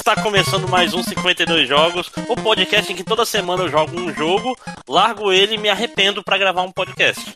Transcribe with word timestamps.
Está 0.00 0.16
começando 0.22 0.66
mais 0.66 0.94
um 0.94 1.02
52 1.02 1.68
Jogos, 1.68 2.10
o 2.26 2.34
podcast 2.34 2.90
em 2.90 2.96
que 2.96 3.04
toda 3.04 3.26
semana 3.26 3.64
eu 3.64 3.68
jogo 3.68 4.00
um 4.00 4.12
jogo, 4.14 4.56
largo 4.88 5.30
ele 5.30 5.56
e 5.56 5.58
me 5.58 5.68
arrependo 5.68 6.24
para 6.24 6.38
gravar 6.38 6.62
um 6.62 6.72
podcast. 6.72 7.34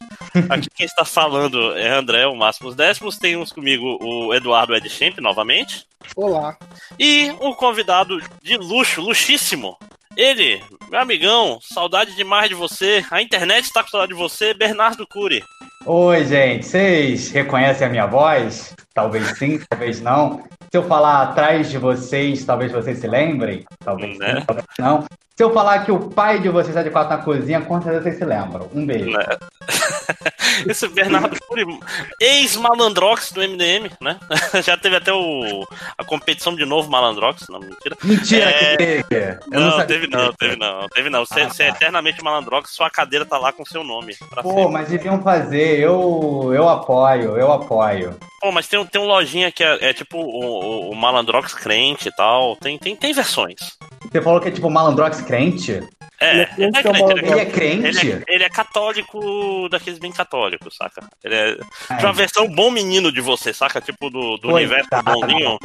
Aqui 0.48 0.70
quem 0.74 0.86
está 0.86 1.04
falando 1.04 1.76
é 1.76 1.90
André, 1.90 2.26
o 2.26 2.34
Máximos 2.34 2.74
Décimos. 2.74 3.18
Temos 3.18 3.52
comigo 3.52 3.98
o 4.00 4.34
Eduardo 4.34 4.74
Edchamp 4.74 5.18
novamente. 5.18 5.86
Olá. 6.16 6.56
E 6.98 7.30
um 7.38 7.52
convidado 7.52 8.18
de 8.42 8.56
luxo, 8.56 9.02
luxíssimo. 9.02 9.76
Ele, 10.16 10.62
meu 10.90 11.00
amigão, 11.00 11.58
saudade 11.60 12.16
demais 12.16 12.48
de 12.48 12.54
você. 12.54 13.04
A 13.10 13.20
internet 13.20 13.66
está 13.66 13.82
com 13.82 13.90
saudade 13.90 14.14
de 14.14 14.18
você, 14.18 14.54
Bernardo 14.54 15.06
Cury. 15.06 15.44
Oi, 15.84 16.24
gente. 16.24 16.64
Vocês 16.64 17.30
reconhecem 17.30 17.86
a 17.86 17.90
minha 17.90 18.06
voz? 18.06 18.74
Talvez 18.94 19.36
sim, 19.36 19.60
talvez 19.68 20.00
não. 20.00 20.42
Se 20.74 20.78
eu 20.78 20.82
falar 20.82 21.22
atrás 21.22 21.70
de 21.70 21.78
vocês, 21.78 22.44
talvez 22.44 22.72
vocês 22.72 22.98
se 22.98 23.06
lembrem. 23.06 23.64
Talvez 23.84 24.18
Né? 24.18 24.40
sim, 24.40 24.44
talvez 24.44 24.66
não. 24.76 25.04
Se 25.36 25.42
eu 25.44 25.52
falar 25.52 25.84
que 25.84 25.92
o 25.92 26.10
pai 26.10 26.40
de 26.40 26.48
vocês 26.48 26.70
está 26.70 26.82
de 26.82 26.90
quatro 26.90 27.16
na 27.16 27.22
cozinha, 27.22 27.60
com 27.60 27.80
certeza 27.80 28.02
vocês 28.02 28.18
se 28.18 28.24
lembram. 28.24 28.68
Um 28.74 28.84
beijo. 28.84 29.08
Né? 29.08 29.24
Esse 30.68 30.88
Bernardo 30.88 31.36
Cury, 31.48 31.64
ex-malandrox 32.20 33.32
do 33.32 33.40
MDM, 33.40 33.90
né? 34.00 34.18
Já 34.64 34.76
teve 34.76 34.96
até 34.96 35.12
o, 35.12 35.64
a 35.98 36.04
competição 36.04 36.54
de 36.54 36.64
novo 36.64 36.90
malandrox, 36.90 37.46
não, 37.48 37.60
mentira. 37.60 37.96
Mentira 38.02 38.50
É. 38.50 38.76
que 38.76 38.76
teve. 39.04 39.38
Não, 39.50 39.70
sabia 39.72 39.86
teve 39.86 40.06
não, 40.08 40.32
teve 40.32 40.56
não, 40.56 40.88
teve 40.88 41.10
não. 41.10 41.24
Você 41.26 41.40
Ah, 41.40 41.48
você 41.48 41.62
é 41.64 41.70
tá. 41.70 41.76
eternamente 41.76 42.22
malandrox, 42.22 42.70
sua 42.70 42.90
cadeira 42.90 43.24
tá 43.24 43.38
lá 43.38 43.52
com 43.52 43.64
seu 43.64 43.82
nome. 43.84 44.14
Pô, 44.42 44.50
sempre. 44.50 44.72
mas 44.72 44.88
deviam 44.88 45.20
fazer. 45.22 45.78
Eu, 45.80 46.50
eu 46.54 46.68
apoio, 46.68 47.36
eu 47.36 47.52
apoio. 47.52 48.16
Pô, 48.40 48.52
mas 48.52 48.68
tem, 48.68 48.78
um- 48.78 48.84
tem 48.86 49.00
um 49.00 49.06
lojinha 49.06 49.50
que 49.50 49.64
é, 49.64 49.88
é 49.90 49.92
tipo 49.94 50.18
o, 50.18 50.63
o- 50.64 50.90
o 50.90 50.94
Malandrox 50.96 51.54
crente 51.54 52.08
e 52.08 52.12
tal. 52.12 52.56
Tem, 52.56 52.78
tem, 52.78 52.96
tem 52.96 53.12
versões. 53.12 53.58
Você 54.10 54.20
falou 54.22 54.40
que 54.40 54.48
é 54.48 54.50
tipo 54.50 54.70
malandrox 54.70 55.20
crente? 55.22 55.82
É, 56.20 56.30
Ele 56.30 56.40
é 56.42 56.48
ele 56.58 56.72
crente 56.72 56.76
é 56.76 56.80
é 56.80 56.92
crente, 56.92 57.10
ele 57.10 57.20
é 57.20 57.32
Ele 57.32 57.40
é 57.40 57.44
crente. 57.46 57.86
Ele 58.06 58.12
é, 58.12 58.24
ele 58.34 58.44
é 58.44 58.48
católico 58.48 59.68
daqueles 59.70 59.98
bem 59.98 60.12
católicos, 60.12 60.74
saca? 60.76 61.02
Ele 61.22 61.34
é 61.34 61.56
Ai, 61.90 61.98
de 61.98 62.04
uma 62.04 62.12
versão 62.12 62.46
bom 62.48 62.70
menino 62.70 63.10
de 63.10 63.20
você, 63.20 63.52
saca? 63.52 63.80
Tipo 63.80 64.10
do, 64.10 64.36
do 64.36 64.52
universo 64.54 64.88
bonzinho. 65.04 65.58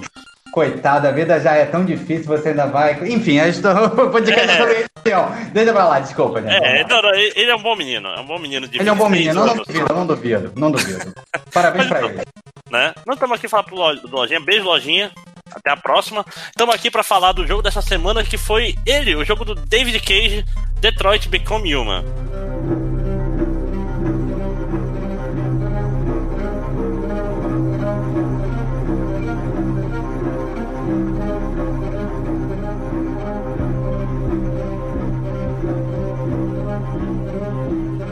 Coitado, 0.51 1.07
a 1.07 1.11
vida 1.11 1.39
já 1.39 1.53
é 1.53 1.65
tão 1.65 1.85
difícil, 1.85 2.25
você 2.25 2.49
ainda 2.49 2.65
vai. 2.65 2.93
Enfim, 3.07 3.39
a 3.39 3.47
história 3.47 3.83
o 4.03 4.09
podcast 4.09 4.49
É. 4.49 4.57
sobre 4.57 4.73
religião. 4.73 5.31
Deixa 5.53 5.71
pra 5.73 5.87
lá, 5.87 5.99
desculpa, 5.99 6.41
gente. 6.41 6.53
É, 6.55 6.83
não, 6.87 7.01
não, 7.03 7.13
ele 7.13 7.51
é 7.51 7.55
um 7.55 7.61
bom 7.61 7.75
menino. 7.75 8.07
É 8.09 8.19
um 8.19 8.25
bom 8.25 8.39
menino 8.39 8.67
de 8.67 8.79
Ele 8.79 8.89
é 8.89 8.91
um 8.91 8.95
bom 8.95 9.09
26 9.09 9.35
menino, 9.35 9.45
não 9.45 9.63
duvido, 9.63 9.93
não 9.93 10.07
duvido, 10.07 10.53
não 10.55 10.71
duvido. 10.71 11.13
Parabéns 11.53 11.85
pra 11.87 11.99
ele. 12.07 12.21
Né? 12.69 12.93
Não 13.05 13.13
estamos 13.13 13.37
aqui 13.37 13.47
falar 13.47 13.63
pro 13.63 13.75
Lojinha. 13.75 14.39
Beijo, 14.39 14.63
Lojinha. 14.63 15.11
Até 15.51 15.71
a 15.71 15.77
próxima. 15.77 16.25
Estamos 16.47 16.75
aqui 16.75 16.91
pra 16.91 17.03
falar 17.03 17.31
do 17.31 17.45
jogo 17.45 17.61
dessa 17.61 17.81
semana, 17.81 18.23
que 18.23 18.37
foi 18.37 18.75
ele, 18.85 19.15
o 19.15 19.25
jogo 19.25 19.43
do 19.43 19.55
David 19.55 19.99
Cage, 19.99 20.45
Detroit 20.79 21.27
Become 21.27 21.75
Human. 21.75 22.03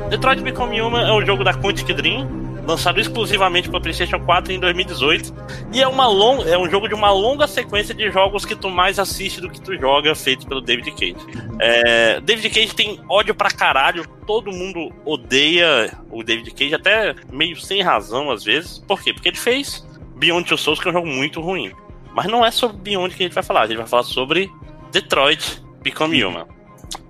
Detroit 0.10 0.42
Become 0.42 0.82
Human 0.82 1.08
é 1.08 1.12
um 1.14 1.24
jogo 1.24 1.44
da 1.44 1.54
Quantic 1.54 1.94
Dream, 1.94 2.47
lançado 2.68 3.00
exclusivamente 3.00 3.70
para 3.70 3.80
PlayStation 3.80 4.20
4 4.20 4.52
em 4.52 4.60
2018, 4.60 5.34
e 5.74 5.82
é, 5.82 5.88
uma 5.88 6.06
long... 6.06 6.44
é 6.44 6.58
um 6.58 6.70
jogo 6.70 6.90
de 6.90 6.94
uma 6.94 7.10
longa 7.12 7.48
sequência 7.48 7.96
de 7.96 8.12
jogos 8.12 8.44
que 8.44 8.56
tu 8.56 8.70
mais 8.70 9.00
assiste 9.00 9.40
do 9.40 9.50
que 9.50 9.62
tu 9.62 9.76
joga, 9.78 10.14
feitos 10.14 10.46
pelo 10.46 10.60
David 10.60 10.92
Cage. 10.92 11.16
É, 11.60 12.20
David 12.20 12.50
Cage 12.50 12.76
tem 12.76 13.00
ódio 13.10 13.34
pra 13.34 13.50
caralho, 13.50 14.06
todo 14.28 14.52
mundo 14.52 14.92
odeia 15.06 15.98
o 16.12 16.22
David 16.22 16.52
Cage, 16.52 16.76
até 16.76 17.16
meio 17.32 17.56
sem 17.56 17.82
razão 17.82 18.30
às 18.30 18.44
vezes. 18.44 18.80
Por 18.80 19.02
quê? 19.02 19.14
Porque 19.14 19.30
ele 19.30 19.38
fez 19.38 19.88
Beyond 20.18 20.50
Two 20.50 20.58
Souls, 20.58 20.80
que 20.80 20.90
é 20.90 20.92
um 20.92 20.94
jogo 20.94 21.08
muito 21.08 21.40
ruim. 21.40 21.72
Mas 22.14 22.26
não 22.26 22.46
é 22.46 22.52
sobre 22.52 22.78
Beyond 22.78 23.16
que 23.16 23.24
a 23.24 23.28
gente 23.28 23.36
vai 23.36 23.44
falar, 23.44 23.62
a 23.62 23.68
gente 23.68 23.78
vai 23.78 23.88
falar 23.88 24.04
sobre 24.04 24.52
Detroit 24.92 25.64
Become 25.82 26.22
Human. 26.22 26.57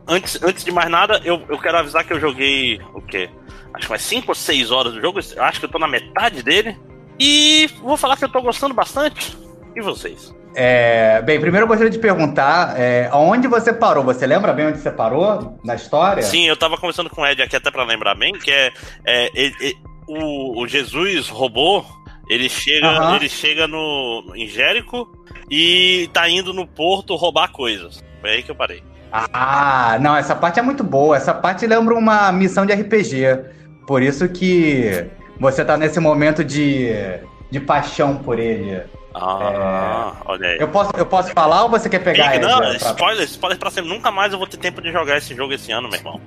Antes, 0.07 0.41
antes 0.41 0.63
de 0.63 0.71
mais 0.71 0.89
nada, 0.89 1.21
eu, 1.25 1.41
eu 1.49 1.57
quero 1.59 1.77
avisar 1.77 2.03
que 2.05 2.13
eu 2.13 2.19
joguei 2.19 2.79
o 2.93 3.01
quê? 3.01 3.29
Acho 3.73 3.85
que 3.85 3.89
mais 3.89 4.01
5 4.01 4.25
ou 4.29 4.35
6 4.35 4.71
horas 4.71 4.93
do 4.93 5.01
jogo. 5.01 5.19
Acho 5.19 5.59
que 5.59 5.65
eu 5.65 5.69
tô 5.69 5.77
na 5.77 5.87
metade 5.87 6.41
dele. 6.41 6.77
E 7.19 7.69
vou 7.81 7.97
falar 7.97 8.15
que 8.15 8.23
eu 8.23 8.29
tô 8.29 8.41
gostando 8.41 8.73
bastante. 8.73 9.37
E 9.75 9.81
vocês? 9.81 10.33
É, 10.55 11.21
bem, 11.21 11.39
primeiro 11.39 11.65
eu 11.65 11.67
gostaria 11.67 11.91
de 11.91 11.99
perguntar 11.99 12.79
é, 12.79 13.09
aonde 13.11 13.47
você 13.47 13.71
parou? 13.71 14.03
Você 14.05 14.25
lembra 14.25 14.53
bem 14.53 14.67
onde 14.67 14.79
você 14.79 14.89
parou 14.89 15.59
na 15.63 15.75
história? 15.75 16.23
Sim, 16.23 16.47
eu 16.47 16.57
tava 16.57 16.77
conversando 16.77 17.09
com 17.09 17.21
o 17.21 17.25
Ed 17.27 17.41
aqui 17.43 17.55
até 17.55 17.69
pra 17.69 17.83
lembrar 17.83 18.15
bem, 18.15 18.33
que 18.33 18.49
é, 18.49 18.71
é, 19.05 19.29
ele- 19.35 19.77
o, 20.07 20.63
o 20.63 20.67
Jesus 20.67 21.27
robô, 21.29 21.85
ele 22.29 22.49
chega, 22.49 22.87
Aham. 22.87 23.15
ele 23.17 23.29
chega 23.29 23.67
no, 23.67 24.31
em 24.35 24.47
Jérico 24.47 25.07
e 25.51 26.09
tá 26.13 26.27
indo 26.29 26.53
no 26.53 26.65
porto 26.65 27.15
roubar 27.15 27.51
coisas. 27.51 28.03
Foi 28.21 28.29
aí 28.31 28.41
que 28.43 28.49
eu 28.49 28.55
parei. 28.55 28.81
Ah, 29.11 29.97
não, 30.01 30.15
essa 30.15 30.35
parte 30.35 30.59
é 30.59 30.61
muito 30.63 30.83
boa. 30.83 31.15
Essa 31.17 31.33
parte 31.33 31.65
lembra 31.65 31.93
uma 31.95 32.31
missão 32.31 32.65
de 32.65 32.73
RPG. 32.73 33.39
Por 33.85 34.01
isso 34.01 34.27
que 34.27 35.05
você 35.39 35.63
tá 35.63 35.77
nesse 35.77 35.99
momento 35.99 36.43
de, 36.43 36.89
de 37.49 37.59
paixão 37.59 38.17
por 38.17 38.37
ele. 38.39 38.81
Ah, 39.15 40.13
olha 40.25 40.47
aí. 40.49 40.57
Eu 40.59 40.67
posso, 40.67 40.91
eu 40.95 41.05
posso 41.05 41.31
falar 41.31 41.63
ou 41.63 41.69
você 41.69 41.89
quer 41.89 41.99
pegar 41.99 42.35
ele? 42.35 42.45
não, 42.45 42.57
pra- 42.59 42.75
spoiler, 42.75 43.23
spoiler 43.25 43.57
pra 43.59 43.71
sempre. 43.71 43.89
Nunca 43.89 44.11
mais 44.11 44.31
eu 44.33 44.37
vou 44.37 44.47
ter 44.47 44.57
tempo 44.57 44.81
de 44.81 44.91
jogar 44.91 45.17
esse 45.17 45.33
jogo 45.35 45.53
esse 45.53 45.71
ano, 45.71 45.87
meu 45.89 45.97
irmão. 45.97 46.21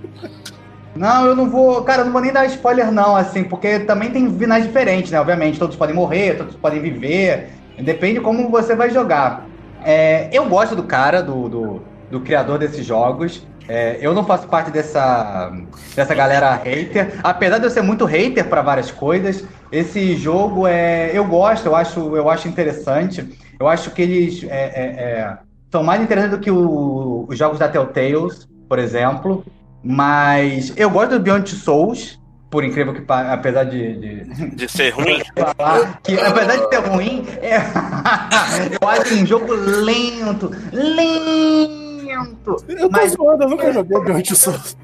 Não, 0.97 1.27
eu 1.27 1.37
não 1.37 1.49
vou. 1.49 1.83
Cara, 1.85 2.01
eu 2.03 2.07
não 2.07 2.12
vou 2.12 2.21
nem 2.21 2.33
dar 2.33 2.47
spoiler, 2.47 2.91
não, 2.91 3.15
assim, 3.15 3.45
porque 3.45 3.81
também 3.81 4.11
tem 4.11 4.37
finais 4.37 4.65
diferentes, 4.67 5.11
né? 5.12 5.21
Obviamente, 5.21 5.59
todos 5.59 5.77
podem 5.77 5.95
morrer, 5.95 6.37
todos 6.37 6.57
podem 6.57 6.81
viver. 6.81 7.51
Depende 7.79 8.21
como 8.21 8.51
você 8.51 8.75
vai 8.75 8.91
jogar. 8.91 9.47
É, 9.85 10.29
eu 10.33 10.47
gosto 10.47 10.75
do 10.75 10.83
cara, 10.83 11.23
do, 11.23 11.49
do, 11.49 11.83
do 12.10 12.21
criador 12.21 12.59
desses 12.59 12.84
jogos. 12.84 13.47
É, 13.69 13.98
eu 14.00 14.12
não 14.12 14.25
faço 14.25 14.48
parte 14.48 14.71
dessa, 14.71 15.53
dessa 15.94 16.15
galera 16.15 16.54
hater. 16.56 17.21
Apesar 17.22 17.59
de 17.59 17.65
eu 17.66 17.71
ser 17.71 17.82
muito 17.82 18.04
hater 18.04 18.48
para 18.48 18.62
várias 18.62 18.91
coisas, 18.91 19.44
esse 19.71 20.16
jogo 20.16 20.66
é. 20.66 21.10
Eu 21.16 21.25
gosto, 21.25 21.66
eu 21.66 21.76
acho, 21.76 22.16
eu 22.16 22.28
acho 22.28 22.49
interessante. 22.49 23.38
Eu 23.60 23.69
acho 23.69 23.91
que 23.93 24.03
eles 24.03 24.43
é, 24.44 24.49
é, 24.49 24.84
é, 24.84 25.38
são 25.70 25.84
mais 25.84 26.03
interessantes 26.03 26.37
do 26.37 26.43
que 26.43 26.50
o- 26.50 27.26
os 27.28 27.38
jogos 27.38 27.59
da 27.60 27.69
Telltales, 27.69 28.49
por 28.69 28.78
exemplo. 28.78 29.44
Mas 29.84 30.72
eu 30.76 30.91
gosto 30.91 31.10
do 31.12 31.20
Beyond 31.20 31.49
Souls, 31.54 32.19
por 32.50 32.65
incrível 32.65 32.93
que 32.93 33.03
pareça, 33.03 33.34
apesar 33.34 33.65
de, 33.65 33.94
de 34.25 34.50
De 34.56 34.69
ser 34.69 34.91
ruim. 34.91 35.22
falar 35.56 36.00
que, 36.03 36.19
apesar 36.19 36.56
de 36.56 36.69
ser 36.69 36.81
ruim, 36.88 37.25
é... 37.41 37.56
eu 38.82 38.88
acho 38.88 39.15
um 39.15 39.25
jogo 39.25 39.53
lento, 39.54 40.50
lento. 40.72 41.80
Eu 42.12 42.88
tô 42.88 42.88
Mas- 42.91 43.12
zoando, 43.12 43.44
eu 43.44 43.48
nunca 43.50 43.72
joguei 43.72 44.00
Beyond 44.00 44.37
Souls. 44.37 44.76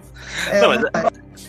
É, 0.50 0.60
Não, 0.60 0.69
mas 0.69 0.82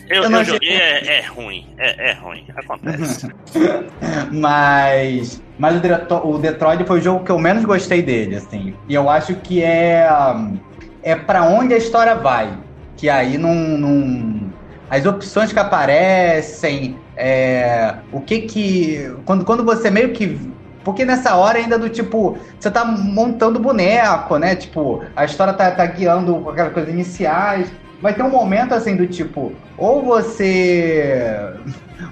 Eu, 0.08 0.22
Eu 0.22 0.30
não 0.30 0.38
eu 0.38 0.42
achei- 0.42 0.54
joguei, 0.54 0.72
é, 0.76 1.18
é 1.18 1.26
ruim. 1.26 1.66
É, 1.76 2.10
é 2.10 2.12
ruim. 2.14 2.44
Acontece. 2.56 3.28
mas 4.32 5.42
mas 5.58 5.76
o, 5.76 5.80
Detro- 5.80 6.26
o 6.28 6.38
Detroit 6.38 6.84
foi 6.84 6.98
o 6.98 7.02
jogo 7.02 7.24
que 7.24 7.30
eu 7.30 7.38
menos 7.38 7.64
gostei 7.64 8.00
dele, 8.02 8.36
assim. 8.36 8.74
E 8.88 8.94
eu 8.94 9.08
acho 9.10 9.34
que 9.36 9.62
é 9.62 10.08
é 11.02 11.14
para 11.14 11.42
onde 11.44 11.74
a 11.74 11.76
história 11.76 12.14
vai, 12.14 12.52
que 12.96 13.08
aí 13.08 13.36
não, 13.38 13.54
não 13.54 14.52
as 14.90 15.04
opções 15.04 15.52
que 15.52 15.58
aparecem, 15.58 16.98
é, 17.16 17.94
o 18.12 18.20
que 18.20 18.40
que 18.42 19.14
quando 19.24 19.44
quando 19.44 19.64
você 19.64 19.90
meio 19.90 20.12
que 20.12 20.38
porque 20.88 21.04
nessa 21.04 21.36
hora 21.36 21.58
ainda 21.58 21.78
do 21.78 21.90
tipo, 21.90 22.38
você 22.58 22.70
tá 22.70 22.82
montando 22.82 23.58
boneco, 23.58 24.38
né? 24.38 24.56
Tipo, 24.56 25.04
a 25.14 25.26
história 25.26 25.52
tá, 25.52 25.70
tá 25.70 25.84
guiando 25.84 26.48
aquelas 26.48 26.72
coisas 26.72 26.90
iniciais. 26.90 27.70
Vai 28.00 28.14
ter 28.14 28.22
um 28.22 28.30
momento 28.30 28.72
assim 28.72 28.96
do 28.96 29.06
tipo, 29.06 29.52
ou 29.76 30.02
você. 30.02 31.36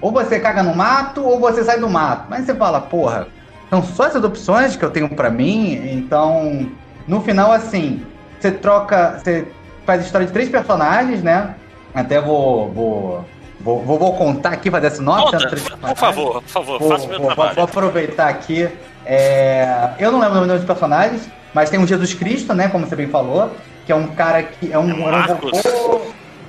Ou 0.02 0.12
você 0.12 0.38
caga 0.38 0.62
no 0.62 0.74
mato, 0.74 1.24
ou 1.24 1.40
você 1.40 1.64
sai 1.64 1.80
do 1.80 1.88
mato. 1.88 2.26
Mas 2.28 2.44
você 2.44 2.54
fala, 2.54 2.78
porra, 2.82 3.28
são 3.70 3.82
só 3.82 4.08
essas 4.08 4.22
opções 4.22 4.76
que 4.76 4.84
eu 4.84 4.90
tenho 4.90 5.08
pra 5.08 5.30
mim, 5.30 5.96
então. 5.96 6.68
No 7.08 7.22
final, 7.22 7.52
assim, 7.52 8.04
você 8.38 8.50
troca. 8.50 9.18
Você 9.18 9.48
faz 9.86 10.02
a 10.02 10.04
história 10.04 10.26
de 10.26 10.34
três 10.34 10.50
personagens, 10.50 11.22
né? 11.22 11.54
Até 11.94 12.20
vou. 12.20 12.70
vou 12.72 13.24
Vou, 13.66 13.82
vou, 13.82 13.98
vou 13.98 14.14
contar 14.14 14.50
aqui, 14.50 14.70
fazer 14.70 14.86
esse 14.86 15.02
nome. 15.02 15.22
Conta, 15.24 15.38
por 15.48 15.96
favor, 15.96 16.40
por 16.40 16.48
favor, 16.48 16.78
Vou, 16.78 16.88
faça 16.88 17.04
o 17.04 17.08
meu 17.08 17.18
vou- 17.18 17.26
trabalho. 17.26 17.54
vou 17.56 17.64
aproveitar 17.64 18.28
aqui. 18.28 18.68
É, 19.04 19.90
eu 19.98 20.12
não 20.12 20.20
lembro 20.20 20.36
o 20.38 20.46
nome 20.46 20.52
dos 20.58 20.64
personagens, 20.64 21.28
mas 21.52 21.68
tem 21.68 21.80
um 21.80 21.84
Jesus 21.86 22.14
Cristo, 22.14 22.54
né? 22.54 22.68
Como 22.68 22.86
você 22.86 22.94
bem 22.94 23.08
falou, 23.08 23.50
que 23.84 23.90
é 23.90 23.94
um 23.96 24.06
cara 24.06 24.44
que 24.44 24.72
é 24.72 24.78
um, 24.78 24.88
É 24.88 25.08
era 25.08 25.32
um 25.32 25.34
robô, 25.34 26.00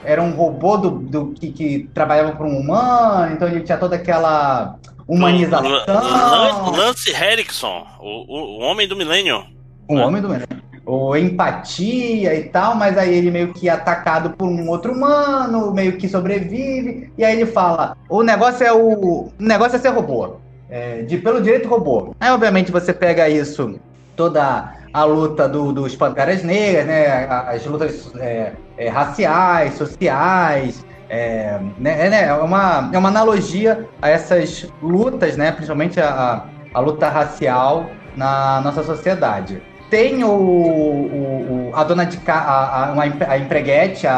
era 0.06 0.22
um 0.22 0.31
robô 0.31 0.78
do, 0.78 0.92
do- 0.92 1.28
que, 1.34 1.52
que 1.52 1.90
trabalhava 1.92 2.34
para 2.34 2.46
um 2.46 2.56
humano, 2.60 3.34
então 3.34 3.48
ele 3.48 3.62
tinha 3.62 3.80
toda 3.80 3.96
aquela 3.96 4.75
humanização. 5.08 5.72
Lan- 5.88 6.69
Lance 6.78 7.10
Henriksen, 7.10 7.84
o, 8.00 8.06
o, 8.31 8.60
o 8.60 8.62
homem 8.62 8.88
do 8.88 8.96
milênio. 8.96 9.44
O 9.88 9.96
homem 9.96 10.22
do 10.22 10.30
medo. 10.30 10.46
Ou 10.88 11.18
empatia 11.18 12.34
e 12.34 12.44
tal, 12.45 12.74
mas 12.74 12.98
aí 12.98 13.13
ele 13.13 13.30
meio 13.30 13.54
que 13.54 13.68
é 13.68 13.74
atacado 13.74 14.30
por 14.30 14.48
um 14.48 14.69
outro 14.69 14.94
humano, 14.94 15.74
meio 15.74 15.98
que 15.98 16.07
sobrevive, 16.07 17.12
e 17.18 17.25
aí 17.25 17.36
ele 17.36 17.45
fala: 17.45 17.98
o 18.10 18.24
negócio 18.24 18.66
é 18.66 18.72
o. 18.72 19.28
O 19.28 19.31
negócio 19.38 19.75
é 19.75 19.80
ser 19.80 19.89
robô. 19.89 20.38
É, 20.69 21.01
de 21.01 21.18
pelo 21.18 21.42
direito 21.42 21.68
robô. 21.68 22.16
Aí, 22.18 22.31
obviamente, 22.31 22.72
você 22.72 22.94
pega 22.94 23.28
isso, 23.28 23.78
toda 24.16 24.74
a 24.94 25.04
luta 25.04 25.48
do, 25.48 25.74
dos 25.74 25.95
Panteras 25.95 26.42
Negras, 26.42 26.86
né? 26.86 27.25
As 27.25 27.66
lutas 27.66 28.10
é, 28.18 28.54
é, 28.78 28.90
raciais, 28.90 29.74
sociais. 29.75 30.86
É, 31.10 31.60
né, 31.78 32.06
é, 32.06 32.10
né, 32.10 32.24
é, 32.25 32.33
uma, 32.33 32.90
é 32.92 32.98
uma 32.98 33.10
analogia 33.10 33.88
a 34.01 34.10
essas 34.10 34.68
lutas, 34.81 35.38
né? 35.38 35.51
Principalmente 35.51 36.00
a, 36.00 36.45
a 36.74 36.80
luta 36.80 37.10
racial 37.10 37.90
na 38.16 38.62
nossa 38.62 38.83
sociedade. 38.83 39.62
Tem 39.89 40.24
o, 40.24 40.30
o, 40.30 41.69
o 41.69 41.75
a 41.75 41.84
dona 41.84 42.06
de 42.06 42.19
a, 42.28 42.34
a, 42.34 43.01
a 43.01 43.38
empreguete, 43.38 44.06
a, 44.06 44.13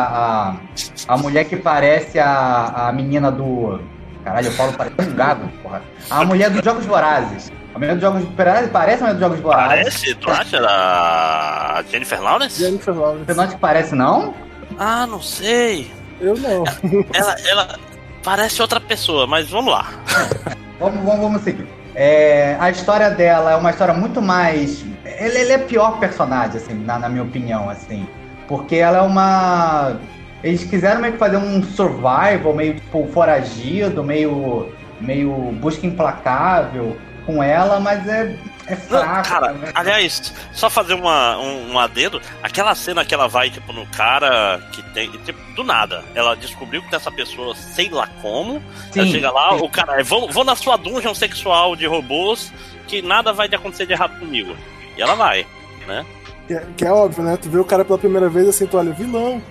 a, 1.08 1.14
a 1.14 1.18
mulher 1.18 1.46
que 1.46 1.56
parece 1.56 2.18
a, 2.20 2.88
a 2.88 2.92
menina 2.92 3.32
do. 3.32 3.80
Caralho, 4.24 4.48
eu 4.48 4.52
falo 4.54 4.74
parece 4.74 4.96
um 5.02 5.16
gago, 5.16 5.48
porra. 5.62 5.82
A 6.10 6.26
mulher 6.26 6.50
dos 6.50 6.64
Jogos 6.64 6.86
Vorazes. 6.86 7.52
A 7.74 7.80
mulher 7.80 7.94
dos 7.94 8.02
Jogos 8.02 8.24
Vorazes 8.24 8.70
parece 8.72 9.04
a 9.04 9.08
mulher 9.08 9.14
dos 9.14 9.22
Jogos 9.22 9.40
Vorazes. 9.40 9.70
Parece? 9.70 10.16
Tu 10.16 10.32
acha 10.32 10.60
a 10.60 11.84
Jennifer 11.90 12.22
Lawrence? 12.22 12.60
Jennifer 12.60 12.94
Lawrence. 12.96 13.26
Você 13.26 13.34
não 13.34 13.44
acha 13.44 13.54
que 13.54 13.60
parece, 13.60 13.96
não? 13.96 14.34
Ah, 14.78 15.06
não 15.06 15.22
sei. 15.22 15.92
Eu 16.20 16.36
não. 16.36 16.64
Ela, 17.14 17.36
ela 17.48 17.80
parece 18.24 18.62
outra 18.62 18.80
pessoa, 18.80 19.26
mas 19.28 19.50
vamos 19.50 19.72
lá. 19.72 19.88
vamos, 20.80 21.04
vamos, 21.04 21.20
vamos 21.20 21.42
seguir. 21.44 21.68
É, 21.96 22.56
a 22.60 22.70
história 22.70 23.10
dela 23.10 23.52
é 23.52 23.56
uma 23.56 23.72
história 23.72 23.94
muito 23.94 24.22
mais. 24.22 24.86
Ele, 25.18 25.40
ele 25.40 25.52
é 25.54 25.58
pior 25.58 26.00
personagem, 26.00 26.58
assim, 26.58 26.74
na, 26.74 27.00
na, 27.00 27.10
minha 27.10 27.24
opinião, 27.24 27.70
assim. 27.70 28.08
Porque 28.48 28.76
ela 28.76 29.00
é 29.00 29.02
uma. 29.02 30.00
Eles 30.44 30.64
quiseram 30.64 31.02
meio 31.02 31.14
que 31.14 31.20
fazer 31.20 31.38
um 31.38 31.62
survival, 31.64 32.54
meio 32.54 32.76
tipo 32.76 33.08
foragido, 33.08 34.04
meio. 34.04 34.72
meio 35.00 35.32
busca 35.60 35.86
implacável 35.86 36.98
com 37.26 37.44
ela, 37.44 37.80
mas 37.80 38.08
é 38.08 38.36
é 38.70 38.76
fraco. 38.76 39.28
Cara, 39.28 39.52
né? 39.54 39.72
aliás, 39.74 40.34
só 40.54 40.70
fazer 40.70 40.94
uma, 40.94 41.38
um, 41.40 41.72
um 41.72 41.80
adendo. 41.80 42.22
Aquela 42.44 42.76
cena 42.76 43.04
que 43.04 43.14
ela 43.14 43.28
vai, 43.28 43.50
tipo, 43.50 43.74
no 43.74 43.86
cara 43.88 44.62
que 44.72 44.84
tem. 44.94 45.10
Tipo, 45.10 45.40
do 45.56 45.64
nada. 45.64 46.04
Ela 46.14 46.36
descobriu 46.36 46.82
que 46.84 46.96
essa 46.96 47.12
pessoa, 47.12 47.56
sei 47.56 47.90
lá 47.90 48.08
como. 48.22 48.62
Sim. 48.92 49.00
Ela 49.00 49.10
chega 49.10 49.32
lá, 49.32 49.56
o 49.56 49.68
cara, 49.68 50.04
vou, 50.04 50.32
vou 50.32 50.44
na 50.44 50.56
sua 50.56 50.78
dungeon 50.78 51.16
sexual 51.16 51.76
de 51.76 51.88
robôs, 51.88 52.54
que 52.88 53.02
nada 53.02 53.34
vai 53.34 53.48
acontecer 53.48 53.88
de 53.88 53.94
errado 53.94 54.20
comigo. 54.20 54.56
E 55.00 55.02
ela 55.02 55.16
vai, 55.16 55.48
né? 55.88 56.06
Que 56.46 56.54
é, 56.54 56.68
que 56.76 56.86
é 56.86 56.92
óbvio, 56.92 57.24
né? 57.24 57.38
Tu 57.38 57.50
vê 57.50 57.58
o 57.58 57.64
cara 57.64 57.86
pela 57.86 57.98
primeira 57.98 58.28
vez 58.28 58.50
assim, 58.50 58.68
tu 58.68 58.76
olha, 58.76 58.92
vilão. 58.92 59.42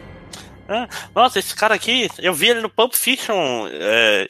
É. 0.69 0.87
Nossa, 1.15 1.39
esse 1.39 1.56
cara 1.56 1.75
aqui, 1.75 2.06
eu 2.19 2.35
vi 2.35 2.50
ele 2.50 2.61
no 2.61 2.69
Pulp 2.69 2.93
Fiction 2.93 3.67
é, 3.71 4.27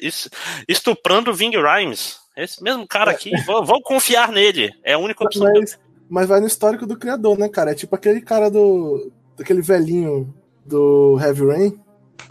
estuprando 0.69 1.35
Ving 1.35 1.57
Rhymes. 1.57 2.21
Esse 2.37 2.63
mesmo 2.63 2.87
cara 2.87 3.11
aqui, 3.11 3.33
vou, 3.45 3.83
confiar 3.83 4.31
nele. 4.31 4.71
É 4.85 4.93
a 4.93 4.99
única 4.99 5.25
opção. 5.25 5.53
Mas, 5.53 5.77
mas 6.09 6.29
vai 6.29 6.39
no 6.39 6.47
histórico 6.47 6.87
do 6.87 6.97
criador, 6.97 7.37
né, 7.37 7.49
cara? 7.49 7.73
É 7.73 7.75
tipo 7.75 7.97
aquele 7.97 8.21
cara 8.21 8.49
do. 8.49 9.11
daquele 9.37 9.61
velhinho 9.61 10.33
do 10.65 11.19
Heavy 11.21 11.47
Rain. 11.49 11.81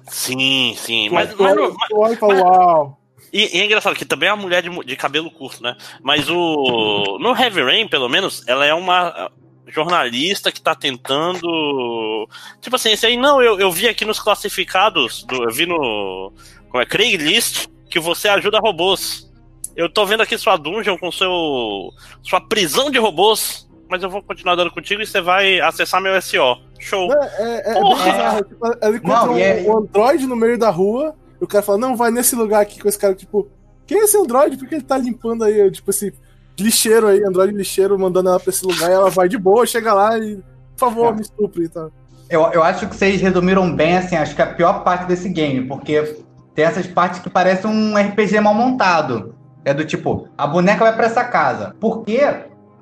Sim, 0.07 0.73
sim. 0.77 1.09
Mas, 1.09 1.35
mas, 1.35 1.55
mas, 1.57 2.19
mas, 2.21 2.41
uau. 2.41 2.96
E, 3.31 3.57
e, 3.57 3.61
é 3.61 3.65
engraçado 3.65 3.95
que 3.95 4.05
também 4.05 4.29
é 4.29 4.33
uma 4.33 4.41
mulher 4.41 4.61
de, 4.63 4.69
de 4.85 4.95
cabelo 4.95 5.29
curto, 5.29 5.61
né? 5.61 5.75
Mas 6.01 6.29
o. 6.29 7.17
No 7.19 7.35
Heavy 7.35 7.61
Rain, 7.61 7.87
pelo 7.87 8.07
menos, 8.07 8.47
ela 8.47 8.65
é 8.65 8.73
uma 8.73 9.29
jornalista 9.67 10.51
que 10.51 10.61
tá 10.61 10.75
tentando. 10.75 12.27
Tipo 12.61 12.75
assim, 12.75 12.91
esse 12.91 13.05
aí, 13.05 13.17
não, 13.17 13.41
eu, 13.41 13.59
eu 13.59 13.71
vi 13.71 13.87
aqui 13.87 14.05
nos 14.05 14.19
classificados, 14.19 15.23
do, 15.23 15.43
eu 15.43 15.51
vi 15.51 15.65
no. 15.65 16.33
Como 16.69 16.81
é? 16.81 16.85
Craigslist, 16.85 17.67
que 17.89 17.99
você 17.99 18.27
ajuda 18.29 18.59
robôs. 18.59 19.27
Eu 19.75 19.87
tô 19.87 20.05
vendo 20.05 20.23
aqui 20.23 20.37
sua 20.37 20.57
dungeon 20.57 20.97
com 20.97 21.11
seu. 21.11 21.91
sua 22.23 22.41
prisão 22.41 22.89
de 22.89 22.97
robôs, 22.97 23.69
mas 23.89 24.01
eu 24.01 24.09
vou 24.09 24.23
continuar 24.23 24.55
dando 24.55 24.71
contigo 24.71 25.01
e 25.01 25.05
você 25.05 25.21
vai 25.21 25.59
acessar 25.59 26.01
meu 26.01 26.19
SO. 26.21 26.61
Show. 26.79 27.11
É, 27.13 27.27
é, 27.37 27.73
é, 27.73 28.37
é 28.37 28.43
tipo, 28.43 28.65
ela 28.81 28.95
encontra 28.95 29.25
não, 29.25 29.33
um, 29.33 29.37
é... 29.37 29.61
um 29.61 29.77
Android 29.77 30.25
no 30.25 30.35
meio 30.35 30.57
da 30.57 30.69
rua, 30.69 31.15
e 31.39 31.43
o 31.43 31.47
cara 31.47 31.63
fala, 31.63 31.77
não, 31.77 31.95
vai 31.95 32.11
nesse 32.11 32.35
lugar 32.35 32.61
aqui 32.61 32.79
com 32.79 32.87
esse 32.87 32.97
cara, 32.97 33.13
tipo, 33.13 33.47
quem 33.85 33.99
é 33.99 34.03
esse 34.03 34.17
Android? 34.17 34.57
Por 34.57 34.67
que 34.67 34.75
ele 34.75 34.83
tá 34.83 34.97
limpando 34.97 35.43
aí, 35.43 35.71
tipo, 35.71 35.89
esse 35.89 36.13
lixeiro 36.59 37.07
aí, 37.07 37.23
Android 37.23 37.53
lixeiro, 37.53 37.97
mandando 37.97 38.29
ela 38.29 38.39
pra 38.39 38.49
esse 38.49 38.65
lugar, 38.65 38.89
e 38.89 38.93
ela 38.93 39.09
vai 39.09 39.29
de 39.29 39.37
boa, 39.37 39.65
chega 39.65 39.93
lá 39.93 40.17
e, 40.17 40.37
por 40.75 40.79
favor, 40.79 41.13
é. 41.13 41.15
me 41.15 41.21
estupre 41.21 41.65
e 41.65 41.69
tal. 41.69 41.91
Eu, 42.29 42.41
eu 42.51 42.63
acho 42.63 42.87
que 42.87 42.95
vocês 42.95 43.21
resumiram 43.21 43.73
bem, 43.73 43.97
assim, 43.97 44.15
acho 44.15 44.35
que 44.35 44.41
a 44.41 44.47
pior 44.47 44.83
parte 44.83 45.05
desse 45.05 45.29
game, 45.29 45.65
porque 45.65 46.17
tem 46.53 46.65
essas 46.65 46.87
partes 46.87 47.19
que 47.19 47.29
parecem 47.29 47.69
um 47.69 47.95
RPG 47.95 48.39
mal 48.39 48.53
montado. 48.53 49.35
É 49.63 49.73
do 49.73 49.85
tipo, 49.85 50.27
a 50.37 50.47
boneca 50.47 50.83
vai 50.83 50.95
para 50.95 51.05
essa 51.05 51.23
casa. 51.23 51.75
Por 51.79 52.03
quê? 52.03 52.21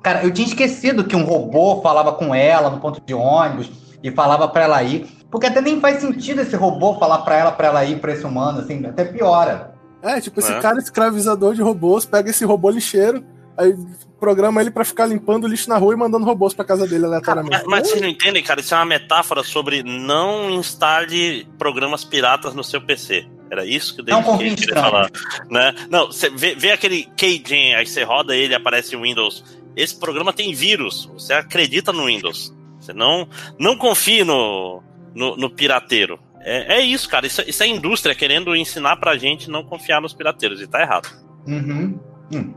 Cara, 0.02 0.22
eu 0.24 0.30
tinha 0.30 0.46
esquecido 0.46 1.04
que 1.04 1.16
um 1.16 1.24
robô 1.24 1.82
falava 1.82 2.12
com 2.12 2.34
ela 2.34 2.70
no 2.70 2.80
ponto 2.80 3.02
de 3.04 3.12
ônibus 3.12 3.70
e 4.02 4.10
falava 4.10 4.48
para 4.48 4.64
ela 4.64 4.82
ir. 4.82 5.06
Porque 5.36 5.48
até 5.48 5.60
nem 5.60 5.78
faz 5.78 6.00
sentido 6.00 6.40
esse 6.40 6.56
robô 6.56 6.98
falar 6.98 7.18
para 7.18 7.36
ela 7.36 7.52
para 7.52 7.66
ela 7.66 7.84
ir 7.84 8.00
para 8.00 8.14
esse 8.14 8.24
humano, 8.24 8.60
assim, 8.60 8.86
até 8.86 9.04
piora. 9.04 9.74
É, 10.02 10.18
tipo, 10.18 10.40
esse 10.40 10.50
é. 10.50 10.60
cara 10.60 10.78
escravizador 10.78 11.54
de 11.54 11.60
robôs 11.60 12.06
pega 12.06 12.30
esse 12.30 12.42
robô 12.42 12.70
lixeiro, 12.70 13.22
aí 13.54 13.76
programa 14.18 14.62
ele 14.62 14.70
para 14.70 14.82
ficar 14.82 15.04
limpando 15.04 15.46
lixo 15.46 15.68
na 15.68 15.76
rua 15.76 15.92
e 15.92 15.96
mandando 15.98 16.24
robôs 16.24 16.54
para 16.54 16.64
casa 16.64 16.86
dele 16.86 17.04
aleatoriamente. 17.04 17.54
Mas, 17.54 17.66
mas 17.66 17.86
vocês 17.86 18.00
não 18.00 18.08
entendem, 18.08 18.42
cara? 18.42 18.60
Isso 18.60 18.72
é 18.72 18.78
uma 18.78 18.86
metáfora 18.86 19.42
sobre 19.42 19.82
não 19.82 20.52
instale 20.52 21.46
programas 21.58 22.02
piratas 22.02 22.54
no 22.54 22.64
seu 22.64 22.80
PC. 22.80 23.28
Era 23.50 23.66
isso 23.66 23.94
que 23.94 24.00
o 24.00 24.04
David 24.06 24.38
Cage 24.38 24.56
queria 24.56 24.80
falar. 24.80 25.10
Né? 25.50 25.74
Não, 25.90 26.06
você 26.06 26.30
vê, 26.30 26.54
vê 26.54 26.70
aquele 26.70 27.10
Cage, 27.14 27.74
aí 27.74 27.86
você 27.86 28.04
roda 28.04 28.34
ele 28.34 28.54
aparece 28.54 28.96
o 28.96 29.02
Windows. 29.02 29.44
Esse 29.76 30.00
programa 30.00 30.32
tem 30.32 30.54
vírus. 30.54 31.10
Você 31.12 31.34
acredita 31.34 31.92
no 31.92 32.06
Windows. 32.06 32.56
Você 32.80 32.94
não, 32.94 33.28
não 33.58 33.76
confie 33.76 34.24
no, 34.24 34.82
no, 35.16 35.36
no 35.36 35.50
pirateiro. 35.50 36.18
É, 36.40 36.76
é, 36.76 36.80
isso, 36.80 37.08
cara. 37.08 37.26
Isso, 37.26 37.42
isso 37.46 37.62
é 37.62 37.66
indústria 37.66 38.14
querendo 38.14 38.54
ensinar 38.54 38.96
pra 38.96 39.16
gente 39.16 39.50
não 39.50 39.64
confiar 39.64 40.00
nos 40.00 40.12
pirateiros. 40.12 40.60
E 40.60 40.66
tá 40.66 40.80
errado. 40.80 41.08
Uhum. 41.48 41.98
Hum. 42.32 42.54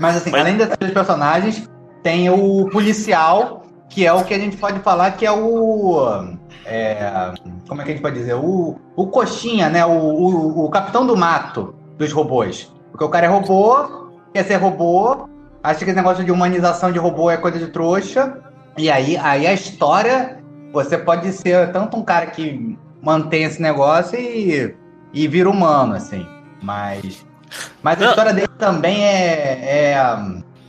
Mas 0.00 0.16
assim, 0.16 0.30
Mas... 0.30 0.40
além 0.40 0.56
desses 0.56 0.92
personagens, 0.92 1.70
tem 2.02 2.28
o 2.30 2.68
policial, 2.70 3.64
que 3.88 4.04
é 4.04 4.12
o 4.12 4.24
que 4.24 4.34
a 4.34 4.38
gente 4.38 4.56
pode 4.56 4.80
falar 4.80 5.12
que 5.12 5.24
é 5.24 5.30
o 5.30 6.34
é, 6.66 7.32
como 7.68 7.82
é 7.82 7.84
que 7.84 7.90
a 7.90 7.94
gente 7.94 8.02
pode 8.02 8.16
dizer? 8.16 8.34
O, 8.34 8.78
o 8.96 9.06
coxinha, 9.08 9.68
né? 9.68 9.84
O, 9.84 9.90
o, 9.90 10.64
o, 10.64 10.70
capitão 10.70 11.06
do 11.06 11.16
mato 11.16 11.74
dos 11.98 12.10
robôs. 12.10 12.72
Porque 12.90 13.04
o 13.04 13.08
cara 13.08 13.26
é 13.26 13.28
robô, 13.28 14.10
quer 14.32 14.44
ser 14.44 14.56
robô, 14.56 15.28
acha 15.62 15.78
que 15.80 15.84
esse 15.84 15.94
negócio 15.94 16.24
de 16.24 16.32
humanização 16.32 16.90
de 16.90 16.98
robô 16.98 17.30
é 17.30 17.36
coisa 17.36 17.58
de 17.58 17.66
trouxa. 17.66 18.40
E 18.76 18.90
aí, 18.90 19.16
aí 19.16 19.46
a 19.46 19.52
história, 19.52 20.42
você 20.74 20.98
pode 20.98 21.32
ser 21.32 21.70
tanto 21.70 21.96
um 21.96 22.02
cara 22.02 22.26
que 22.26 22.76
mantém 23.00 23.44
esse 23.44 23.62
negócio 23.62 24.18
e, 24.18 24.74
e 25.12 25.28
vira 25.28 25.48
humano, 25.48 25.94
assim. 25.94 26.26
Mas, 26.60 27.24
mas 27.80 28.02
a 28.02 28.06
história 28.06 28.32
dele 28.34 28.48
também 28.58 29.04
é, 29.04 29.92
é 29.92 30.16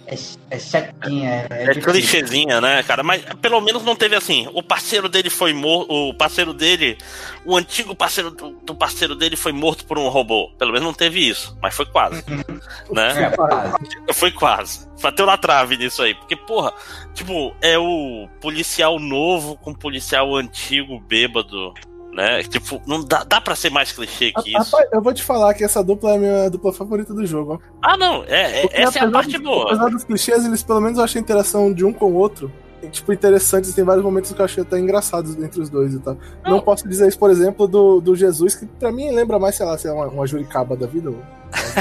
é, 0.08 0.16
é 0.52 0.60
chatinha. 0.60 1.48
É, 1.50 1.64
é, 1.66 1.72
é 1.72 1.74
clichêzinha, 1.76 2.62
né, 2.62 2.84
cara? 2.84 3.04
Mas 3.04 3.24
pelo 3.42 3.60
menos 3.62 3.84
não 3.84 3.96
teve 3.96 4.16
assim. 4.16 4.48
O 4.54 4.62
parceiro 4.62 5.10
dele 5.10 5.30
foi 5.30 5.54
morto. 5.54 5.92
O 5.92 6.14
parceiro 6.14 6.54
dele. 6.54 6.98
O 7.46 7.56
antigo 7.56 7.96
parceiro 7.96 8.32
do, 8.32 8.52
do, 8.52 8.76
parceiro 8.76 9.16
dele 9.16 9.36
foi 9.36 9.52
morto 9.52 9.86
por 9.86 9.98
um 9.98 10.08
robô. 10.08 10.52
Pelo 10.58 10.72
menos 10.72 10.86
não 10.86 10.94
teve 10.94 11.28
isso. 11.28 11.58
Mas 11.62 11.76
foi 11.76 11.86
quase. 11.86 12.24
Uhum. 12.28 12.60
né? 12.92 13.24
É, 13.24 13.30
quase. 13.36 13.74
Foi 14.14 14.32
quase. 14.32 14.88
Bateu 15.02 15.26
na 15.26 15.38
trave 15.38 15.78
nisso 15.78 16.02
aí. 16.02 16.14
Porque, 16.14 16.36
porra, 16.36 16.74
tipo, 17.14 17.56
é 17.62 17.78
o 17.78 18.28
policial 18.40 19.00
novo 19.00 19.58
com 19.58 19.74
policial 19.74 20.36
antigo 20.36 21.00
bêbado 21.00 21.74
né? 22.16 22.42
Tipo, 22.44 22.82
não 22.88 23.04
dá, 23.04 23.24
dá 23.24 23.42
pra 23.42 23.56
ser 23.56 23.70
mais 23.70 23.92
clichê 23.92 24.32
que 24.32 24.50
isso. 24.58 24.76
Rapaz, 24.76 24.90
eu 24.92 25.02
vou 25.02 25.14
te 25.14 25.22
falar 25.22 25.54
que 25.54 25.64
essa 25.64 25.84
dupla 25.84 26.12
é 26.12 26.16
a 26.16 26.20
minha 26.20 26.50
dupla 26.50 26.72
favorita 26.72 27.14
do 27.14 27.26
jogo. 27.26 27.62
Ah, 27.82 27.98
não, 27.98 28.24
é, 28.24 28.62
é 28.62 28.82
essa 28.82 29.00
é 29.00 29.02
a 29.04 29.12
parte 29.12 29.38
boa. 29.38 29.66
Apesar 29.66 29.90
dos 29.90 30.04
clichês, 30.04 30.46
eles 30.46 30.64
pelo 30.64 30.80
menos 30.82 30.98
eu 30.98 31.04
achei 31.04 31.20
a 31.20 31.24
interação 31.24 31.74
de 31.74 31.84
um 31.84 31.92
com 31.92 32.06
o 32.06 32.16
outro 32.16 32.52
tipo, 32.90 33.12
interessantes, 33.12 33.74
tem 33.74 33.84
vários 33.84 34.04
momentos 34.04 34.32
que 34.32 34.40
eu 34.40 34.46
achei 34.46 34.64
até 34.64 34.80
engraçados 34.80 35.36
entre 35.36 35.60
os 35.60 35.70
dois 35.70 35.94
e 35.94 36.00
tal. 36.00 36.18
Não, 36.44 36.52
não 36.52 36.62
posso 36.62 36.88
dizer 36.88 37.08
isso, 37.08 37.18
por 37.18 37.30
exemplo, 37.30 37.68
do, 37.68 38.00
do 38.00 38.16
Jesus, 38.16 38.56
que 38.56 38.66
pra 38.66 38.92
mim 38.92 39.12
lembra 39.12 39.40
mais, 39.40 39.56
sei 39.56 39.66
lá, 39.66 39.78
se 39.78 39.88
é 39.88 39.92
uma, 39.92 40.08
uma 40.08 40.28
juricaba 40.28 40.76
da 40.76 40.88
vida. 40.88 41.10
Ou... 41.10 41.18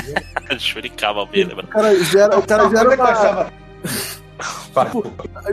juricaba, 0.59 1.26
me 1.26 1.45
lembra. 1.45 1.64
O 1.64 1.69
cara 1.69 2.05
gera, 2.05 2.38
o 2.38 2.47
cara 2.47 2.69
gera 2.69 2.95
uma... 2.95 3.53
tipo, 4.85 5.03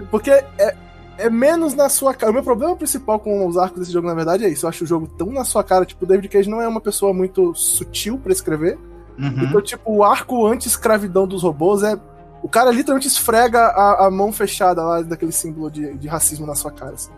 porque 0.10 0.32
é, 0.32 0.76
é 1.26 1.30
menos 1.30 1.74
na 1.74 1.90
sua 1.90 2.14
cara. 2.14 2.32
O 2.32 2.34
meu 2.34 2.44
problema 2.44 2.76
principal 2.76 3.20
com 3.20 3.46
os 3.48 3.58
arcos 3.58 3.80
desse 3.80 3.92
jogo, 3.92 4.08
na 4.08 4.14
verdade, 4.14 4.46
é 4.46 4.50
isso. 4.50 4.66
Eu 4.66 4.70
acho 4.70 4.84
o 4.84 4.88
jogo 4.88 5.08
tão 5.08 5.28
na 5.28 5.46
sua 5.46 5.64
cara. 5.64 5.86
Tipo, 5.86 6.06
o 6.06 6.08
David 6.08 6.28
Cage 6.30 6.50
não 6.50 6.62
é 6.62 6.68
uma 6.68 6.82
pessoa 6.82 7.14
muito 7.14 7.54
sutil 7.56 8.18
para 8.18 8.32
escrever. 8.32 8.78
Uhum. 9.18 9.44
Então, 9.44 9.62
tipo, 9.62 9.92
o 9.92 10.04
arco 10.04 10.46
anti-escravidão 10.48 11.28
dos 11.28 11.44
robôs 11.44 11.84
é 11.84 12.00
o 12.42 12.50
cara 12.50 12.72
literalmente 12.72 13.08
esfrega 13.08 13.60
a, 13.60 14.08
a 14.08 14.12
mão 14.12 14.32
fechada 14.32 14.84
lá 14.84 15.02
daquele 15.02 15.32
símbolo 15.32 15.70
de, 15.70 15.94
de 15.96 16.08
racismo 16.08 16.46
na 16.48 16.56
sua 16.56 16.72
cara. 16.72 16.94
Assim. 16.94 17.12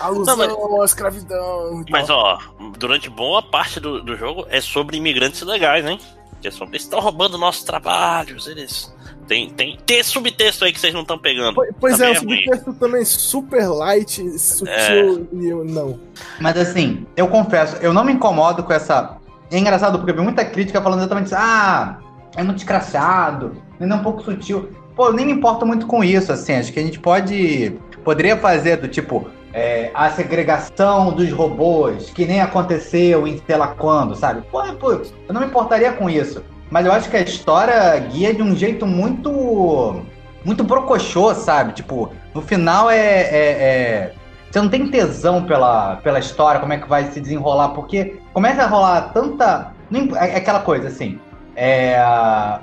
Alusão 0.00 0.36
não, 0.36 0.78
mas... 0.78 0.90
escravidão. 0.90 1.84
mas, 1.88 2.10
ó, 2.10 2.38
durante 2.78 3.08
boa 3.08 3.42
parte 3.42 3.80
do, 3.80 4.02
do 4.02 4.16
jogo 4.16 4.44
é 4.48 4.60
sobre 4.60 4.96
imigrantes 4.96 5.40
ilegais, 5.40 5.86
hein? 5.86 6.00
Que 6.40 6.48
é 6.48 6.50
sobre 6.50 6.76
eles 6.76 6.82
estão 6.82 7.00
roubando 7.00 7.38
nossos 7.38 7.64
trabalhos, 7.64 8.46
eles. 8.46 8.94
Tem, 9.26 9.50
tem, 9.50 9.78
tem 9.84 10.02
subtexto 10.02 10.64
aí 10.64 10.72
que 10.72 10.78
vocês 10.78 10.94
não 10.94 11.02
estão 11.02 11.18
pegando. 11.18 11.54
Pois, 11.54 11.70
pois 11.80 12.00
é, 12.00 12.10
o 12.10 12.12
é 12.12 12.14
subtexto 12.14 12.72
também 12.74 13.04
super 13.04 13.68
light, 13.68 14.38
sutil 14.38 15.28
é. 15.32 15.36
e 15.36 15.48
eu 15.48 15.64
não. 15.64 15.98
Mas 16.40 16.56
assim, 16.56 17.04
eu 17.16 17.26
confesso, 17.26 17.76
eu 17.76 17.92
não 17.92 18.04
me 18.04 18.12
incomodo 18.12 18.62
com 18.62 18.72
essa. 18.72 19.16
É 19.50 19.58
engraçado 19.58 19.98
porque 19.98 20.12
eu 20.12 20.16
vi 20.16 20.22
muita 20.22 20.44
crítica 20.44 20.80
falando 20.80 21.00
exatamente 21.00 21.34
assim, 21.34 21.44
ah, 21.44 21.98
é 22.36 22.42
muito 22.42 22.56
descrachado, 22.56 23.60
ainda 23.80 23.94
é 23.94 23.98
um 23.98 24.02
pouco 24.02 24.22
sutil. 24.22 24.70
Pô, 24.94 25.08
eu 25.08 25.12
nem 25.12 25.26
me 25.26 25.32
importo 25.32 25.66
muito 25.66 25.86
com 25.86 26.02
isso, 26.02 26.32
assim, 26.32 26.54
acho 26.54 26.72
que 26.72 26.78
a 26.78 26.82
gente 26.82 26.98
pode. 26.98 27.76
Poderia 28.04 28.36
fazer 28.36 28.76
do 28.76 28.86
tipo, 28.86 29.28
é, 29.52 29.90
a 29.92 30.10
segregação 30.10 31.12
dos 31.12 31.32
robôs, 31.32 32.10
que 32.10 32.24
nem 32.24 32.40
aconteceu 32.40 33.26
em 33.26 33.42
sei 33.44 33.56
lá 33.56 33.68
quando, 33.68 34.14
sabe? 34.14 34.42
Pô, 34.50 34.62
pô, 34.74 34.92
eu 34.92 35.34
não 35.34 35.40
me 35.40 35.48
importaria 35.48 35.92
com 35.92 36.08
isso. 36.08 36.44
Mas 36.70 36.86
eu 36.86 36.92
acho 36.92 37.08
que 37.08 37.16
a 37.16 37.22
história 37.22 37.98
guia 37.98 38.34
de 38.34 38.42
um 38.42 38.54
jeito 38.54 38.86
muito. 38.86 40.02
muito 40.44 40.64
brocochô, 40.64 41.34
sabe? 41.34 41.72
Tipo, 41.72 42.12
no 42.34 42.42
final 42.42 42.90
é, 42.90 42.96
é, 42.96 43.32
é. 43.32 44.12
Você 44.50 44.60
não 44.60 44.68
tem 44.68 44.88
tesão 44.90 45.44
pela, 45.44 45.96
pela 45.96 46.18
história, 46.18 46.60
como 46.60 46.72
é 46.72 46.78
que 46.78 46.88
vai 46.88 47.10
se 47.10 47.20
desenrolar, 47.20 47.68
porque 47.70 48.18
começa 48.32 48.62
a 48.62 48.66
rolar 48.66 49.12
tanta. 49.12 49.72
É, 50.14 50.30
é 50.30 50.36
aquela 50.36 50.60
coisa 50.60 50.88
assim. 50.88 51.18
É, 51.58 51.96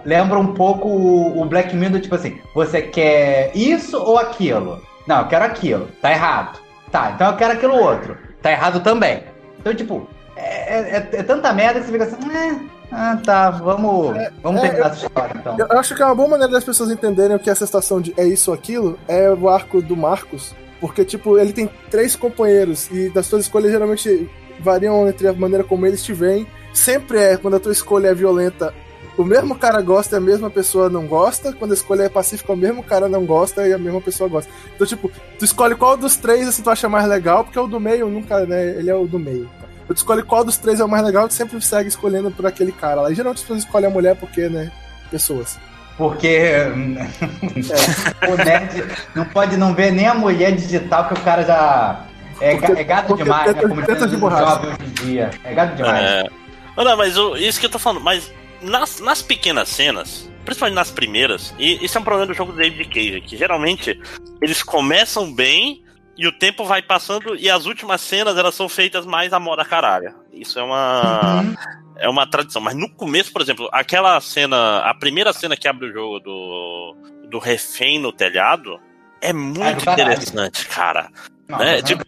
lembra 0.05 0.37
um 0.37 0.53
pouco 0.53 0.87
o 0.87 1.43
Black 1.45 1.75
Mirror, 1.75 1.99
tipo 1.99 2.13
assim, 2.13 2.39
você 2.53 2.79
quer 2.81 3.51
isso 3.55 3.97
ou 3.97 4.19
aquilo? 4.19 4.81
Não, 5.07 5.21
eu 5.21 5.27
quero 5.27 5.45
aquilo, 5.45 5.87
tá 5.99 6.11
errado. 6.11 6.59
Tá, 6.91 7.11
então 7.15 7.31
eu 7.31 7.35
quero 7.35 7.53
aquilo 7.53 7.75
outro. 7.75 8.15
Tá 8.41 8.51
errado 8.51 8.81
também. 8.81 9.23
Então, 9.59 9.73
tipo, 9.73 10.07
é, 10.35 10.97
é, 10.97 11.09
é 11.11 11.23
tanta 11.23 11.51
merda 11.53 11.79
que 11.79 11.87
você 11.87 11.91
fica 11.91 12.03
assim, 12.03 12.17
eh, 12.31 12.59
ah, 12.95 13.17
tá, 13.17 13.49
vamos, 13.49 14.15
é, 14.15 14.31
vamos 14.41 14.61
é, 14.61 14.67
terminar 14.67 14.91
essa 14.91 15.05
história 15.05 15.33
então. 15.35 15.57
Eu 15.57 15.79
acho 15.79 15.95
que 15.95 16.01
é 16.01 16.05
uma 16.05 16.13
boa 16.13 16.29
maneira 16.29 16.53
das 16.53 16.63
pessoas 16.63 16.91
entenderem 16.91 17.35
o 17.35 17.39
que 17.39 17.49
é 17.49 17.51
essa 17.51 17.65
situação 17.65 17.99
de 17.99 18.13
é 18.15 18.25
isso 18.25 18.51
ou 18.51 18.55
aquilo 18.55 18.99
é 19.07 19.29
o 19.29 19.49
arco 19.49 19.81
do 19.81 19.97
Marcos. 19.97 20.53
Porque, 20.79 21.03
tipo, 21.05 21.37
ele 21.39 21.53
tem 21.53 21.69
três 21.89 22.15
companheiros 22.15 22.89
e 22.91 23.09
das 23.09 23.25
suas 23.25 23.43
escolhas 23.43 23.71
geralmente 23.71 24.29
variam 24.59 25.07
entre 25.07 25.27
a 25.27 25.33
maneira 25.33 25.63
como 25.63 25.85
eles 25.85 26.03
te 26.03 26.13
veem. 26.13 26.45
Sempre 26.73 27.19
é, 27.19 27.37
quando 27.37 27.55
a 27.55 27.59
tua 27.59 27.71
escolha 27.71 28.09
é 28.09 28.13
violenta, 28.13 28.73
o 29.17 29.23
mesmo 29.23 29.55
cara 29.55 29.81
gosta 29.81 30.15
e 30.15 30.17
a 30.17 30.21
mesma 30.21 30.49
pessoa 30.49 30.89
não 30.89 31.07
gosta. 31.07 31.53
Quando 31.53 31.71
a 31.71 31.75
escolha 31.75 32.03
é 32.03 32.09
pacífica, 32.09 32.51
o 32.51 32.57
mesmo 32.57 32.83
cara 32.83 33.07
não 33.07 33.25
gosta 33.25 33.67
e 33.67 33.73
a 33.73 33.77
mesma 33.77 34.01
pessoa 34.01 34.29
gosta. 34.29 34.51
Então, 34.75 34.85
tipo, 34.85 35.09
tu 35.39 35.45
escolhe 35.45 35.75
qual 35.75 35.95
dos 35.95 36.17
três 36.17 36.47
assim, 36.47 36.61
tu 36.61 36.69
acha 36.69 36.89
mais 36.89 37.07
legal, 37.07 37.43
porque 37.43 37.59
o 37.59 37.65
do 37.65 37.79
meio 37.79 38.07
nunca, 38.09 38.45
né? 38.45 38.71
Ele 38.71 38.89
é 38.89 38.95
o 38.95 39.07
do 39.07 39.17
meio. 39.17 39.49
Tu 39.93 39.97
escolhe 39.97 40.23
qual 40.23 40.43
dos 40.43 40.57
três 40.57 40.79
é 40.79 40.83
o 40.83 40.89
mais 40.89 41.03
legal, 41.03 41.27
tu 41.27 41.33
sempre 41.33 41.61
segue 41.61 41.89
escolhendo 41.89 42.31
por 42.31 42.45
aquele 42.45 42.71
cara 42.71 43.01
lá. 43.01 43.11
E 43.11 43.15
geralmente 43.15 43.37
as 43.37 43.43
pessoas 43.43 43.63
escolhem 43.63 43.87
a 43.87 43.91
mulher 43.91 44.15
porque, 44.15 44.49
né? 44.49 44.71
Pessoas. 45.11 45.59
Porque 45.97 46.27
é. 46.27 46.69
o 48.27 48.35
nerd 48.37 48.83
não 49.15 49.25
pode 49.25 49.57
não 49.57 49.73
ver 49.75 49.91
nem 49.91 50.07
a 50.07 50.13
mulher 50.13 50.53
digital 50.55 51.07
que 51.07 51.13
o 51.13 51.21
cara 51.21 51.43
já. 51.43 52.05
É, 52.41 52.55
porque, 52.55 52.81
é 52.81 52.83
gato 52.83 53.15
demais, 53.15 53.53
tenta, 53.53 53.67
né? 53.67 53.85
Tenta 53.85 54.07
de 54.07 54.15
hoje 54.15 54.77
em 54.81 55.05
dia. 55.05 55.31
É 55.43 55.53
gato 55.53 55.75
demais. 55.75 56.03
É... 56.03 56.29
Não, 56.75 56.97
mas 56.97 57.17
o, 57.17 57.37
isso 57.37 57.59
que 57.59 57.67
eu 57.67 57.69
tô 57.69 57.77
falando, 57.77 58.03
mas 58.03 58.31
nas, 58.61 58.99
nas 58.99 59.21
pequenas 59.21 59.69
cenas, 59.69 60.29
principalmente 60.43 60.75
nas 60.75 60.89
primeiras, 60.89 61.53
e 61.59 61.83
isso 61.85 61.97
é 61.97 62.01
um 62.01 62.03
problema 62.03 62.27
do 62.27 62.33
jogo 62.33 62.51
do 62.51 62.57
David 62.57 62.85
Cage, 62.85 63.21
que 63.21 63.37
geralmente 63.37 63.99
eles 64.41 64.63
começam 64.63 65.31
bem 65.31 65.83
e 66.17 66.27
o 66.27 66.31
tempo 66.31 66.63
vai 66.65 66.81
passando 66.81 67.35
e 67.35 67.49
as 67.49 67.65
últimas 67.65 68.01
cenas 68.01 68.37
elas 68.37 68.55
são 68.55 68.69
feitas 68.69 69.05
mais 69.05 69.33
à 69.33 69.39
moda 69.39 69.65
caralho. 69.65 70.13
Isso 70.31 70.59
é 70.59 70.63
uma 70.63 71.41
uhum. 71.41 71.55
é 71.97 72.09
uma 72.09 72.27
tradição, 72.27 72.61
mas 72.61 72.75
no 72.75 72.89
começo, 72.89 73.31
por 73.31 73.41
exemplo, 73.41 73.67
aquela 73.71 74.19
cena, 74.21 74.79
a 74.79 74.93
primeira 74.93 75.33
cena 75.33 75.57
que 75.57 75.67
abre 75.67 75.89
o 75.89 75.93
jogo 75.93 76.19
do 76.19 76.95
do 77.29 77.39
refém 77.39 77.99
no 77.99 78.11
telhado 78.11 78.79
é 79.21 79.33
muito 79.33 79.89
é 79.89 79.93
interessante, 79.93 80.67
cara. 80.67 81.09
Não, 81.47 81.57
né? 81.57 81.81
Tipo, 81.81 82.03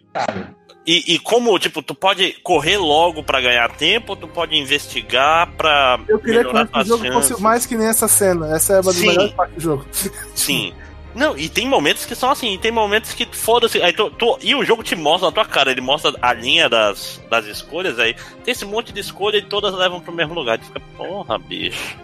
e, 0.86 1.14
e, 1.14 1.18
como, 1.18 1.58
tipo, 1.58 1.82
tu 1.82 1.96
pode 1.96 2.34
correr 2.44 2.76
logo 2.76 3.20
para 3.20 3.40
ganhar 3.40 3.68
tempo, 3.70 4.12
ou 4.12 4.16
tu 4.16 4.28
pode 4.28 4.56
investigar 4.56 5.50
pra. 5.56 5.98
Eu 6.06 6.20
queria 6.20 6.44
que 6.44 6.50
o 6.50 6.84
jogo 6.84 7.04
chances. 7.04 7.28
fosse 7.30 7.42
mais 7.42 7.66
que 7.66 7.76
nem 7.76 7.88
essa 7.88 8.06
cena. 8.06 8.54
Essa 8.54 8.74
é 8.74 8.76
uma 8.76 8.92
das 8.92 9.00
melhores 9.00 9.32
partes 9.32 9.56
do 9.56 9.60
jogo. 9.60 9.86
Sim. 10.34 10.72
Não, 11.16 11.36
e 11.36 11.48
tem 11.48 11.66
momentos 11.66 12.04
que 12.04 12.14
são 12.14 12.30
assim, 12.30 12.58
tem 12.58 12.70
momentos 12.70 13.12
que 13.12 13.26
foda-se. 13.32 13.82
Aí 13.82 13.92
tu, 13.92 14.10
tu, 14.10 14.38
e 14.42 14.54
o 14.54 14.64
jogo 14.64 14.82
te 14.82 14.94
mostra 14.94 15.28
na 15.28 15.32
tua 15.32 15.44
cara, 15.44 15.70
ele 15.70 15.80
mostra 15.80 16.12
a 16.22 16.32
linha 16.32 16.68
das, 16.68 17.20
das 17.28 17.46
escolhas 17.46 17.98
aí. 17.98 18.14
Tem 18.44 18.52
esse 18.52 18.64
monte 18.64 18.92
de 18.92 19.00
escolha 19.00 19.38
e 19.38 19.42
todas 19.42 19.74
levam 19.74 20.00
pro 20.00 20.12
mesmo 20.12 20.34
lugar. 20.34 20.58
Tu 20.58 20.66
fica, 20.66 20.80
porra, 20.96 21.38
bicho. 21.38 21.96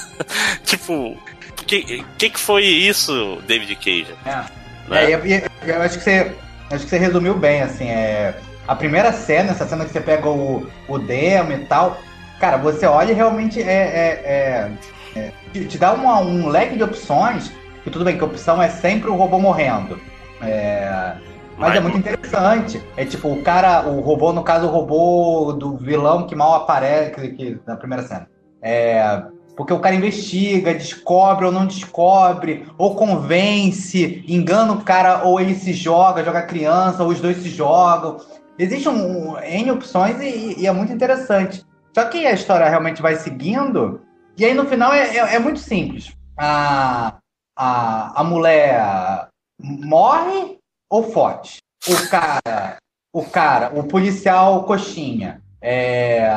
tipo, 0.64 1.10
o 1.10 1.64
que, 1.66 2.04
que, 2.18 2.30
que 2.30 2.40
foi 2.40 2.64
isso, 2.64 3.38
David 3.46 3.76
Cage? 3.76 4.14
É. 4.24 4.64
Né? 4.88 5.04
É, 5.04 5.14
eu, 5.14 5.24
eu, 5.24 5.42
eu 5.66 5.82
acho 5.82 5.98
que 5.98 6.04
você 6.04 6.34
Acho 6.70 6.84
que 6.84 6.90
você 6.90 6.98
resumiu 6.98 7.34
bem, 7.34 7.62
assim, 7.62 7.88
é... 7.88 8.34
A 8.66 8.74
primeira 8.74 9.12
cena, 9.12 9.50
essa 9.50 9.66
cena 9.66 9.84
que 9.84 9.92
você 9.92 10.00
pega 10.00 10.28
o, 10.28 10.66
o 10.88 10.98
demo 10.98 11.52
e 11.52 11.58
tal, 11.66 12.00
cara, 12.40 12.56
você 12.56 12.86
olha 12.86 13.12
e 13.12 13.14
realmente 13.14 13.62
é, 13.62 13.66
é, 13.66 14.70
é, 15.14 15.20
é 15.20 15.32
te, 15.52 15.66
te, 15.66 15.76
dá 15.76 15.92
uma, 15.92 16.20
um 16.20 16.48
leque 16.48 16.74
de 16.74 16.82
opções, 16.82 17.52
que 17.84 17.90
tudo 17.90 18.04
bem 18.04 18.16
que 18.16 18.24
a 18.24 18.26
opção 18.26 18.60
é 18.60 18.68
sempre 18.68 19.10
o 19.10 19.14
robô 19.14 19.38
morrendo. 19.38 20.00
É, 20.40 21.14
mas, 21.58 21.68
mas 21.68 21.76
é 21.76 21.80
muito 21.80 21.98
interessante. 21.98 22.82
É 22.96 23.04
tipo, 23.04 23.28
o 23.28 23.42
cara, 23.42 23.86
o 23.86 24.00
robô, 24.00 24.32
no 24.32 24.42
caso, 24.42 24.66
o 24.66 24.70
robô 24.70 25.52
do 25.52 25.76
vilão 25.76 26.26
que 26.26 26.34
mal 26.34 26.54
aparece 26.54 27.12
que, 27.12 27.28
que, 27.28 27.60
na 27.66 27.76
primeira 27.76 28.02
cena. 28.02 28.28
É, 28.62 29.22
porque 29.56 29.72
o 29.72 29.78
cara 29.78 29.94
investiga, 29.94 30.74
descobre 30.74 31.44
ou 31.44 31.52
não 31.52 31.66
descobre, 31.66 32.66
ou 32.76 32.96
convence, 32.96 34.24
engana 34.26 34.72
o 34.72 34.82
cara, 34.82 35.22
ou 35.24 35.38
ele 35.38 35.54
se 35.54 35.72
joga, 35.72 36.24
joga 36.24 36.42
criança, 36.42 37.04
ou 37.04 37.10
os 37.10 37.20
dois 37.20 37.36
se 37.36 37.50
jogam. 37.50 38.16
Existem 38.58 38.90
um, 38.90 39.38
N 39.38 39.70
opções 39.70 40.20
e, 40.20 40.60
e, 40.60 40.66
é 40.66 40.72
muito 40.72 40.92
interessante. 40.92 41.64
Só 41.94 42.04
que 42.06 42.26
a 42.26 42.32
história 42.32 42.68
realmente 42.68 43.02
vai 43.02 43.14
seguindo, 43.16 44.00
e 44.36 44.44
aí 44.44 44.54
no 44.54 44.64
final 44.64 44.92
é, 44.92 45.16
é, 45.16 45.34
é 45.36 45.38
muito 45.38 45.60
simples. 45.60 46.12
A, 46.36 47.18
a, 47.56 48.20
a 48.20 48.24
mulher 48.24 49.28
morre 49.60 50.58
ou 50.90 51.10
foge? 51.10 51.58
O 51.88 52.08
cara, 52.08 52.76
o 53.12 53.24
cara, 53.24 53.70
o 53.74 53.84
policial 53.84 54.64
coxinha, 54.64 55.42
é, 55.60 56.28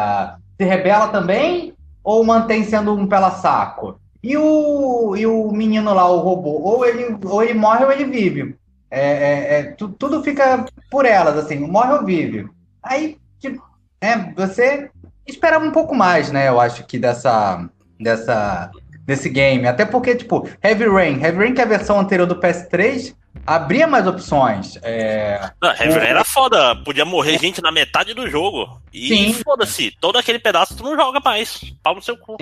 se 0.58 0.66
rebela 0.66 1.08
também 1.10 1.74
ou 2.04 2.24
mantém 2.24 2.64
sendo 2.64 2.94
um 2.94 3.08
pela-saco? 3.08 4.00
E 4.24 4.36
o, 4.36 5.16
e 5.16 5.26
o 5.26 5.52
menino 5.52 5.94
lá, 5.94 6.10
o 6.10 6.20
robô, 6.20 6.62
ou 6.62 6.86
ele, 6.86 7.18
ou 7.26 7.44
ele 7.44 7.54
morre 7.54 7.86
ou 7.86 7.92
ele 7.92 8.06
vive. 8.06 8.56
É, 8.90 9.02
é, 9.02 9.60
é 9.60 9.64
tu, 9.72 9.90
tudo 9.90 10.24
fica 10.24 10.66
por 10.90 11.06
elas, 11.06 11.38
assim, 11.38 11.60
morre 11.60 11.94
ou 11.94 12.06
vive. 12.06 12.50
Aí, 12.82 13.18
tipo, 13.40 13.62
é, 14.02 14.18
você 14.34 14.90
esperava 15.26 15.66
um 15.66 15.72
pouco 15.72 15.94
mais, 15.94 16.32
né? 16.32 16.48
Eu 16.48 16.60
acho 16.60 16.86
que 16.86 16.98
dessa, 16.98 17.70
dessa, 18.00 18.72
desse 19.08 19.30
game. 19.30 19.66
Até 19.66 19.86
porque, 19.86 20.16
tipo, 20.16 20.48
Heavy 20.62 20.86
Rain, 20.86 21.24
Heavy 21.24 21.38
Rain 21.38 21.54
que 21.54 21.62
é 21.62 21.64
a 21.64 21.68
versão 21.68 22.00
anterior 22.00 22.28
do 22.28 22.36
PS3, 22.36 23.16
abria 23.46 23.88
mais 23.88 24.06
opções. 24.06 24.78
É... 24.84 25.50
Não, 25.62 25.72
era 25.72 26.24
foda, 26.24 26.76
podia 26.76 27.06
morrer 27.06 27.40
gente 27.40 27.62
na 27.62 27.72
metade 27.72 28.14
do 28.14 28.30
jogo. 28.30 28.80
E 28.94 29.34
foda-se, 29.44 29.92
todo 30.00 30.18
aquele 30.18 30.38
pedaço 30.38 30.76
tu 30.76 30.84
não 30.84 30.96
joga 30.96 31.20
mais. 31.24 31.62
Pau 31.82 31.96
no 31.96 32.02
seu 32.02 32.18
cu. 32.18 32.36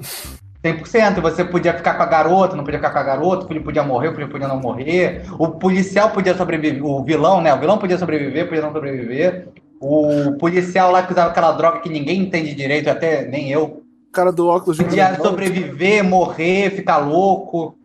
Sim. 0.00 0.38
100%. 0.64 1.20
Você 1.20 1.44
podia 1.44 1.74
ficar 1.74 1.94
com 1.94 2.02
a 2.02 2.06
garota, 2.06 2.56
não 2.56 2.64
podia 2.64 2.78
ficar 2.78 2.90
com 2.90 2.98
a 2.98 3.02
garota, 3.02 3.46
ele 3.50 3.60
podia 3.60 3.82
morrer, 3.82 4.08
ele 4.08 4.26
podia 4.26 4.48
não 4.48 4.58
morrer. 4.58 5.22
O 5.38 5.50
policial 5.50 6.10
podia 6.10 6.36
sobreviver, 6.36 6.84
o 6.84 7.04
vilão, 7.04 7.40
né? 7.40 7.54
O 7.54 7.60
vilão 7.60 7.78
podia 7.78 7.98
sobreviver, 7.98 8.48
podia 8.48 8.62
não 8.62 8.72
sobreviver. 8.72 9.48
O 9.80 10.36
policial 10.38 10.90
lá 10.90 11.02
que 11.02 11.12
usava 11.12 11.30
aquela 11.30 11.52
droga 11.52 11.80
que 11.80 11.88
ninguém 11.88 12.22
entende 12.22 12.54
direito, 12.54 12.88
até 12.88 13.24
nem 13.26 13.50
eu. 13.50 13.85
O 14.08 14.12
cara 14.12 14.32
do 14.32 14.46
óculos. 14.46 14.78
Podia 14.78 15.16
sobreviver, 15.16 16.02
morrer, 16.04 16.70
ficar 16.70 16.98
louco. 16.98 17.78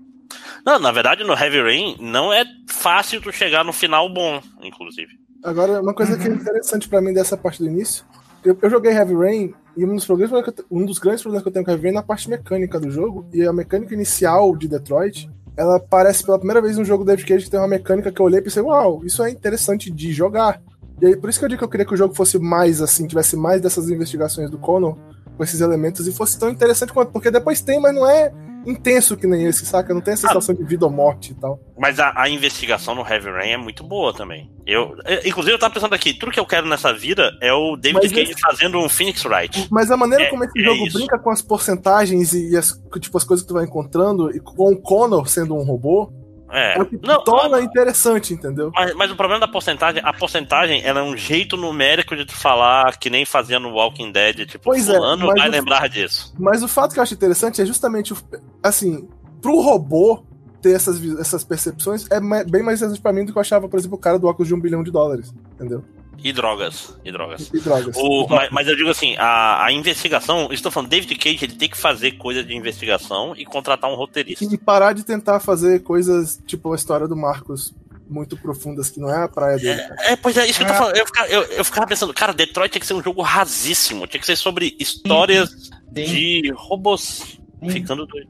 Não, 0.65 0.79
na 0.79 0.91
verdade, 0.91 1.23
no 1.23 1.33
Heavy 1.33 1.61
Rain 1.61 1.97
não 1.99 2.31
é 2.31 2.45
fácil 2.67 3.21
tu 3.21 3.31
chegar 3.31 3.65
no 3.65 3.73
final 3.73 4.11
bom, 4.13 4.41
inclusive. 4.61 5.19
Agora, 5.43 5.81
uma 5.81 5.93
coisa 5.93 6.17
que 6.17 6.27
é 6.27 6.31
interessante 6.31 6.87
para 6.87 7.01
mim 7.01 7.13
dessa 7.13 7.35
parte 7.35 7.59
do 7.59 7.67
início, 7.67 8.05
eu, 8.45 8.57
eu, 8.61 8.69
joguei 8.69 8.91
Heavy 8.91 9.13
Rain 9.13 9.53
e 9.75 9.85
um 9.85 9.95
dos, 9.95 10.05
problemas 10.05 10.43
um 10.69 10.85
dos 10.85 10.99
grandes 10.99 11.21
problemas 11.21 11.43
que 11.43 11.49
eu 11.49 11.53
tenho 11.53 11.65
com 11.65 11.71
Heavy 11.71 11.83
Rain 11.83 11.93
é 11.93 11.95
na 11.95 12.03
parte 12.03 12.29
mecânica 12.29 12.79
do 12.79 12.91
jogo, 12.91 13.27
e 13.33 13.43
a 13.43 13.51
mecânica 13.51 13.93
inicial 13.93 14.55
de 14.55 14.67
Detroit, 14.67 15.29
ela 15.57 15.79
parece 15.79 16.23
pela 16.23 16.37
primeira 16.37 16.61
vez 16.61 16.77
um 16.77 16.85
jogo 16.85 17.03
David 17.03 17.25
Cage 17.27 17.45
que 17.45 17.51
tem 17.51 17.59
uma 17.59 17.67
mecânica 17.67 18.11
que 18.11 18.21
eu 18.21 18.25
olhei 18.25 18.39
e 18.39 18.43
pensei, 18.43 18.61
uau, 18.61 19.03
isso 19.03 19.23
é 19.23 19.31
interessante 19.31 19.89
de 19.89 20.11
jogar. 20.11 20.61
E 21.01 21.07
aí, 21.07 21.15
por 21.15 21.29
isso 21.29 21.39
que 21.39 21.45
eu 21.45 21.49
digo 21.49 21.59
que 21.59 21.65
eu 21.65 21.69
queria 21.69 21.85
que 21.85 21.93
o 21.93 21.97
jogo 21.97 22.13
fosse 22.13 22.37
mais 22.37 22.81
assim, 22.81 23.07
tivesse 23.07 23.35
mais 23.35 23.61
dessas 23.61 23.89
investigações 23.89 24.49
do 24.49 24.59
Connor 24.59 24.95
com 25.37 25.43
esses 25.43 25.61
elementos 25.61 26.07
e 26.07 26.11
fosse 26.11 26.37
tão 26.39 26.49
interessante 26.49 26.93
quanto, 26.93 27.11
porque 27.11 27.31
depois 27.31 27.61
tem, 27.61 27.79
mas 27.79 27.93
não 27.93 28.09
é 28.09 28.31
intenso 28.65 29.17
que 29.17 29.25
nem 29.25 29.45
esse, 29.45 29.65
saca? 29.65 29.93
Não 29.93 30.01
tem 30.01 30.13
a 30.13 30.17
sensação 30.17 30.53
ah, 30.53 30.57
de 30.57 30.63
vida 30.63 30.85
ou 30.85 30.91
morte 30.91 31.31
e 31.31 31.35
tal. 31.35 31.59
Mas 31.77 31.99
a, 31.99 32.13
a, 32.15 32.29
investigação 32.29 32.93
no 32.93 33.01
Heavy 33.01 33.29
Rain 33.29 33.51
é 33.51 33.57
muito 33.57 33.83
boa 33.83 34.13
também. 34.13 34.51
Eu, 34.65 34.95
inclusive, 35.25 35.55
eu 35.55 35.59
tava 35.59 35.73
pensando 35.73 35.93
aqui, 35.93 36.13
tudo 36.13 36.31
que 36.31 36.39
eu 36.39 36.45
quero 36.45 36.67
nessa 36.67 36.93
vida 36.93 37.35
é 37.41 37.51
o 37.51 37.75
David 37.75 38.03
mas 38.03 38.11
Cage 38.11 38.31
esse... 38.31 38.41
fazendo 38.41 38.79
um 38.79 38.87
Phoenix 38.87 39.25
Wright. 39.25 39.67
Mas 39.71 39.89
a 39.89 39.97
maneira 39.97 40.25
é, 40.25 40.29
como 40.29 40.43
esse 40.43 40.59
é 40.59 40.63
jogo 40.63 40.85
isso. 40.85 40.97
brinca 40.97 41.17
com 41.17 41.31
as 41.31 41.41
porcentagens 41.41 42.33
e, 42.33 42.51
e 42.51 42.57
as, 42.57 42.79
tipo, 42.99 43.17
as 43.17 43.23
coisas 43.23 43.43
que 43.43 43.47
tu 43.47 43.55
vai 43.55 43.65
encontrando, 43.65 44.29
e 44.35 44.39
com 44.39 44.71
o 44.71 44.77
Connor 44.77 45.27
sendo 45.27 45.55
um 45.55 45.63
robô, 45.63 46.11
é, 46.51 46.77
é 46.77 46.81
o 46.81 46.85
que 46.85 46.99
não, 47.01 47.23
torna 47.23 47.57
não, 47.57 47.63
interessante, 47.63 48.33
entendeu? 48.33 48.71
Mas, 48.73 48.93
mas, 48.93 49.11
o 49.11 49.15
problema 49.15 49.39
da 49.39 49.47
porcentagem, 49.47 50.01
a 50.03 50.13
porcentagem 50.13 50.81
ela 50.83 50.99
é 50.99 51.03
um 51.03 51.15
jeito 51.15 51.55
numérico 51.55 52.15
de 52.15 52.25
tu 52.25 52.35
falar 52.35 52.97
que 52.97 53.09
nem 53.09 53.25
fazia 53.25 53.59
no 53.59 53.71
Walking 53.71 54.11
Dead, 54.11 54.45
tipo, 54.45 54.65
pois 54.65 54.89
é, 54.89 54.93
fulano 54.93 55.31
é, 55.31 55.35
vai 55.35 55.47
o, 55.47 55.51
lembrar 55.51 55.87
disso. 55.87 56.33
Mas 56.37 56.61
o 56.61 56.67
fato 56.67 56.93
que 56.93 56.99
eu 56.99 57.03
acho 57.03 57.13
interessante 57.13 57.61
é 57.61 57.65
justamente, 57.65 58.13
assim, 58.61 59.07
pro 59.41 59.61
robô 59.61 60.23
ter 60.61 60.75
essas, 60.75 61.01
essas 61.17 61.43
percepções 61.43 62.05
é 62.11 62.19
bem 62.19 62.61
mais 62.61 62.79
interessante 62.79 63.01
pra 63.01 63.11
mim 63.11 63.25
do 63.25 63.31
que 63.31 63.37
eu 63.37 63.41
achava, 63.41 63.67
por 63.67 63.79
exemplo, 63.79 63.97
o 63.97 64.01
cara 64.01 64.19
do 64.19 64.27
óculos 64.27 64.47
de 64.47 64.53
um 64.53 64.59
bilhão 64.59 64.83
de 64.83 64.91
dólares, 64.91 65.33
entendeu? 65.55 65.83
E 66.23 66.31
drogas. 66.31 66.95
E 67.03 67.11
drogas. 67.11 67.49
E 67.53 67.59
drogas. 67.59 67.95
O, 67.97 68.27
mas, 68.27 68.49
mas, 68.51 68.67
eu 68.67 68.75
digo 68.75 68.89
assim, 68.89 69.15
a, 69.17 69.65
a 69.65 69.71
investigação, 69.71 70.49
estou 70.51 70.71
falando, 70.71 70.89
David 70.89 71.15
Cage 71.15 71.45
ele 71.45 71.55
tem 71.55 71.69
que 71.69 71.77
fazer 71.77 72.11
coisa 72.13 72.43
de 72.43 72.55
investigação 72.55 73.33
e 73.35 73.45
contratar 73.45 73.89
um 73.89 73.95
roteirista. 73.95 74.43
E 74.43 74.57
parar 74.57 74.93
de 74.93 75.03
tentar 75.03 75.39
fazer 75.39 75.81
coisas 75.81 76.39
tipo 76.45 76.71
a 76.71 76.75
história 76.75 77.07
do 77.07 77.15
Marcos 77.15 77.73
muito 78.11 78.35
profundas 78.35 78.89
que 78.89 78.99
não 78.99 79.09
é 79.09 79.23
a 79.23 79.27
praia 79.27 79.57
dele. 79.57 79.81
É, 79.99 80.13
é 80.13 80.15
pois 80.15 80.35
é, 80.35 80.45
isso 80.45 80.59
que 80.59 80.63
eu 80.63 80.67
tô 80.67 80.73
é. 80.73 80.77
falando. 80.77 80.97
Eu 80.97 81.05
ficava, 81.05 81.29
eu, 81.29 81.43
eu 81.43 81.65
ficava, 81.65 81.87
pensando, 81.87 82.13
cara, 82.13 82.33
Detroit 82.33 82.71
tinha 82.71 82.81
que 82.81 82.85
ser 82.85 82.93
um 82.93 83.01
jogo 83.01 83.21
rasíssimo, 83.21 84.05
tinha 84.05 84.19
que 84.19 84.25
ser 84.25 84.35
sobre 84.35 84.75
histórias 84.79 85.49
Sim. 85.49 85.71
de 85.93 86.53
robôs 86.55 87.39
Sim. 87.63 87.69
ficando 87.69 88.05
doido. 88.05 88.29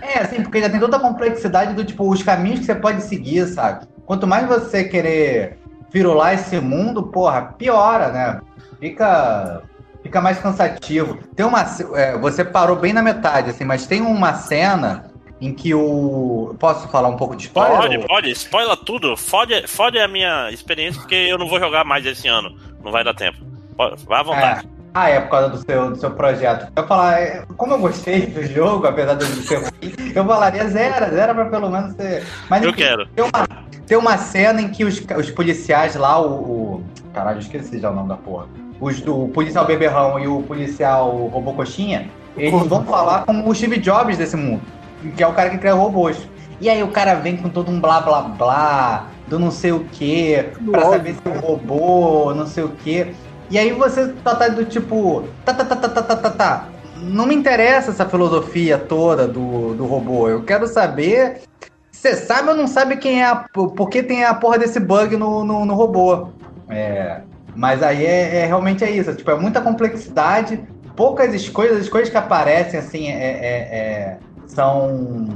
É, 0.00 0.18
assim, 0.18 0.42
porque 0.42 0.60
já 0.60 0.68
tem 0.68 0.78
toda 0.78 0.98
a 0.98 1.00
complexidade 1.00 1.74
do 1.74 1.84
tipo, 1.84 2.08
os 2.08 2.22
caminhos 2.22 2.60
que 2.60 2.66
você 2.66 2.74
pode 2.74 3.02
seguir, 3.02 3.46
sabe? 3.48 3.86
Quanto 4.04 4.26
mais 4.26 4.46
você 4.46 4.84
querer 4.84 5.58
virular 5.92 6.34
esse 6.34 6.58
mundo, 6.60 7.02
porra, 7.02 7.54
piora, 7.58 8.08
né? 8.08 8.40
Fica 8.80 9.62
fica 10.02 10.20
mais 10.20 10.38
cansativo. 10.38 11.18
Tem 11.36 11.46
uma 11.46 11.64
é, 11.94 12.16
você 12.18 12.44
parou 12.44 12.76
bem 12.76 12.92
na 12.92 13.02
metade 13.02 13.50
assim, 13.50 13.64
mas 13.64 13.86
tem 13.86 14.00
uma 14.00 14.34
cena 14.34 15.12
em 15.40 15.52
que 15.52 15.74
o 15.74 16.54
posso 16.58 16.88
falar 16.88 17.08
um 17.08 17.16
pouco 17.16 17.36
de 17.36 17.46
spoiler? 17.46 17.76
Pode, 17.76 17.96
ou... 17.96 18.06
pode, 18.06 18.30
spoiler 18.30 18.76
tudo. 18.76 19.16
Fode, 19.16 19.66
fode 19.66 19.98
a 19.98 20.08
minha 20.08 20.50
experiência 20.50 21.00
porque 21.00 21.14
eu 21.14 21.36
não 21.36 21.48
vou 21.48 21.58
jogar 21.58 21.84
mais 21.84 22.06
esse 22.06 22.28
ano. 22.28 22.56
Não 22.82 22.92
vai 22.92 23.04
dar 23.04 23.14
tempo. 23.14 23.38
Vá 23.76 24.20
à 24.20 24.22
vontade. 24.22 24.66
É. 24.66 24.82
Ah, 24.94 25.08
é 25.08 25.20
por 25.20 25.30
causa 25.30 25.48
do 25.48 25.58
seu, 25.58 25.90
do 25.90 25.96
seu 25.96 26.10
projeto. 26.10 26.70
Eu 26.76 26.86
falar, 26.86 27.18
é, 27.18 27.44
como 27.56 27.72
eu 27.72 27.78
gostei 27.78 28.26
do 28.26 28.44
jogo, 28.44 28.86
apesar 28.86 29.14
de 29.14 29.24
ser 29.24 29.56
ruim, 29.56 30.12
eu 30.14 30.24
falaria 30.24 30.68
zero, 30.68 31.10
zero 31.10 31.34
pra 31.34 31.46
pelo 31.46 31.70
menos 31.70 31.96
ser. 31.96 32.26
Mas, 32.50 32.62
eu 32.62 32.70
enfim, 32.70 32.82
quero. 32.82 33.06
Tem 33.06 33.24
uma, 33.24 33.48
tem 33.86 33.96
uma 33.96 34.16
cena 34.16 34.60
em 34.60 34.68
que 34.68 34.84
os, 34.84 35.02
os 35.18 35.30
policiais 35.30 35.94
lá, 35.94 36.20
o, 36.20 36.32
o. 36.32 36.82
Caralho, 37.12 37.40
esqueci 37.40 37.78
já 37.78 37.90
o 37.90 37.94
nome 37.94 38.08
da 38.08 38.16
porra. 38.16 38.46
Os 38.80 39.00
do 39.00 39.28
policial 39.28 39.64
beberrão 39.64 40.18
e 40.18 40.26
o 40.26 40.42
policial 40.42 41.28
robô 41.28 41.52
coxinha, 41.52 42.10
eles 42.36 42.66
vão 42.66 42.84
falar 42.84 43.24
com 43.24 43.48
o 43.48 43.54
Steve 43.54 43.78
Jobs 43.78 44.16
desse 44.16 44.36
mundo, 44.36 44.62
que 45.16 45.22
é 45.22 45.26
o 45.26 45.32
cara 45.32 45.50
que 45.50 45.58
cria 45.58 45.74
robôs. 45.74 46.16
E 46.60 46.68
aí 46.68 46.82
o 46.82 46.88
cara 46.88 47.14
vem 47.14 47.36
com 47.36 47.48
todo 47.48 47.70
um 47.70 47.80
blá 47.80 48.00
blá 48.00 48.22
blá, 48.22 49.06
do 49.26 49.38
não 49.38 49.50
sei 49.50 49.72
o 49.72 49.80
que, 49.84 50.44
pra 50.70 50.90
saber 50.90 51.14
se 51.14 51.20
é 51.24 51.30
um 51.30 51.40
robô, 51.40 52.34
não 52.34 52.46
sei 52.46 52.64
o 52.64 52.70
que. 52.70 53.14
E 53.50 53.58
aí 53.58 53.72
você 53.72 54.08
tá, 54.24 54.34
tá 54.34 54.48
do 54.48 54.64
tipo. 54.64 55.24
Tá, 55.44 55.52
tá, 55.52 55.64
tá, 55.64 55.76
tá, 55.76 55.88
tá, 55.88 56.02
tá, 56.02 56.16
tá, 56.16 56.30
tá. 56.30 56.68
Não 56.96 57.26
me 57.26 57.34
interessa 57.34 57.90
essa 57.90 58.08
filosofia 58.08 58.78
toda 58.78 59.26
do, 59.28 59.74
do 59.74 59.84
robô. 59.84 60.28
Eu 60.28 60.42
quero 60.42 60.66
saber. 60.66 61.42
Você 62.02 62.16
sabe 62.16 62.48
ou 62.48 62.56
não 62.56 62.66
sabe 62.66 62.96
quem 62.96 63.22
é 63.22 63.26
a. 63.26 63.36
Por 63.36 63.88
que 63.88 64.02
tem 64.02 64.24
a 64.24 64.34
porra 64.34 64.58
desse 64.58 64.80
bug 64.80 65.16
no, 65.16 65.44
no, 65.44 65.64
no 65.64 65.72
robô? 65.74 66.30
É. 66.68 67.20
Mas 67.54 67.80
aí 67.80 68.04
é, 68.04 68.38
é, 68.38 68.46
realmente 68.46 68.82
é 68.82 68.90
isso. 68.90 69.14
Tipo, 69.14 69.30
é 69.30 69.38
muita 69.38 69.60
complexidade, 69.60 70.60
poucas 70.96 71.32
escolhas, 71.32 71.76
as 71.76 71.88
coisas 71.88 72.10
que 72.10 72.16
aparecem, 72.16 72.80
assim, 72.80 73.08
é, 73.08 73.12
é, 73.12 73.56
é, 73.56 74.18
são, 74.48 75.28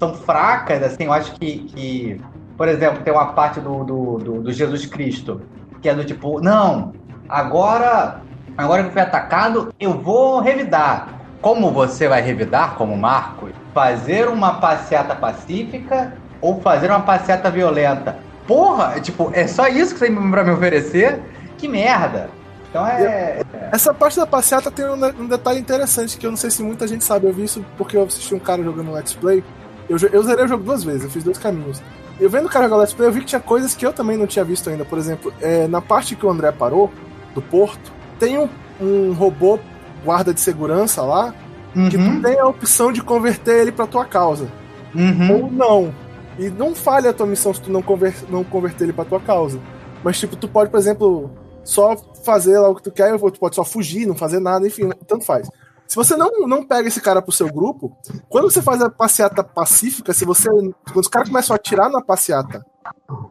são 0.00 0.12
fracas, 0.14 0.82
assim, 0.82 1.04
eu 1.04 1.12
acho 1.12 1.34
que, 1.34 1.58
que, 1.68 2.20
por 2.56 2.66
exemplo, 2.66 3.04
tem 3.04 3.12
uma 3.12 3.26
parte 3.34 3.60
do, 3.60 3.84
do, 3.84 4.18
do, 4.18 4.42
do 4.42 4.52
Jesus 4.52 4.84
Cristo, 4.86 5.42
que 5.80 5.88
é 5.88 5.94
do 5.94 6.04
tipo, 6.04 6.40
não, 6.40 6.94
Agora, 7.28 8.20
agora 8.58 8.82
que 8.82 8.88
eu 8.88 8.92
fui 8.92 9.00
atacado, 9.00 9.72
eu 9.78 9.94
vou 9.94 10.40
revidar. 10.40 11.20
Como 11.40 11.70
você 11.70 12.08
vai 12.08 12.20
revidar, 12.20 12.74
como 12.74 12.96
Marcos? 12.96 13.61
Fazer 13.74 14.28
uma 14.28 14.54
passeata 14.54 15.14
pacífica 15.14 16.14
ou 16.40 16.60
fazer 16.60 16.90
uma 16.90 17.00
passeata 17.00 17.50
violenta? 17.50 18.18
Porra, 18.46 19.00
tipo, 19.00 19.30
é 19.32 19.46
só 19.46 19.68
isso 19.68 19.94
que 19.94 20.00
você 20.00 20.06
tem 20.06 20.30
pra 20.30 20.44
me 20.44 20.50
oferecer? 20.50 21.20
Que 21.56 21.68
merda! 21.68 22.28
Então 22.68 22.86
é. 22.86 23.42
Essa 23.70 23.92
parte 23.92 24.16
da 24.16 24.26
passeata 24.26 24.70
tem 24.70 24.84
um, 24.86 25.26
detalhe 25.26 25.60
interessante 25.60 26.16
que 26.16 26.26
eu 26.26 26.30
não 26.30 26.38
sei 26.38 26.50
se 26.50 26.62
muita 26.62 26.88
gente 26.88 27.04
sabe. 27.04 27.26
Eu 27.26 27.32
vi 27.32 27.44
isso 27.44 27.64
porque 27.76 27.96
eu 27.96 28.02
assisti 28.02 28.34
um 28.34 28.38
cara 28.38 28.62
jogando 28.62 28.90
Let's 28.90 29.12
Play. 29.12 29.44
Eu, 29.88 29.98
eu 30.10 30.22
zerei 30.22 30.44
o 30.46 30.48
jogo 30.48 30.64
duas 30.64 30.82
vezes, 30.82 31.04
eu 31.04 31.10
fiz 31.10 31.22
dois 31.22 31.36
caminhos. 31.36 31.82
Eu 32.18 32.30
vendo 32.30 32.46
o 32.46 32.48
cara 32.48 32.64
jogar 32.64 32.78
Let's 32.78 32.94
Play, 32.94 33.08
eu 33.08 33.12
vi 33.12 33.20
que 33.20 33.26
tinha 33.26 33.40
coisas 33.40 33.74
que 33.74 33.84
eu 33.84 33.92
também 33.92 34.16
não 34.16 34.26
tinha 34.26 34.44
visto 34.44 34.70
ainda. 34.70 34.86
Por 34.86 34.98
exemplo, 34.98 35.32
é, 35.40 35.68
na 35.68 35.82
parte 35.82 36.16
que 36.16 36.24
o 36.24 36.30
André 36.30 36.50
parou, 36.50 36.90
do 37.34 37.42
porto, 37.42 37.92
tem 38.18 38.38
um, 38.38 38.48
um 38.80 39.12
robô 39.12 39.58
guarda 40.02 40.32
de 40.32 40.40
segurança 40.40 41.02
lá 41.02 41.34
uhum. 41.74 41.88
que 41.88 41.96
tu 41.96 42.04
uhum. 42.04 42.22
tem 42.22 42.38
a 42.38 42.46
opção 42.46 42.92
de 42.92 43.02
converter 43.02 43.60
ele 43.60 43.72
pra 43.72 43.86
tua 43.86 44.04
causa. 44.04 44.50
Uhum. 44.94 45.44
Ou 45.44 45.50
não. 45.50 45.94
E 46.38 46.48
não 46.48 46.74
falha 46.74 47.10
a 47.10 47.12
tua 47.12 47.26
missão 47.26 47.52
se 47.52 47.60
tu 47.60 47.70
não, 47.70 47.82
conver 47.82 48.14
não 48.28 48.42
converter 48.42 48.84
ele 48.84 48.92
pra 48.92 49.04
tua 49.04 49.20
causa. 49.20 49.60
Mas, 50.02 50.18
tipo, 50.18 50.36
tu 50.36 50.48
pode, 50.48 50.70
por 50.70 50.78
exemplo, 50.78 51.30
só 51.64 51.96
fazer 52.24 52.58
lá 52.58 52.68
o 52.68 52.74
que 52.74 52.82
tu 52.82 52.90
quer, 52.90 53.14
ou 53.14 53.30
tu 53.30 53.38
pode 53.38 53.54
só 53.54 53.64
fugir, 53.64 54.06
não 54.06 54.14
fazer 54.14 54.40
nada, 54.40 54.66
enfim, 54.66 54.88
tanto 55.06 55.24
faz. 55.24 55.48
Se 55.86 55.96
você 55.96 56.16
não, 56.16 56.30
não 56.46 56.64
pega 56.64 56.88
esse 56.88 57.00
cara 57.00 57.20
pro 57.20 57.30
seu 57.30 57.52
grupo, 57.52 57.94
quando 58.28 58.50
você 58.50 58.62
faz 58.62 58.80
a 58.80 58.88
passeata 58.88 59.44
pacífica, 59.44 60.12
se 60.14 60.24
você. 60.24 60.48
Quando 60.48 60.74
os 60.96 61.08
caras 61.08 61.28
começam 61.28 61.54
a 61.54 61.56
atirar 61.56 61.90
na 61.90 62.00
passeata, 62.00 62.64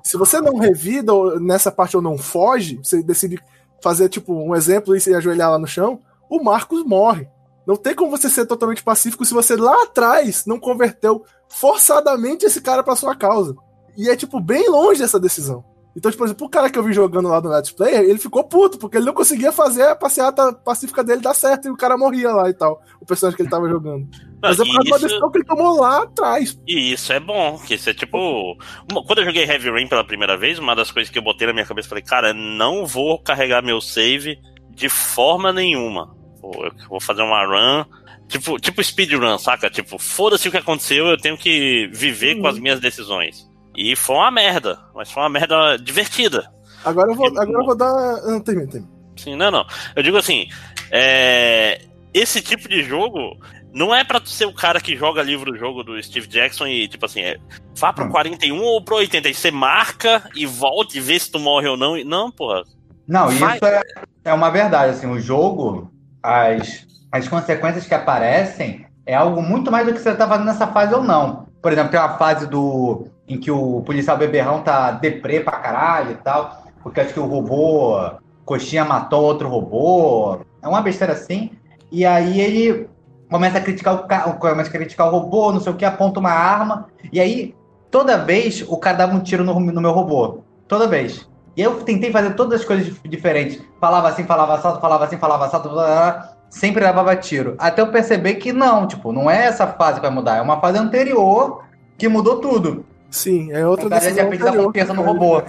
se 0.04 0.15
você 0.15 0.39
não 0.39 0.60
revida 0.60 1.12
nessa 1.39 1.71
parte 1.71 1.95
ou 1.95 2.04
não 2.04 2.17
foge, 2.17 2.80
você 2.84 3.01
decide 3.01 3.41
fazer, 3.82 4.10
tipo, 4.10 4.34
um 4.34 4.56
exemplo 4.56 4.95
e 4.95 5.01
se 5.01 5.13
ajoelhar 5.13 5.49
lá 5.49 5.58
no 5.58 5.65
chão, 5.65 5.99
o 6.30 6.43
Marcos 6.43 6.84
morre. 6.86 7.27
Não 7.65 7.76
tem 7.76 7.93
como 7.93 8.12
você 8.12 8.30
ser 8.30 8.45
totalmente 8.45 8.84
pacífico 8.84 9.26
se 9.26 9.34
você 9.34 9.56
lá 9.56 9.84
atrás 9.84 10.45
não 10.45 10.60
converteu 10.60 11.24
forçadamente 11.47 12.45
esse 12.45 12.62
cara 12.62 12.84
pra 12.84 12.95
sua 12.95 13.15
causa. 13.15 13.56
E 13.97 14.10
é, 14.10 14.15
tipo, 14.15 14.39
bem 14.39 14.69
longe 14.69 15.04
essa 15.04 15.19
decisão. 15.19 15.63
Então, 15.95 16.10
tipo, 16.10 16.19
por 16.19 16.28
exemplo, 16.28 16.47
o 16.47 16.50
cara 16.50 16.69
que 16.69 16.80
eu 16.80 16.84
vi 16.84 16.93
jogando 16.93 17.28
lá 17.28 17.41
no 17.41 17.50
Let's 17.50 17.71
Play, 17.71 17.93
ele 17.93 18.17
ficou 18.17 18.45
puto, 18.45 18.78
porque 18.78 18.97
ele 18.97 19.06
não 19.06 19.13
conseguia 19.13 19.52
fazer 19.52 19.84
a 19.84 19.95
passeata 19.95 20.54
pacífica 20.54 21.04
dele 21.04 21.21
dar 21.21 21.34
certo 21.34 21.67
e 21.67 21.71
o 21.71 21.76
cara 21.76 21.97
morria 21.97 22.32
lá 22.32 22.50
e 22.50 22.54
tal. 22.54 22.82
O 23.02 23.06
personagem 23.06 23.36
que 23.36 23.43
ele 23.43 23.50
tava 23.50 23.67
jogando. 23.67 24.08
Mas 24.41 24.60
é 24.60 24.63
por 24.63 24.71
causa 24.71 24.84
isso... 24.84 24.93
uma 24.93 25.00
decisão 25.00 25.32
que 25.32 25.38
ele 25.38 25.45
tomou 25.45 25.80
lá 25.82 26.04
atrás. 26.04 26.58
E 26.65 26.93
isso 26.93 27.12
é 27.12 27.19
bom, 27.19 27.60
que 27.60 27.76
isso 27.76 27.89
é 27.89 27.93
tipo. 27.93 28.58
Quando 29.06 29.19
eu 29.19 29.26
joguei 29.26 29.43
Heavy 29.43 29.69
Rain 29.69 29.88
pela 29.88 30.06
primeira 30.06 30.38
vez, 30.38 30.58
uma 30.58 30.76
das 30.76 30.91
coisas 30.91 31.12
que 31.12 31.19
eu 31.19 31.24
botei 31.24 31.45
na 31.45 31.54
minha 31.54 31.65
cabeça, 31.65 31.89
falei, 31.89 32.04
cara, 32.04 32.34
não 32.34 32.86
vou 32.86 33.21
carregar 33.21 33.62
meu 33.62 33.82
save 33.82 34.39
de 34.69 34.88
forma 34.88 35.52
nenhuma. 35.52 36.15
Eu 36.55 36.71
vou 36.89 36.99
fazer 36.99 37.21
uma 37.21 37.45
run. 37.45 37.85
Tipo, 38.27 38.59
tipo 38.59 38.83
speedrun, 38.83 39.37
saca? 39.37 39.69
Tipo, 39.69 39.99
foda-se 39.99 40.47
o 40.47 40.51
que 40.51 40.57
aconteceu, 40.57 41.07
eu 41.07 41.17
tenho 41.17 41.37
que 41.37 41.89
viver 41.91 42.35
uhum. 42.35 42.41
com 42.41 42.47
as 42.47 42.59
minhas 42.59 42.79
decisões. 42.79 43.49
E 43.75 43.95
foi 43.95 44.15
uma 44.15 44.31
merda, 44.31 44.79
mas 44.95 45.11
foi 45.11 45.23
uma 45.23 45.29
merda 45.29 45.77
divertida. 45.77 46.49
Agora 46.83 47.11
eu 47.11 47.15
vou, 47.15 47.27
agora 47.27 47.51
eu 47.51 47.65
vou 47.65 47.75
dar. 47.75 48.21
Não, 48.23 48.39
tem, 48.39 48.67
tem. 48.67 48.87
Sim, 49.15 49.35
não, 49.35 49.51
não. 49.51 49.65
Eu 49.95 50.03
digo 50.03 50.17
assim, 50.17 50.47
é... 50.89 51.81
esse 52.13 52.41
tipo 52.41 52.67
de 52.67 52.83
jogo 52.83 53.37
não 53.73 53.93
é 53.93 54.03
pra 54.03 54.19
tu 54.19 54.29
ser 54.29 54.45
o 54.45 54.53
cara 54.53 54.81
que 54.81 54.95
joga 54.95 55.21
livro 55.21 55.57
jogo 55.57 55.83
do 55.83 56.01
Steve 56.01 56.27
Jackson 56.27 56.67
e, 56.67 56.87
tipo 56.87 57.05
assim, 57.05 57.21
é, 57.21 57.37
vá 57.77 57.93
pro 57.93 58.05
hum. 58.05 58.09
41 58.09 58.61
ou 58.61 58.83
pro 58.83 58.97
80. 58.97 59.29
E 59.29 59.33
você 59.33 59.51
marca 59.51 60.29
e 60.35 60.45
volta 60.45 60.97
e 60.97 60.99
vê 60.99 61.17
se 61.17 61.31
tu 61.31 61.39
morre 61.39 61.67
ou 61.67 61.77
não. 61.77 62.03
Não, 62.03 62.31
porra. 62.31 62.63
Não, 63.07 63.29
Vai. 63.29 63.55
isso 63.55 63.65
é, 63.65 63.81
é 64.25 64.33
uma 64.33 64.49
verdade. 64.49 64.91
Assim, 64.91 65.07
o 65.07 65.19
jogo, 65.19 65.91
as, 66.21 66.86
as 67.12 67.27
consequências 67.27 67.86
que 67.86 67.93
aparecem 67.93 68.86
é 69.05 69.15
algo 69.15 69.41
muito 69.41 69.71
mais 69.71 69.86
do 69.86 69.93
que 69.93 69.99
você 69.99 70.13
tá 70.13 70.27
fazendo 70.27 70.45
nessa 70.45 70.67
fase 70.67 70.93
ou 70.93 71.03
não. 71.03 71.47
Por 71.62 71.71
exemplo, 71.71 71.91
tem 71.91 71.99
uma 71.99 72.17
fase 72.17 72.47
do 72.47 73.07
em 73.27 73.39
que 73.39 73.49
o 73.49 73.81
policial 73.81 74.17
beberrão 74.17 74.62
tá 74.62 74.91
deprê 74.91 75.39
pra 75.39 75.57
caralho 75.57 76.12
e 76.12 76.15
tal, 76.15 76.65
porque 76.84 76.99
acho 76.99 77.13
que 77.13 77.19
o 77.19 77.25
robô 77.25 77.97
Coxinha 78.45 78.84
matou 78.84 79.23
outro 79.23 79.47
robô. 79.47 80.39
É 80.62 80.67
uma 80.67 80.81
besteira 80.81 81.13
assim. 81.13 81.51
E 81.91 82.05
aí 82.05 82.41
ele 82.41 82.89
começa 83.29 83.57
a 83.57 83.62
criticar 83.62 83.95
o 83.95 84.07
carro, 84.07 84.34
começa 84.34 84.69
a 84.69 84.73
criticar 84.73 85.07
o 85.07 85.12
robô, 85.12 85.51
não 85.53 85.62
sei 85.62 85.71
o 85.71 85.75
que, 85.75 85.86
aponta 85.86 86.19
uma 86.19 86.31
arma. 86.31 86.88
E 87.13 87.19
aí, 87.19 87.55
toda 87.89 88.17
vez, 88.17 88.63
o 88.67 88.77
cara 88.77 88.97
dava 88.97 89.15
um 89.15 89.21
tiro 89.21 89.43
no, 89.43 89.57
no 89.57 89.81
meu 89.81 89.91
robô. 89.91 90.39
Toda 90.67 90.88
vez. 90.88 91.29
E 91.55 91.61
eu 91.61 91.81
tentei 91.83 92.11
fazer 92.11 92.33
todas 92.35 92.61
as 92.61 92.65
coisas 92.65 92.93
diferentes. 93.03 93.61
Falava 93.79 94.07
assim, 94.07 94.23
falava 94.23 94.55
assalto, 94.55 94.79
falava 94.79 95.05
assim, 95.05 95.17
falava 95.17 95.45
assalto. 95.45 95.69
Blá, 95.69 95.85
blá, 95.85 96.11
blá. 96.11 96.33
sempre 96.49 96.83
levava 96.83 97.15
tiro. 97.15 97.55
Até 97.57 97.81
eu 97.81 97.87
perceber 97.87 98.35
que 98.35 98.53
não, 98.53 98.87
tipo, 98.87 99.11
não 99.11 99.29
é 99.29 99.45
essa 99.45 99.67
fase 99.67 99.95
que 99.95 100.01
vai 100.01 100.11
mudar, 100.11 100.37
é 100.37 100.41
uma 100.41 100.59
fase 100.59 100.77
anterior 100.77 101.63
que 101.97 102.07
mudou 102.07 102.39
tudo. 102.39 102.85
Sim, 103.09 103.51
é 103.51 103.67
outra 103.67 103.89
decisão. 103.89 104.27
A 104.27 104.31
gente 104.31 104.41
anterior, 104.41 104.65
confiança 104.65 104.93
no 104.93 105.03
robô. 105.03 105.43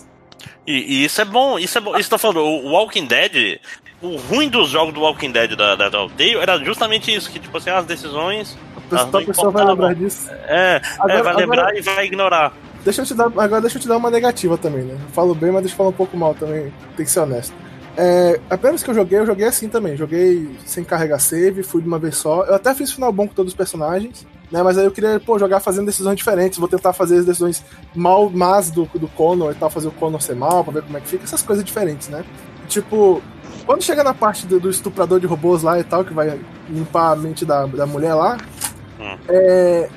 E, 0.66 0.72
e, 0.72 1.04
isso 1.04 1.20
é 1.20 1.24
bom, 1.24 1.58
isso 1.58 1.78
é 1.78 1.80
bom. 1.80 1.96
Isso 1.96 2.10
tá 2.10 2.18
falando, 2.18 2.40
o 2.40 2.72
Walking 2.72 3.06
Dead, 3.06 3.60
o 4.00 4.16
ruim 4.16 4.48
dos 4.48 4.68
jogos 4.68 4.92
do 4.92 5.00
Walking 5.00 5.30
Dead 5.30 5.56
da, 5.56 5.76
da 5.76 5.90
Telltale 5.90 6.36
era 6.36 6.58
justamente 6.58 7.14
isso, 7.14 7.30
que 7.30 7.38
tipo 7.38 7.56
assim, 7.56 7.70
as 7.70 7.86
decisões. 7.86 8.58
A 8.90 9.06
pessoa 9.06 9.50
vai 9.50 9.64
lembrar 9.64 9.94
disso. 9.94 10.28
É, 10.30 10.82
agora, 10.98 11.14
é 11.14 11.22
vai 11.22 11.34
lembrar 11.36 11.62
agora... 11.62 11.78
e 11.78 11.80
vai 11.80 12.04
ignorar. 12.04 12.52
Deixa 12.84 13.02
eu 13.02 13.06
te 13.06 13.14
dar, 13.14 13.26
agora 13.26 13.60
deixa 13.60 13.78
eu 13.78 13.82
te 13.82 13.88
dar 13.88 13.96
uma 13.96 14.10
negativa 14.10 14.58
também, 14.58 14.82
né? 14.82 14.94
Eu 14.94 15.08
falo 15.12 15.34
bem, 15.34 15.52
mas 15.52 15.62
deixa 15.62 15.74
eu 15.74 15.78
falar 15.78 15.90
um 15.90 15.94
pouco 15.94 16.16
mal 16.16 16.34
também, 16.34 16.72
tem 16.96 17.06
que 17.06 17.10
ser 17.10 17.20
honesto. 17.20 17.54
É, 17.96 18.40
apenas 18.48 18.82
que 18.82 18.90
eu 18.90 18.94
joguei, 18.94 19.18
eu 19.18 19.26
joguei 19.26 19.46
assim 19.46 19.68
também. 19.68 19.96
Joguei 19.96 20.48
sem 20.64 20.82
carregar 20.82 21.18
save, 21.18 21.62
fui 21.62 21.82
de 21.82 21.88
uma 21.88 21.98
vez 21.98 22.16
só. 22.16 22.44
Eu 22.44 22.54
até 22.54 22.74
fiz 22.74 22.90
final 22.90 23.12
bom 23.12 23.28
com 23.28 23.34
todos 23.34 23.52
os 23.52 23.56
personagens, 23.56 24.26
né? 24.50 24.62
Mas 24.62 24.78
aí 24.78 24.84
eu 24.84 24.90
queria, 24.90 25.20
pô, 25.20 25.38
jogar 25.38 25.60
fazendo 25.60 25.86
decisões 25.86 26.16
diferentes. 26.16 26.58
Vou 26.58 26.68
tentar 26.68 26.92
fazer 26.92 27.18
as 27.18 27.26
decisões 27.26 27.62
mal, 27.94 28.30
más 28.30 28.70
do, 28.70 28.86
do 28.94 29.08
Connor 29.08 29.52
e 29.52 29.54
tal, 29.54 29.68
fazer 29.68 29.88
o 29.88 29.92
Connor 29.92 30.22
ser 30.22 30.34
mal, 30.34 30.64
pra 30.64 30.72
ver 30.72 30.82
como 30.82 30.96
é 30.96 31.00
que 31.00 31.08
fica. 31.08 31.24
Essas 31.24 31.42
coisas 31.42 31.64
diferentes, 31.64 32.08
né? 32.08 32.24
Tipo, 32.66 33.22
quando 33.66 33.82
chega 33.82 34.02
na 34.02 34.14
parte 34.14 34.46
do, 34.46 34.58
do 34.58 34.70
estuprador 34.70 35.20
de 35.20 35.26
robôs 35.26 35.62
lá 35.62 35.78
e 35.78 35.84
tal, 35.84 36.04
que 36.04 36.14
vai 36.14 36.40
limpar 36.70 37.12
a 37.12 37.16
mente 37.16 37.44
da, 37.44 37.66
da 37.66 37.86
mulher 37.86 38.14
lá, 38.14 38.38
hum. 38.98 39.18
é, 39.28 39.90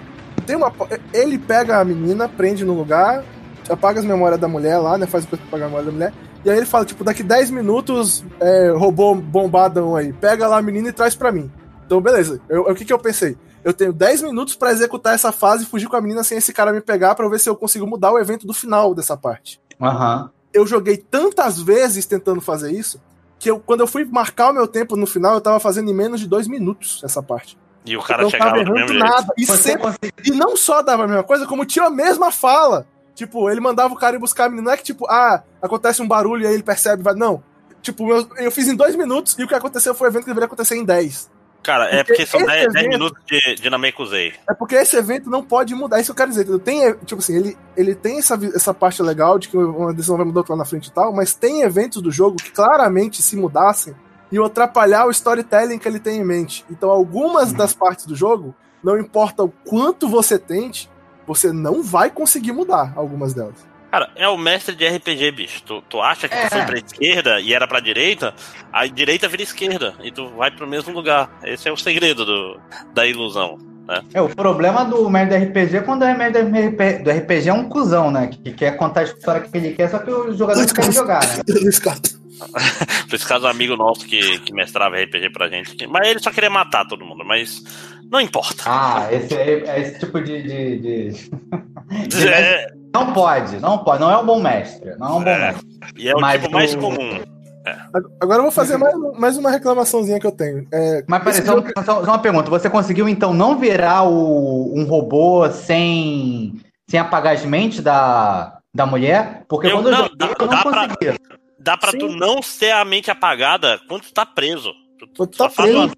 tem 0.46 0.56
uma, 0.56 0.72
ele 1.14 1.38
pega 1.38 1.80
a 1.80 1.86
menina, 1.86 2.30
prende 2.30 2.64
no 2.64 2.74
lugar, 2.74 3.24
apaga 3.70 4.00
as 4.00 4.06
memórias 4.06 4.40
da 4.40 4.48
mulher 4.48 4.78
lá, 4.78 4.98
né? 4.98 5.06
Faz 5.06 5.24
o 5.24 5.28
pra 5.28 5.38
apagar 5.38 5.68
a 5.68 5.70
memória 5.70 5.86
da 5.86 5.92
mulher 5.92 6.14
e 6.46 6.50
aí 6.52 6.58
ele 6.58 6.66
fala, 6.68 6.86
tipo, 6.86 7.04
daqui 7.04 7.24
10 7.24 7.50
minutos, 7.50 8.24
é, 8.40 8.70
robô 8.70 9.16
bombadão 9.16 9.96
aí, 9.96 10.14
pega 10.14 10.48
lá 10.48 10.60
a 10.60 10.62
menina 10.62 10.90
e 10.90 10.94
traz 10.94 11.16
pra 11.16 11.32
mim. 11.32 11.52
Então, 11.84 12.00
beleza. 12.00 12.40
Eu, 12.48 12.62
o 12.62 12.76
que 12.76 12.86
que 12.86 12.94
eu 12.94 13.00
pensei? 13.00 13.36
Eu 13.64 13.74
tenho 13.74 13.92
10 13.92 14.22
minutos 14.22 14.56
para 14.56 14.72
executar 14.72 15.16
essa 15.16 15.32
fase 15.32 15.64
e 15.64 15.66
fugir 15.66 15.88
com 15.88 15.96
a 15.96 16.02
menina 16.02 16.24
sem 16.24 16.38
esse 16.38 16.54
cara 16.54 16.72
me 16.72 16.82
pegar 16.82 17.16
para 17.16 17.28
ver 17.28 17.40
se 17.40 17.50
eu 17.50 17.56
consigo 17.56 17.88
mudar 17.88 18.12
o 18.12 18.20
evento 18.20 18.46
do 18.46 18.54
final 18.54 18.94
dessa 18.94 19.18
parte. 19.18 19.60
Uhum. 19.82 20.30
Eu 20.54 20.68
joguei 20.68 20.98
tantas 20.98 21.60
vezes 21.60 22.06
tentando 22.06 22.40
fazer 22.40 22.72
isso 22.72 23.02
que 23.40 23.50
eu, 23.50 23.60
quando 23.60 23.80
eu 23.80 23.88
fui 23.88 24.06
marcar 24.06 24.52
o 24.52 24.54
meu 24.54 24.68
tempo 24.68 24.96
no 24.96 25.08
final, 25.08 25.34
eu 25.34 25.42
tava 25.42 25.60
fazendo 25.60 25.90
em 25.90 25.96
menos 25.96 26.20
de 26.20 26.28
dois 26.28 26.48
minutos 26.48 27.02
essa 27.04 27.24
parte. 27.24 27.58
E 27.86 27.96
o 27.96 28.02
cara 28.02 28.28
chegava 28.30 28.58
tava 28.58 28.62
errando 28.62 28.94
nada. 28.94 29.28
E, 29.38 29.46
sempre, 29.46 29.94
e 30.24 30.32
não 30.32 30.58
só 30.58 30.82
dava 30.82 31.04
a 31.04 31.08
mesma 31.08 31.24
coisa, 31.24 31.46
como 31.46 31.66
tinha 31.66 31.86
a 31.86 31.90
mesma 31.90 32.32
fala. 32.32 32.88
Tipo, 33.14 33.50
ele 33.50 33.62
mandava 33.62 33.94
o 33.94 33.98
cara 33.98 34.16
ir 34.16 34.20
buscar 34.20 34.46
a 34.46 34.50
menina. 34.50 34.66
Não 34.66 34.74
é 34.74 34.78
que, 34.78 34.84
tipo, 34.84 35.06
ah, 35.08 35.44
acontece 35.62 36.02
um 36.02 36.08
barulho 36.08 36.44
e 36.44 36.48
aí 36.48 36.54
ele 36.54 36.64
percebe, 36.64 37.04
vai. 37.04 37.14
Não. 37.14 37.44
Tipo, 37.82 38.12
eu, 38.12 38.28
eu 38.38 38.52
fiz 38.52 38.68
em 38.68 38.76
dois 38.76 38.96
minutos 38.96 39.38
e 39.38 39.44
o 39.44 39.48
que 39.48 39.54
aconteceu 39.54 39.94
foi 39.94 40.08
o 40.08 40.12
evento 40.12 40.24
que 40.24 40.30
deveria 40.30 40.48
acontecer 40.48 40.76
em 40.76 40.84
dez. 40.84 41.30
Cara, 41.66 41.86
é 41.86 42.04
porque 42.04 42.28
são 42.28 42.46
10 42.46 42.74
minutos 42.88 43.20
de, 43.26 43.56
de 43.56 43.70
Namekusei. 43.72 44.34
É 44.48 44.54
porque 44.54 44.76
esse 44.76 44.96
evento 44.96 45.32
não 45.32 45.44
pode 45.44 45.74
mudar, 45.74 46.00
isso 46.00 46.12
eu 46.12 46.16
quero 46.16 46.30
dizer. 46.30 46.46
Tem, 46.60 46.94
tipo 47.06 47.20
assim, 47.20 47.36
ele, 47.36 47.58
ele 47.76 47.96
tem 47.96 48.20
essa, 48.20 48.40
essa 48.54 48.72
parte 48.72 49.02
legal 49.02 49.40
de 49.40 49.50
que 49.50 49.58
uma 49.58 49.92
decisão 49.92 50.16
vai 50.16 50.28
mudar 50.28 50.44
lá 50.48 50.56
na 50.56 50.66
frente 50.66 50.90
e 50.90 50.92
tal, 50.92 51.12
mas 51.12 51.34
tem 51.34 51.64
eventos 51.64 52.04
do 52.04 52.12
jogo 52.12 52.38
que 52.38 52.52
claramente, 52.52 53.24
se 53.24 53.36
mudassem, 53.36 53.96
iam 54.32 54.46
atrapalhar 54.46 55.06
o 55.06 55.12
storytelling 55.12 55.78
que 55.78 55.88
ele 55.88 56.00
tem 56.00 56.20
em 56.20 56.26
mente. 56.26 56.66
Então, 56.70 56.90
algumas 56.90 57.54
das 57.54 57.74
partes 57.74 58.06
do 58.06 58.16
jogo, 58.16 58.56
não 58.84 59.00
importa 59.00 59.44
o 59.44 59.50
quanto 59.50 60.08
você 60.08 60.38
tente, 60.38 60.90
você 61.26 61.52
não 61.52 61.82
vai 61.82 62.10
conseguir 62.10 62.52
mudar 62.52 62.94
algumas 62.96 63.34
delas. 63.34 63.66
Cara, 63.92 64.10
é 64.16 64.28
o 64.28 64.38
mestre 64.38 64.76
de 64.76 64.86
RPG, 64.86 65.32
bicho. 65.32 65.64
Tu, 65.64 65.82
tu 65.84 66.02
acha 66.02 66.28
que 66.28 66.36
é. 66.36 66.50
tu 66.50 66.50
foi 66.50 66.66
pra 66.66 66.78
esquerda 66.78 67.40
e 67.40 67.54
era 67.54 67.66
pra 67.66 67.80
direita, 67.80 68.34
a 68.72 68.86
direita 68.86 69.28
vira 69.28 69.44
esquerda 69.44 69.96
e 70.04 70.12
tu 70.12 70.30
vai 70.32 70.52
pro 70.52 70.68
mesmo 70.68 70.94
lugar. 70.94 71.30
Esse 71.44 71.70
é 71.70 71.72
o 71.72 71.78
segredo 71.78 72.26
do, 72.26 72.60
da 72.94 73.06
ilusão. 73.06 73.58
Né? 73.88 74.02
É, 74.14 74.22
o 74.22 74.28
problema 74.28 74.84
do 74.84 75.10
mestre 75.10 75.40
de 75.40 75.46
RPG 75.46 75.78
é 75.78 75.82
quando 75.82 76.04
o 76.04 76.18
mestre 76.18 76.44
do 76.44 77.10
RPG 77.10 77.48
é 77.50 77.54
um 77.54 77.70
cuzão, 77.70 78.12
né? 78.12 78.28
Que, 78.28 78.38
que 78.38 78.52
quer 78.52 78.76
contar 78.76 79.02
a 79.02 79.04
história 79.04 79.42
que 79.42 79.58
ele 79.58 79.74
quer, 79.74 79.90
só 79.90 80.00
que 80.00 80.12
os 80.12 80.38
jogadores 80.38 80.74
querem 80.74 80.92
jogar, 80.92 81.26
né? 81.26 81.44
Por 83.08 83.16
esse 83.16 83.26
caso, 83.26 83.46
um 83.46 83.50
amigo 83.50 83.76
nosso 83.76 84.06
que, 84.06 84.40
que 84.40 84.54
mestrava 84.54 84.98
RPG 84.98 85.30
pra 85.32 85.50
gente. 85.50 85.88
Mas 85.88 86.08
ele 86.08 86.20
só 86.20 86.32
queria 86.32 86.50
matar 86.50 86.86
todo 86.88 87.06
mundo, 87.06 87.24
mas 87.26 87.64
não 88.12 88.20
importa. 88.22 88.64
Ah, 88.66 89.08
esse 89.12 89.34
é, 89.34 89.64
é 89.68 89.82
esse 89.82 90.00
tipo 90.00 90.22
de. 90.22 90.44
de, 90.44 90.80
de... 90.80 91.10
de 92.08 92.28
é... 92.28 92.68
Não 92.94 93.12
pode, 93.14 93.60
não 93.60 93.80
pode. 93.80 94.00
Não 94.00 94.10
é 94.10 94.18
um 94.18 94.26
bom 94.26 94.42
mestre. 94.42 94.96
Não 94.98 95.08
é 95.08 95.12
um 95.12 95.24
bom 95.24 95.30
é. 95.30 95.40
mestre. 95.40 95.68
E 95.98 96.10
é 96.10 96.16
o 96.16 96.20
mas 96.20 96.42
tipo 96.42 96.54
mais 96.54 96.74
o... 96.74 96.78
comum. 96.78 97.22
É. 97.66 97.76
Agora 98.22 98.40
eu 98.40 98.44
vou 98.44 98.52
fazer 98.52 98.78
mais, 98.78 98.96
mais 99.18 99.38
uma 99.38 99.50
reclamaçãozinha 99.50 100.20
que 100.20 100.28
eu 100.28 100.32
tenho. 100.32 100.68
É, 100.72 101.04
Mas 101.08 101.24
peraí, 101.24 101.42
só, 101.42 101.56
jogo... 101.56 101.68
só, 101.84 102.02
uma 102.04 102.20
pergunta. 102.20 102.50
Você 102.52 102.70
conseguiu 102.70 103.10
então 103.10 103.34
não 103.34 103.58
virar 103.58 104.04
o, 104.04 104.72
um 104.78 104.86
robô 104.86 105.50
sem, 105.50 106.62
sem 106.88 107.00
apagar 107.00 107.34
as 107.34 107.44
mentes 107.44 107.80
da, 107.82 108.60
da 108.72 108.86
mulher? 108.86 109.46
Porque 109.48 109.66
eu, 109.66 109.72
quando 109.72 109.90
não, 109.90 109.98
eu 109.98 110.04
joguei, 110.04 110.16
dá, 110.16 110.36
eu 110.40 110.48
não 110.48 110.62
conseguia. 110.62 111.16
Pra, 111.28 111.38
dá 111.66 111.76
pra 111.76 111.92
Sim. 111.92 111.98
tu 111.98 112.08
não 112.10 112.40
ter 112.60 112.70
a 112.70 112.86
mente 112.86 113.10
apagada 113.10 113.80
quando 113.88 114.04
tu 114.04 114.14
tá 114.14 114.24
preso. 114.24 114.72
Tu, 115.00 115.08
tu 115.08 115.38
tá 115.38 115.50
preso. 115.50 115.92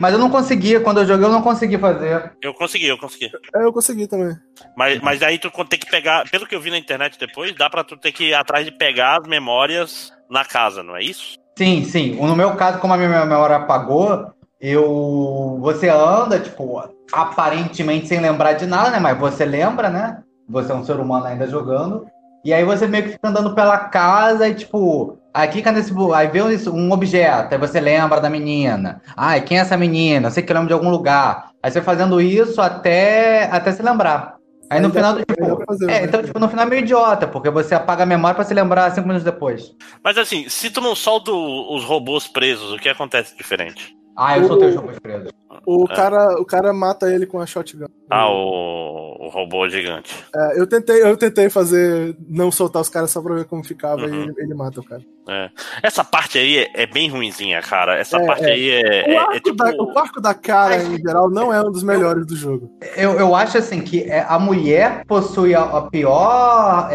Mas 0.00 0.12
eu 0.12 0.18
não 0.18 0.28
conseguia, 0.28 0.80
quando 0.80 0.98
eu 0.98 1.06
joguei 1.06 1.24
eu 1.24 1.30
não 1.30 1.40
consegui 1.40 1.78
fazer. 1.78 2.32
Eu 2.42 2.52
consegui, 2.52 2.88
eu 2.88 2.98
consegui. 2.98 3.30
É, 3.54 3.64
eu 3.64 3.72
consegui 3.72 4.08
também. 4.08 4.36
Mas, 4.76 5.00
mas 5.00 5.22
aí 5.22 5.38
tu 5.38 5.50
tem 5.66 5.78
que 5.78 5.88
pegar, 5.88 6.28
pelo 6.28 6.46
que 6.46 6.54
eu 6.54 6.60
vi 6.60 6.70
na 6.70 6.76
internet 6.76 7.16
depois, 7.16 7.54
dá 7.54 7.70
pra 7.70 7.84
tu 7.84 7.96
ter 7.96 8.10
que 8.10 8.24
ir 8.24 8.34
atrás 8.34 8.66
de 8.66 8.72
pegar 8.72 9.20
as 9.20 9.28
memórias 9.28 10.12
na 10.28 10.44
casa, 10.44 10.82
não 10.82 10.96
é 10.96 11.02
isso? 11.02 11.36
Sim, 11.56 11.84
sim. 11.84 12.16
No 12.16 12.34
meu 12.34 12.56
caso, 12.56 12.80
como 12.80 12.92
a 12.92 12.96
minha 12.96 13.08
memória 13.08 13.56
apagou, 13.56 14.32
eu. 14.60 15.58
Você 15.60 15.88
anda, 15.88 16.40
tipo, 16.40 16.82
aparentemente 17.12 18.08
sem 18.08 18.20
lembrar 18.20 18.54
de 18.54 18.66
nada, 18.66 18.90
né? 18.90 18.98
Mas 18.98 19.16
você 19.16 19.44
lembra, 19.44 19.88
né? 19.88 20.22
Você 20.48 20.72
é 20.72 20.74
um 20.74 20.84
ser 20.84 20.98
humano 20.98 21.26
ainda 21.26 21.46
jogando. 21.46 22.04
E 22.44 22.52
aí 22.52 22.62
você 22.62 22.86
meio 22.86 23.04
que 23.04 23.10
fica 23.12 23.28
andando 23.28 23.54
pela 23.54 23.78
casa 23.78 24.46
e, 24.48 24.54
tipo, 24.54 25.18
aí 25.32 25.48
clica 25.48 25.72
nesse. 25.72 25.92
Aí 26.14 26.28
vê 26.28 26.42
um 26.42 26.92
objeto, 26.92 27.54
aí 27.54 27.58
você 27.58 27.80
lembra 27.80 28.20
da 28.20 28.28
menina. 28.28 29.00
Ai, 29.16 29.40
quem 29.40 29.58
é 29.58 29.62
essa 29.62 29.76
menina? 29.76 30.30
Sei 30.30 30.42
que 30.42 30.52
eu 30.52 30.54
lembro 30.54 30.68
de 30.68 30.74
algum 30.74 30.90
lugar. 30.90 31.50
Aí 31.62 31.70
você 31.70 31.80
vai 31.80 31.96
fazendo 31.96 32.20
isso 32.20 32.60
até, 32.60 33.44
até 33.50 33.72
se 33.72 33.82
lembrar. 33.82 34.36
Aí, 34.68 34.80
no 34.80 34.90
final, 34.90 35.16
tipo, 35.16 35.64
fazer, 35.66 35.90
é, 35.90 36.04
então, 36.04 36.22
tipo, 36.22 36.38
no 36.38 36.48
final 36.48 36.66
é 36.66 36.68
meio 36.68 36.82
idiota, 36.82 37.26
porque 37.26 37.50
você 37.50 37.74
apaga 37.74 38.02
a 38.02 38.06
memória 38.06 38.34
para 38.34 38.44
se 38.44 38.54
lembrar 38.54 38.90
cinco 38.90 39.06
minutos 39.06 39.24
depois. 39.24 39.74
Mas 40.02 40.18
assim, 40.18 40.48
se 40.48 40.70
tu 40.70 40.80
não 40.80 40.94
solta 40.94 41.30
os 41.30 41.84
robôs 41.84 42.26
presos, 42.26 42.72
o 42.72 42.78
que 42.78 42.88
acontece 42.88 43.36
diferente? 43.36 43.94
Ah, 44.16 44.38
eu 44.38 44.46
soltei 44.46 44.68
os 44.68 44.76
robôs 44.76 44.98
presos. 44.98 45.32
O, 45.66 45.84
é. 45.90 45.94
cara, 45.94 46.40
o 46.40 46.44
cara 46.44 46.72
mata 46.72 47.10
ele 47.10 47.26
com 47.26 47.40
a 47.40 47.46
shotgun. 47.46 47.86
Ah, 48.10 48.28
o, 48.28 49.26
o 49.26 49.28
robô 49.28 49.68
gigante. 49.68 50.14
É, 50.34 50.60
eu 50.60 50.66
tentei, 50.66 51.02
eu 51.02 51.16
tentei 51.16 51.48
fazer 51.48 52.16
não 52.28 52.50
soltar 52.50 52.82
os 52.82 52.88
caras 52.88 53.10
só 53.10 53.22
pra 53.22 53.34
ver 53.34 53.44
como 53.44 53.64
ficava 53.64 54.02
uhum. 54.02 54.14
e 54.14 54.22
ele, 54.22 54.34
ele, 54.38 54.54
mata 54.54 54.80
o 54.80 54.84
cara. 54.84 55.02
É. 55.28 55.50
Essa 55.82 56.04
parte 56.04 56.38
aí 56.38 56.58
é, 56.58 56.82
é, 56.82 56.86
bem 56.86 57.08
ruinzinha, 57.08 57.60
cara. 57.62 57.96
Essa 57.96 58.18
é, 58.18 58.26
parte 58.26 58.44
é. 58.44 58.52
aí 58.52 58.70
é. 58.70 59.04
O 59.08 59.10
é, 59.10 59.16
arco, 59.16 59.40
tipo... 59.40 59.56
da, 59.56 59.70
o 59.70 59.98
arco 59.98 60.20
da 60.20 60.34
cara, 60.34 60.82
em 60.82 60.98
geral, 60.98 61.30
não 61.30 61.52
é 61.52 61.60
um 61.60 61.70
dos 61.70 61.82
melhores 61.82 62.26
do 62.26 62.36
jogo. 62.36 62.70
Eu, 62.96 63.12
eu 63.12 63.34
acho 63.34 63.56
assim 63.56 63.80
que 63.80 64.10
a 64.10 64.38
mulher 64.38 65.04
possui 65.06 65.54
a, 65.54 65.62
a 65.62 65.82
pior 65.82 66.90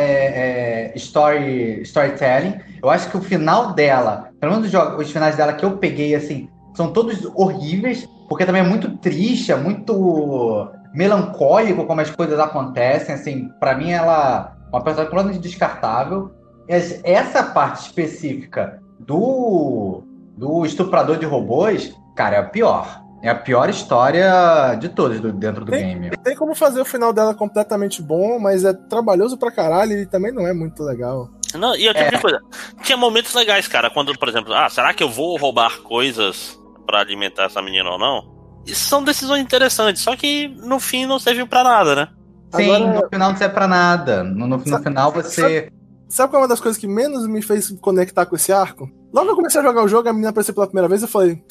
story, 0.95 1.81
storytelling. 1.81 2.59
Eu 2.81 2.89
acho 2.89 3.09
que 3.09 3.17
o 3.17 3.21
final 3.21 3.73
dela, 3.73 4.29
pelo 4.39 4.53
menos 4.53 4.73
os, 4.73 4.99
os 4.99 5.11
finais 5.11 5.35
dela 5.35 5.53
que 5.53 5.65
eu 5.65 5.77
peguei 5.77 6.13
assim 6.15 6.49
são 6.73 6.91
todos 6.91 7.25
horríveis, 7.35 8.07
porque 8.27 8.45
também 8.45 8.61
é 8.61 8.67
muito 8.67 8.97
triste, 8.97 9.51
é 9.51 9.55
muito 9.55 10.69
melancólico 10.93 11.85
como 11.85 12.01
as 12.01 12.09
coisas 12.09 12.39
acontecem. 12.39 13.15
Assim, 13.15 13.49
para 13.59 13.75
mim, 13.75 13.91
ela 13.91 14.55
é 14.65 14.69
uma 14.69 14.83
personagem 14.83 15.09
completamente 15.09 15.41
descartável. 15.41 16.31
Essa 16.67 17.43
parte 17.43 17.81
específica 17.81 18.79
do, 18.99 20.03
do 20.37 20.65
estuprador 20.65 21.17
de 21.17 21.25
robôs, 21.25 21.93
cara, 22.15 22.35
é 22.35 22.39
a 22.39 22.43
pior. 22.43 23.03
É 23.21 23.29
a 23.29 23.35
pior 23.35 23.69
história 23.69 24.75
de 24.79 24.87
todos 24.87 25.19
do, 25.19 25.33
dentro 25.33 25.65
do 25.65 25.71
tem, 25.71 25.99
game. 25.99 26.11
Tem 26.23 26.35
como 26.35 26.55
fazer 26.55 26.79
o 26.79 26.85
final 26.85 27.11
dela 27.11 27.35
completamente 27.35 28.01
bom, 28.01 28.39
mas 28.39 28.63
é 28.63 28.71
trabalhoso 28.71 29.37
pra 29.37 29.51
caralho 29.51 29.93
e 29.93 30.05
também 30.05 30.31
não 30.31 30.47
é 30.47 30.53
muito 30.53 30.83
legal. 30.83 31.29
Não, 31.55 31.75
e 31.75 31.87
outra 31.87 32.03
é. 32.03 32.17
coisa, 32.19 32.39
tinha 32.83 32.97
momentos 32.97 33.33
legais, 33.33 33.67
cara, 33.67 33.89
quando, 33.89 34.17
por 34.17 34.29
exemplo, 34.29 34.53
ah, 34.53 34.69
será 34.69 34.93
que 34.93 35.03
eu 35.03 35.09
vou 35.09 35.35
roubar 35.37 35.79
coisas 35.81 36.59
para 36.85 37.01
alimentar 37.01 37.43
essa 37.43 37.61
menina 37.61 37.87
ou 37.89 37.99
não. 37.99 38.39
E 38.65 38.73
são 38.73 39.03
decisões 39.03 39.41
interessantes, 39.41 40.01
só 40.01 40.15
que 40.15 40.47
no 40.47 40.79
fim 40.79 41.05
não 41.05 41.19
serviu 41.19 41.47
para 41.47 41.63
nada, 41.63 41.95
né? 41.95 42.07
Sim, 42.55 42.73
Agora, 42.73 43.01
no 43.01 43.09
final 43.09 43.31
não 43.31 43.37
serve 43.37 43.53
pra 43.53 43.67
nada. 43.67 44.23
No, 44.23 44.47
no, 44.47 44.57
no 44.57 44.79
final 44.79 45.11
você. 45.11 45.71
Sabe, 46.07 46.31
qual 46.31 46.41
é 46.41 46.43
uma 46.43 46.49
das 46.49 46.59
coisas 46.59 46.79
que 46.79 46.87
menos 46.87 47.27
me 47.27 47.43
fez 47.43 47.69
conectar 47.79 48.25
com 48.25 48.35
esse 48.35 48.51
arco? 48.51 48.89
Logo 49.13 49.27
que 49.27 49.31
eu 49.31 49.35
comecei 49.35 49.61
a 49.61 49.63
jogar 49.63 49.83
o 49.83 49.87
jogo, 49.87 50.09
a 50.09 50.13
menina 50.13 50.31
apareceu 50.31 50.55
pela 50.55 50.65
primeira 50.65 50.87
vez, 50.87 51.03
eu 51.03 51.07
falei. 51.07 51.43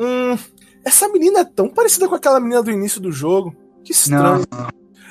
Hum, 0.00 0.38
essa 0.82 1.08
menina 1.08 1.40
é 1.40 1.44
tão 1.44 1.68
parecida 1.68 2.08
com 2.08 2.14
aquela 2.14 2.40
menina 2.40 2.62
do 2.62 2.70
início 2.70 2.98
do 2.98 3.12
jogo. 3.12 3.54
Que 3.84 3.92
estranho. 3.92 4.44
Não. 4.50 4.68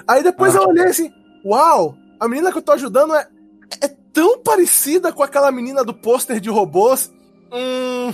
Aí 0.08 0.24
depois 0.24 0.56
ah. 0.56 0.60
eu 0.60 0.68
olhei 0.68 0.86
assim, 0.86 1.12
uau, 1.46 1.96
a 2.20 2.28
menina 2.28 2.52
que 2.52 2.58
eu 2.58 2.62
tô 2.64 2.72
ajudando 2.72 3.14
é, 3.14 3.28
é 3.84 3.96
tão 4.16 4.40
parecida 4.42 5.12
com 5.12 5.22
aquela 5.22 5.52
menina 5.52 5.84
do 5.84 5.94
pôster 5.94 6.40
de 6.40 6.50
robôs. 6.50 7.12
Hum. 7.52 8.14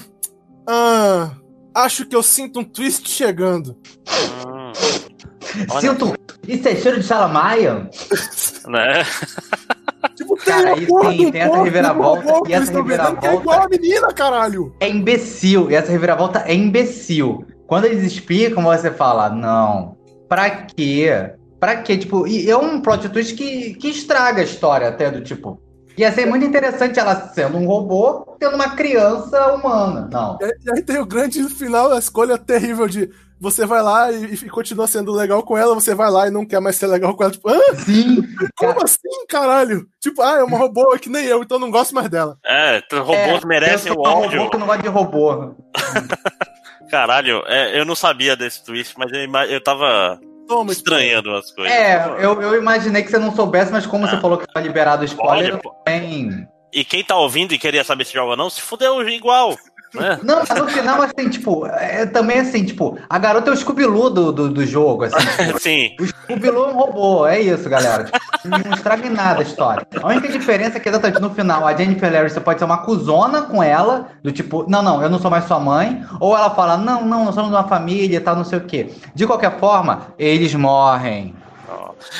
Ah. 0.68 1.30
Acho 1.74 2.06
que 2.06 2.16
eu 2.16 2.24
sinto 2.24 2.60
um 2.60 2.64
twist 2.64 3.08
chegando. 3.08 3.78
Hum. 4.46 4.74
Sinto. 5.80 6.14
Isso 6.48 6.68
é 6.68 6.76
cheiro 6.76 7.00
de 7.00 7.06
Salamaia? 7.06 7.90
Né? 8.68 9.06
Tipo, 10.16 10.36
tem 10.38 10.46
cara, 10.46 10.74
aí 10.74 10.88
sim, 11.18 11.32
tem 11.32 11.42
essa 11.42 11.64
reviravolta. 11.64 12.50
E 12.50 12.54
essa 12.54 12.72
reviravolta. 12.72 13.28
É 13.28 13.36
igual 13.36 13.64
a 13.64 13.70
menina, 13.70 14.08
caralho. 14.14 14.76
É 14.80 14.90
imbecil. 14.90 15.70
E 15.70 15.76
essa 15.76 15.92
reviravolta 15.92 16.44
é 16.48 16.54
imbecil. 16.54 17.46
Quando 17.68 17.86
eles 17.86 18.04
explicam, 18.04 18.64
você 18.64 18.92
fala, 18.92 19.30
não. 19.30 19.96
Pra 20.28 20.50
quê? 20.50 21.36
Pra 21.60 21.78
quê? 21.78 21.98
Tipo, 21.98 22.28
e 22.28 22.50
é 22.50 22.58
um 22.58 22.82
plot 22.82 23.08
twist 23.10 23.36
que, 23.36 23.76
que 23.76 23.90
estraga 23.90 24.42
a 24.42 24.44
história 24.44 24.88
até 24.88 25.12
do 25.12 25.22
tipo. 25.22 25.62
Ia 26.02 26.12
ser 26.12 26.26
muito 26.26 26.44
interessante 26.44 27.00
ela 27.00 27.16
sendo 27.28 27.60
um 27.60 27.68
robô, 27.68 28.36
tendo 28.40 28.56
uma 28.56 28.70
criança 28.72 29.54
humana. 29.54 30.10
Não. 30.12 30.36
E 30.42 30.72
aí 30.72 30.82
tem 30.82 30.98
o 30.98 31.06
grande 31.06 31.44
final, 31.44 31.92
a 31.92 32.00
escolha 32.00 32.40
terrível 32.40 32.88
de 32.88 33.08
você 33.40 33.68
vai 33.68 33.84
lá 33.84 34.12
e, 34.12 34.34
e, 34.34 34.50
continua 34.50 34.88
sendo 34.88 35.12
legal 35.12 35.44
com 35.44 35.56
ela, 35.56 35.76
você 35.76 35.94
vai 35.94 36.10
lá 36.10 36.28
e 36.28 36.32
não 36.32 36.44
quer 36.44 36.60
mais 36.60 36.76
ser 36.76 36.88
legal 36.88 37.16
com 37.16 37.22
ela. 37.22 37.32
Tipo, 37.32 37.50
ah, 37.50 37.76
Sim. 37.86 38.24
Como 38.58 38.74
cara. 38.74 38.86
assim, 38.86 39.26
caralho? 39.30 39.86
Tipo, 40.00 40.24
ah, 40.24 40.40
é 40.40 40.44
uma 40.44 40.58
robô 40.58 40.98
que 40.98 41.08
nem 41.08 41.24
eu, 41.26 41.44
então 41.44 41.60
não 41.60 41.70
gosto 41.70 41.94
mais 41.94 42.10
dela. 42.10 42.36
É, 42.44 42.82
robôs 42.92 43.44
é, 43.44 43.46
merecem 43.46 43.92
o 43.92 44.00
ódio. 44.00 44.40
robô 44.40 44.50
que 44.50 44.58
não 44.58 44.66
gosta 44.66 44.82
de 44.82 44.90
robô. 44.90 45.54
Caralho, 46.90 47.44
é, 47.46 47.80
eu 47.80 47.86
não 47.86 47.96
sabia 47.96 48.36
desse 48.36 48.66
twist, 48.66 48.96
mas 48.98 49.12
eu, 49.12 49.32
eu 49.52 49.64
tava 49.64 50.20
Toma, 50.52 50.74
estranhando 50.74 51.34
as 51.34 51.50
coisas. 51.50 51.72
É, 51.72 52.06
eu, 52.20 52.42
eu 52.42 52.58
imaginei 52.58 53.04
que 53.04 53.10
você 53.10 53.18
não 53.18 53.34
soubesse, 53.34 53.72
mas 53.72 53.86
como 53.86 54.06
ah. 54.06 54.10
você 54.10 54.20
falou 54.20 54.38
que 54.38 54.46
foi 54.52 54.62
liberado 54.62 55.06
spoiler, 55.06 55.58
Pode, 55.58 55.78
tem... 55.86 56.46
E 56.74 56.84
quem 56.84 57.02
tá 57.06 57.16
ouvindo 57.16 57.54
e 57.54 57.58
queria 57.58 57.86
saber 57.86 58.06
se 58.06 58.14
joga 58.14 58.32
ou 58.32 58.38
não, 58.38 58.50
se 58.50 58.62
fudeu 58.62 59.08
igual. 59.08 59.56
É. 59.96 60.20
Não, 60.24 60.40
no 60.40 60.68
final, 60.70 61.02
assim, 61.02 61.30
tipo, 61.30 61.66
é 61.66 62.06
também 62.06 62.40
assim, 62.40 62.64
tipo, 62.64 62.98
a 63.10 63.20
garota 63.20 63.50
é 63.50 63.54
o 63.54 63.58
scooby 63.58 63.84
do, 63.84 64.32
do, 64.32 64.50
do, 64.50 64.66
jogo, 64.66 65.04
assim. 65.04 65.18
Tipo, 65.18 65.60
Sim. 65.60 65.96
O 66.00 66.08
scooby 66.08 66.48
é 66.48 66.52
um 66.52 66.72
robô, 66.72 67.28
é 67.28 67.42
isso, 67.42 67.70
galera. 67.70 68.06
Tipo, 68.06 68.50
não 68.50 68.74
estraga 68.74 69.06
em 69.06 69.10
nada 69.10 69.40
a 69.40 69.44
história. 69.44 69.86
A 70.02 70.08
única 70.08 70.30
diferença 70.30 70.78
é 70.78 70.80
que 70.80 70.88
exatamente 70.88 71.20
no 71.20 71.30
final, 71.32 71.68
a 71.68 71.76
Jennifer 71.76 72.12
Lawrence 72.12 72.40
pode 72.40 72.60
ser 72.60 72.66
uma 72.66 72.78
cuzona 72.80 73.42
com 73.42 73.62
ela, 73.62 74.08
do 74.24 74.32
tipo, 74.32 74.66
não, 74.70 74.82
não, 74.82 75.04
eu 75.04 75.10
não 75.10 75.20
sou 75.20 75.30
mais 75.30 75.46
sua 75.46 75.60
mãe, 75.60 76.06
ou 76.20 76.36
ela 76.38 76.50
fala, 76.52 76.78
não, 76.78 77.06
não, 77.06 77.26
nós 77.26 77.36
somos 77.36 77.52
uma 77.52 77.68
família 77.68 78.18
e 78.18 78.22
tal, 78.22 78.36
não 78.36 78.46
sei 78.46 78.60
o 78.60 78.62
quê. 78.62 78.92
De 79.14 79.28
qualquer 79.28 79.60
forma, 79.60 80.08
eles 80.18 80.56
morrem. 80.56 81.36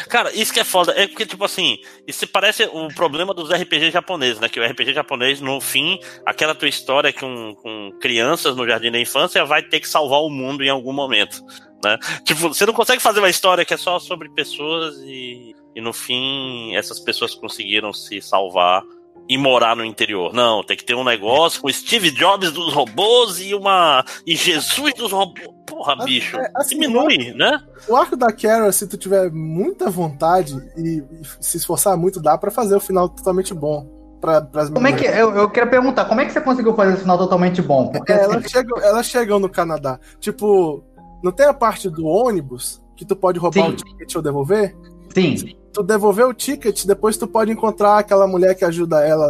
Cara, 0.10 0.32
isso 0.34 0.54
que 0.54 0.60
é 0.60 0.64
foda. 0.64 0.94
É 0.96 1.08
porque, 1.08 1.26
tipo 1.26 1.44
assim, 1.44 1.78
isso 2.08 2.28
parece 2.28 2.64
o 2.64 2.88
problema 2.90 3.34
dos 3.34 3.52
RPG 3.52 3.92
japoneses, 3.92 4.40
né? 4.40 4.50
Que 4.50 4.60
o 4.60 4.66
RPG 4.66 4.94
japonês, 4.94 5.42
no 5.42 5.60
fim, 5.60 6.00
aquela 6.26 6.56
tua 6.56 6.68
história 6.68 7.12
com, 7.14 7.56
com 7.56 7.92
crianças 8.00 8.56
no 8.56 8.68
jardim 8.68 8.92
da 8.92 9.00
infância 9.00 9.46
vai 9.46 9.64
ter 9.64 9.80
que 9.80 9.88
salvar 9.88 10.22
o 10.22 10.30
mundo 10.30 10.64
em 10.64 10.70
algum 10.70 10.94
momento. 10.94 11.44
Né? 11.84 11.98
Tipo, 12.24 12.50
você 12.50 12.66
não 12.66 12.74
consegue 12.74 13.02
fazer 13.02 13.20
uma 13.20 13.30
história 13.30 13.66
que 13.66 13.74
é 13.74 13.78
só 13.78 13.98
sobre 14.00 14.30
pessoas 14.30 14.98
e, 14.98 15.56
e 15.76 15.82
no 15.82 15.92
fim 15.92 16.76
essas 16.76 17.00
pessoas 17.00 17.34
conseguiram 17.34 17.92
se 17.92 18.22
salvar 18.22 18.84
e 19.28 19.38
morar 19.38 19.76
no 19.76 19.86
interior. 19.86 20.34
Não, 20.34 20.64
tem 20.64 20.76
que 20.76 20.84
ter 20.84 20.96
um 20.96 21.04
negócio 21.04 21.62
com 21.62 21.72
Steve 21.72 22.12
Jobs 22.12 22.52
dos 22.52 22.74
robôs 22.74 23.40
e 23.40 23.54
uma. 23.54 24.04
e 24.26 24.36
Jesus 24.36 24.94
dos 24.94 25.12
robôs. 25.12 25.48
Porra, 25.66 25.96
bicho. 26.04 26.38
É, 26.38 26.52
assim, 26.56 26.76
diminui, 26.76 27.32
o 27.32 27.38
né? 27.38 27.60
O 27.88 27.96
arco 27.96 28.18
da 28.18 28.32
Carol, 28.32 28.72
se 28.72 28.88
tu 28.88 28.98
tiver 28.98 29.32
muita 29.32 29.90
vontade 29.90 30.54
e, 30.78 31.04
e 31.12 31.22
se 31.40 31.58
esforçar 31.58 31.96
muito, 31.96 32.22
dá 32.22 32.38
para 32.38 32.52
fazer 32.52 32.76
o 32.76 32.80
final 32.80 33.08
totalmente 33.08 33.54
bom. 33.54 33.90
Pra, 34.20 34.42
como 34.72 34.88
é 34.88 34.94
que 34.94 35.06
eu, 35.06 35.36
eu 35.36 35.50
quero 35.50 35.68
perguntar, 35.70 36.06
como 36.06 36.22
é 36.22 36.26
que 36.26 36.32
você 36.32 36.42
conseguiu 36.42 36.76
fazer 36.76 36.94
esse 36.94 37.02
final 37.02 37.18
totalmente 37.18 37.60
bom? 37.60 37.88
Porque 37.88 38.12
é, 38.12 38.24
elas, 38.24 38.46
chegam, 38.52 38.78
elas 38.80 39.06
chegam 39.08 39.40
no 39.40 39.50
Canadá. 39.50 40.00
Tipo, 40.20 40.84
não 41.24 41.32
tem 41.32 41.48
a 41.48 41.54
parte 41.54 41.90
do 41.90 42.06
ônibus 42.06 42.80
que 42.96 43.04
tu 43.04 43.16
pode 43.16 43.40
roubar 43.40 43.66
Sim. 43.66 43.72
o 43.72 43.76
ticket 43.76 44.16
ou 44.16 44.22
devolver? 44.22 44.76
Sim 45.12 45.61
tu 45.72 45.84
devolver 45.84 46.26
o 46.28 46.34
ticket, 46.34 46.86
depois 46.86 47.18
tu 47.18 47.28
pode 47.28 47.52
encontrar 47.52 47.98
aquela 48.00 48.28
mulher 48.28 48.56
que 48.56 48.66
ajuda 48.66 49.06
ela, 49.06 49.28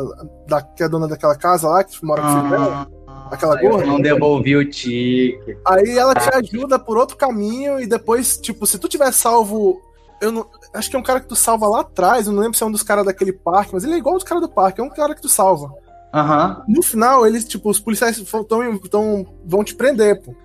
da, 0.47 0.61
que 0.61 0.83
é 0.83 0.89
dona 0.89 1.07
daquela 1.07 1.35
casa 1.35 1.67
lá, 1.67 1.83
que 1.83 2.03
mora 2.03 2.21
com 2.21 2.27
o 2.27 2.31
filho 2.31 2.49
dela. 2.49 2.91
Aquela 3.31 3.61
gorda. 3.61 3.83
Eu 3.83 3.87
não 3.87 4.01
devolvi 4.01 4.57
o 4.57 4.69
ticket. 4.69 5.57
Aí 5.65 5.97
ela 5.97 6.13
te 6.13 6.29
ajuda 6.35 6.77
por 6.77 6.97
outro 6.97 7.15
caminho 7.15 7.79
e 7.79 7.87
depois, 7.87 8.37
tipo, 8.37 8.65
se 8.65 8.77
tu 8.77 8.87
tiver 8.87 9.11
salvo. 9.13 9.81
Eu 10.19 10.31
não, 10.31 10.45
acho 10.73 10.89
que 10.89 10.95
é 10.95 10.99
um 10.99 11.03
cara 11.03 11.19
que 11.19 11.27
tu 11.27 11.35
salva 11.35 11.67
lá 11.67 11.81
atrás, 11.81 12.27
eu 12.27 12.33
não 12.33 12.41
lembro 12.41 12.55
se 12.55 12.63
é 12.63 12.67
um 12.67 12.71
dos 12.71 12.83
caras 12.83 13.05
daquele 13.05 13.33
parque, 13.33 13.73
mas 13.73 13.83
ele 13.83 13.93
é 13.93 13.97
igual 13.97 14.15
dos 14.15 14.23
caras 14.23 14.43
do 14.43 14.49
parque, 14.49 14.79
é 14.79 14.83
um 14.83 14.89
cara 14.89 15.15
que 15.15 15.21
tu 15.21 15.29
salva. 15.29 15.73
Uhum. 16.13 16.75
No 16.75 16.83
final, 16.83 17.25
eles, 17.25 17.45
tipo, 17.45 17.69
os 17.69 17.79
policiais 17.79 18.21
tão, 18.47 18.67
tão, 18.89 19.25
vão 19.45 19.63
te 19.63 19.73
prender, 19.73 20.21
pô. 20.21 20.35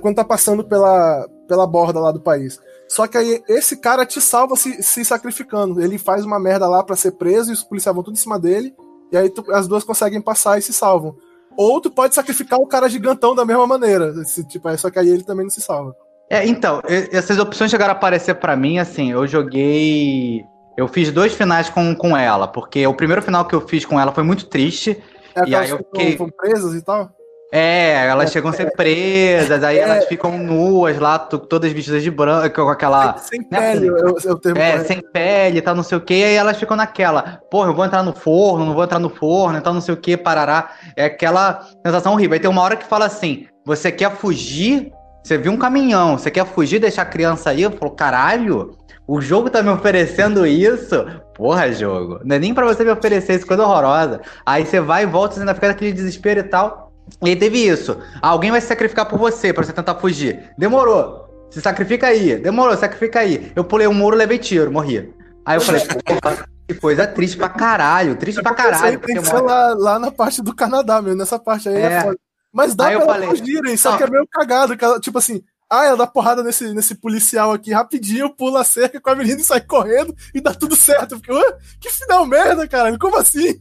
Quando 0.00 0.16
tá 0.16 0.24
passando 0.24 0.64
pela, 0.64 1.28
pela 1.46 1.66
borda 1.66 2.00
lá 2.00 2.10
do 2.10 2.20
país. 2.20 2.58
Só 2.94 3.08
que 3.08 3.18
aí 3.18 3.42
esse 3.48 3.78
cara 3.78 4.06
te 4.06 4.20
salva 4.20 4.54
se, 4.54 4.80
se 4.80 5.04
sacrificando. 5.04 5.82
Ele 5.82 5.98
faz 5.98 6.24
uma 6.24 6.38
merda 6.38 6.68
lá 6.68 6.80
para 6.80 6.94
ser 6.94 7.10
preso 7.10 7.50
e 7.50 7.52
os 7.52 7.64
policiais 7.64 7.92
vão 7.92 8.04
tudo 8.04 8.14
em 8.14 8.20
cima 8.20 8.38
dele. 8.38 8.72
E 9.10 9.16
aí 9.16 9.28
tu, 9.28 9.44
as 9.50 9.66
duas 9.66 9.82
conseguem 9.82 10.20
passar 10.20 10.60
e 10.60 10.62
se 10.62 10.72
salvam. 10.72 11.16
Ou 11.56 11.80
tu 11.80 11.90
pode 11.90 12.14
sacrificar 12.14 12.60
o 12.60 12.68
cara 12.68 12.88
gigantão 12.88 13.34
da 13.34 13.44
mesma 13.44 13.66
maneira. 13.66 14.14
Esse, 14.22 14.46
tipo, 14.46 14.68
é, 14.68 14.76
só 14.76 14.90
que 14.90 14.98
aí 15.00 15.08
ele 15.08 15.24
também 15.24 15.42
não 15.42 15.50
se 15.50 15.60
salva. 15.60 15.92
É, 16.30 16.46
então, 16.46 16.80
essas 16.86 17.36
opções 17.40 17.68
chegaram 17.68 17.94
a 17.94 17.96
aparecer 17.96 18.36
para 18.36 18.54
mim, 18.54 18.78
assim, 18.78 19.10
eu 19.10 19.26
joguei. 19.26 20.44
Eu 20.76 20.86
fiz 20.86 21.10
dois 21.10 21.34
finais 21.34 21.68
com, 21.68 21.96
com 21.96 22.16
ela, 22.16 22.46
porque 22.46 22.86
o 22.86 22.94
primeiro 22.94 23.22
final 23.22 23.44
que 23.44 23.56
eu 23.56 23.60
fiz 23.60 23.84
com 23.84 23.98
ela 23.98 24.12
foi 24.12 24.22
muito 24.22 24.46
triste. 24.46 25.02
É, 25.34 25.48
e 25.48 25.54
aí 25.56 25.70
eu 25.70 25.78
fiquei... 25.78 26.16
foram 26.16 26.30
presas 26.30 26.74
e 26.74 26.84
tal? 26.84 27.10
É, 27.56 28.08
elas 28.08 28.32
chegam 28.32 28.50
a 28.50 28.52
ser 28.52 28.72
presas, 28.72 29.62
aí 29.62 29.78
é. 29.78 29.82
elas 29.82 30.06
ficam 30.06 30.36
nuas 30.36 30.98
lá, 30.98 31.16
todas 31.20 31.70
vestidas 31.70 32.02
de 32.02 32.10
branco, 32.10 32.52
com 32.52 32.68
aquela. 32.68 33.16
Sem, 33.18 33.42
sem 33.42 33.48
né, 33.48 33.74
pele, 33.74 33.86
eu, 33.86 34.16
eu 34.24 34.38
tenho 34.40 34.58
É, 34.58 34.82
sem 34.82 35.00
pele 35.00 35.62
tal, 35.62 35.76
não 35.76 35.84
sei 35.84 35.96
o 35.96 36.00
que, 36.00 36.14
e 36.14 36.24
aí 36.24 36.34
elas 36.34 36.58
ficam 36.58 36.76
naquela, 36.76 37.40
porra, 37.48 37.68
eu 37.70 37.74
vou 37.74 37.84
entrar 37.84 38.02
no 38.02 38.12
forno, 38.12 38.64
não 38.66 38.74
vou 38.74 38.82
entrar 38.82 38.98
no 38.98 39.08
forno, 39.08 39.56
então 39.56 39.72
não 39.72 39.80
sei 39.80 39.94
o 39.94 39.96
que, 39.96 40.16
parará. 40.16 40.72
É 40.96 41.04
aquela 41.04 41.64
sensação 41.86 42.14
horrível. 42.14 42.34
Aí 42.34 42.40
tem 42.40 42.50
uma 42.50 42.60
hora 42.60 42.74
que 42.74 42.86
fala 42.86 43.06
assim: 43.06 43.46
você 43.64 43.92
quer 43.92 44.10
fugir? 44.16 44.90
Você 45.22 45.38
viu 45.38 45.52
um 45.52 45.56
caminhão, 45.56 46.18
você 46.18 46.32
quer 46.32 46.44
fugir, 46.44 46.80
deixar 46.80 47.02
a 47.02 47.06
criança 47.06 47.50
aí? 47.50 47.62
Eu 47.62 47.70
falo, 47.70 47.92
caralho, 47.92 48.76
o 49.06 49.20
jogo 49.20 49.48
tá 49.48 49.62
me 49.62 49.70
oferecendo 49.70 50.44
isso? 50.44 51.06
Porra, 51.34 51.72
jogo. 51.72 52.20
Não 52.24 52.34
é 52.34 52.38
nem 52.38 52.52
pra 52.52 52.66
você 52.66 52.82
me 52.82 52.90
oferecer 52.90 53.36
isso, 53.36 53.46
coisa 53.46 53.62
horrorosa. 53.62 54.20
Aí 54.44 54.66
você 54.66 54.80
vai 54.80 55.04
e 55.04 55.06
volta, 55.06 55.34
você 55.34 55.40
ainda 55.40 55.54
fica 55.54 55.68
naquele 55.68 55.92
desespero 55.92 56.40
e 56.40 56.42
tal. 56.42 56.83
E 57.22 57.36
teve 57.36 57.66
isso. 57.66 57.98
Alguém 58.20 58.50
vai 58.50 58.60
se 58.60 58.66
sacrificar 58.66 59.06
por 59.06 59.18
você 59.18 59.52
para 59.52 59.64
você 59.64 59.72
tentar 59.72 59.94
fugir. 59.96 60.50
Demorou. 60.58 61.24
Se 61.50 61.60
sacrifica 61.60 62.08
aí. 62.08 62.36
Demorou, 62.36 62.76
sacrifica 62.76 63.20
aí. 63.20 63.52
Eu 63.54 63.64
pulei 63.64 63.86
um 63.86 63.94
muro, 63.94 64.16
levei 64.16 64.38
tiro, 64.38 64.72
morri. 64.72 65.14
Aí 65.44 65.56
eu 65.56 65.60
falei, 65.60 65.82
porra, 65.86 66.48
que 66.66 66.74
coisa 66.74 67.06
triste 67.06 67.36
pra 67.36 67.48
caralho. 67.48 68.16
Triste 68.16 68.42
pra 68.42 68.54
caralho. 68.54 68.98
Tem 69.00 69.16
que 69.16 69.26
ser 69.26 69.40
lá, 69.40 69.74
lá 69.74 69.98
na 69.98 70.10
parte 70.10 70.42
do 70.42 70.54
Canadá 70.54 71.00
mesmo, 71.00 71.18
nessa 71.18 71.38
parte 71.38 71.68
aí. 71.68 71.76
É. 71.76 71.86
É 71.86 72.14
Mas 72.52 72.74
dá 72.74 72.88
aí 72.88 72.98
pra 72.98 73.16
elas 73.16 73.38
fugirem, 73.38 73.76
só 73.76 73.96
que 73.96 74.02
é 74.02 74.10
meio 74.10 74.26
cagado. 74.26 74.76
Tipo 75.00 75.18
assim, 75.18 75.42
ah, 75.70 75.84
ela 75.84 75.96
dá 75.96 76.06
porrada 76.06 76.42
nesse, 76.42 76.72
nesse 76.74 76.94
policial 76.94 77.52
aqui 77.52 77.72
rapidinho, 77.72 78.34
pula 78.34 78.60
a 78.60 78.64
cerca 78.64 79.00
com 79.00 79.10
a 79.10 79.14
menina 79.14 79.40
e 79.40 79.44
sai 79.44 79.60
correndo 79.60 80.14
e 80.34 80.40
dá 80.40 80.54
tudo 80.54 80.76
certo. 80.76 81.20
Porque, 81.20 81.56
que 81.80 81.90
final 81.90 82.26
merda, 82.26 82.66
caralho. 82.66 82.98
Como 82.98 83.16
assim? 83.16 83.58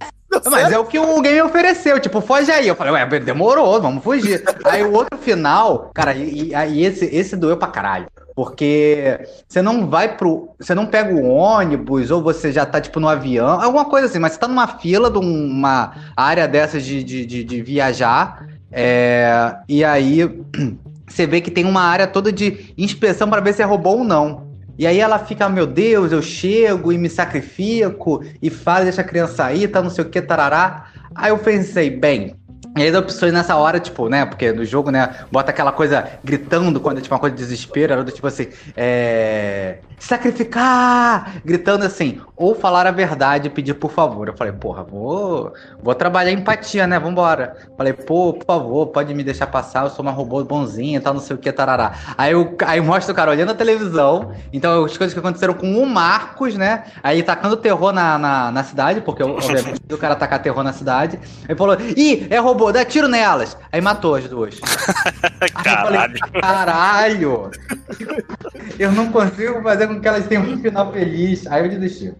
Mas 0.49 0.71
é 0.71 0.77
o 0.77 0.85
que 0.85 0.99
o 0.99 1.21
game 1.21 1.41
ofereceu, 1.41 1.99
tipo, 1.99 2.21
foge 2.21 2.51
aí. 2.51 2.67
Eu 2.67 2.75
falei, 2.75 2.93
ué, 2.93 3.05
demorou, 3.19 3.81
vamos 3.81 4.03
fugir. 4.03 4.43
aí 4.65 4.83
o 4.83 4.93
outro 4.93 5.17
final, 5.19 5.91
cara, 5.93 6.13
e, 6.13 6.51
esse, 6.83 7.05
esse 7.05 7.35
doeu 7.35 7.57
pra 7.57 7.67
caralho. 7.67 8.07
Porque 8.35 9.19
você 9.47 9.61
não 9.61 9.87
vai 9.87 10.17
pro. 10.17 10.49
Você 10.59 10.73
não 10.73 10.85
pega 10.85 11.13
o 11.13 11.27
ônibus, 11.27 12.09
ou 12.09 12.21
você 12.21 12.51
já 12.51 12.65
tá, 12.65 12.81
tipo, 12.81 12.99
no 12.99 13.07
avião, 13.07 13.61
alguma 13.61 13.85
coisa 13.85 14.07
assim, 14.07 14.19
mas 14.19 14.33
você 14.33 14.39
tá 14.39 14.47
numa 14.47 14.67
fila 14.67 15.11
de 15.11 15.19
uma 15.19 15.93
área 16.17 16.47
dessas 16.47 16.83
de, 16.83 17.03
de, 17.03 17.25
de, 17.25 17.43
de 17.43 17.61
viajar. 17.61 18.47
É, 18.71 19.55
e 19.69 19.83
aí 19.83 20.21
você 21.07 21.27
vê 21.27 21.41
que 21.41 21.51
tem 21.51 21.63
uma 21.63 21.81
área 21.81 22.07
toda 22.07 22.31
de 22.31 22.73
inspeção 22.75 23.29
para 23.29 23.41
ver 23.41 23.53
se 23.53 23.61
é 23.61 23.65
robô 23.65 23.91
ou 23.91 24.03
não. 24.03 24.52
E 24.77 24.87
aí 24.87 24.99
ela 24.99 25.19
fica, 25.19 25.47
meu 25.47 25.67
Deus, 25.67 26.11
eu 26.11 26.21
chego 26.21 26.91
e 26.91 26.97
me 26.97 27.09
sacrifico 27.09 28.23
e 28.41 28.49
faz 28.49 28.87
essa 28.87 29.03
criança 29.03 29.35
sair, 29.35 29.67
tá 29.67 29.81
não 29.81 29.89
sei 29.89 30.03
o 30.03 30.09
que, 30.09 30.21
tarará. 30.21 30.87
Aí 31.13 31.29
eu 31.29 31.37
pensei, 31.37 31.89
bem, 31.89 32.35
e 32.75 32.87
as 32.87 32.95
opções 32.95 33.31
nessa 33.31 33.55
hora, 33.55 33.79
tipo, 33.79 34.09
né? 34.09 34.25
Porque 34.25 34.51
no 34.51 34.65
jogo, 34.65 34.89
né, 34.89 35.15
bota 35.31 35.51
aquela 35.51 35.71
coisa 35.71 36.09
gritando 36.23 36.79
quando 36.79 36.97
é 36.97 37.01
tipo 37.01 37.13
uma 37.13 37.19
coisa 37.19 37.35
de 37.35 37.41
desespero, 37.41 37.93
era 37.93 38.03
do 38.03 38.11
tipo 38.11 38.25
assim, 38.25 38.47
é. 38.75 39.77
Sacrificar! 39.99 41.35
Gritando 41.45 41.85
assim, 41.85 42.19
ou 42.35 42.55
falar 42.55 42.87
a 42.87 42.91
verdade 42.91 43.47
e 43.47 43.49
pedir 43.49 43.75
por 43.75 43.91
favor. 43.91 44.27
Eu 44.27 44.35
falei, 44.35 44.51
porra, 44.51 44.83
vou, 44.83 45.53
vou 45.81 45.95
trabalhar 45.95 46.31
empatia, 46.31 46.87
né? 46.87 46.99
Vambora. 46.99 47.55
Falei, 47.77 47.93
pô, 47.93 48.33
por 48.33 48.45
favor, 48.45 48.87
pode 48.87 49.13
me 49.13 49.23
deixar 49.23 49.47
passar, 49.47 49.83
eu 49.83 49.89
sou 49.89 50.03
uma 50.03 50.11
robô 50.11 50.43
bonzinha 50.43 50.99
tal, 50.99 51.13
não 51.13 51.21
sei 51.21 51.35
o 51.35 51.39
que, 51.39 51.51
tarará. 51.51 51.93
Aí, 52.17 52.33
eu, 52.33 52.55
aí 52.65 52.81
mostra 52.81 53.13
o 53.13 53.15
cara 53.15 53.31
olhando 53.31 53.51
a 53.51 53.55
televisão, 53.55 54.31
então 54.51 54.83
as 54.83 54.97
coisas 54.97 55.13
que 55.13 55.19
aconteceram 55.19 55.53
com 55.53 55.71
o 55.77 55.85
Marcos, 55.85 56.55
né? 56.55 56.85
Aí 57.01 57.21
tacando 57.23 57.55
terror 57.55 57.93
na, 57.93 58.17
na, 58.17 58.51
na 58.51 58.63
cidade, 58.63 58.99
porque 58.99 59.23
obviamente 59.23 59.81
o 59.91 59.97
cara 59.97 60.15
tacar 60.15 60.41
terror 60.41 60.63
na 60.63 60.73
cidade. 60.73 61.19
Aí 61.47 61.55
falou, 61.55 61.77
ih, 61.95 62.27
é 62.29 62.39
robô 62.39 62.52
robô, 62.53 62.71
dá 62.71 62.85
tiro 62.85 63.07
nelas. 63.07 63.57
Aí 63.71 63.81
matou 63.81 64.15
as 64.15 64.27
duas. 64.27 64.59
caralho. 65.63 66.17
Falei, 66.17 66.41
caralho. 66.41 67.51
Eu 68.79 68.91
não 68.91 69.11
consigo 69.11 69.61
fazer 69.61 69.87
com 69.87 69.99
que 69.99 70.07
elas 70.07 70.27
tenham 70.27 70.43
um 70.43 70.57
final 70.61 70.91
feliz. 70.93 71.45
Aí 71.47 71.63
eu 71.63 71.69
desisti. 71.79 72.13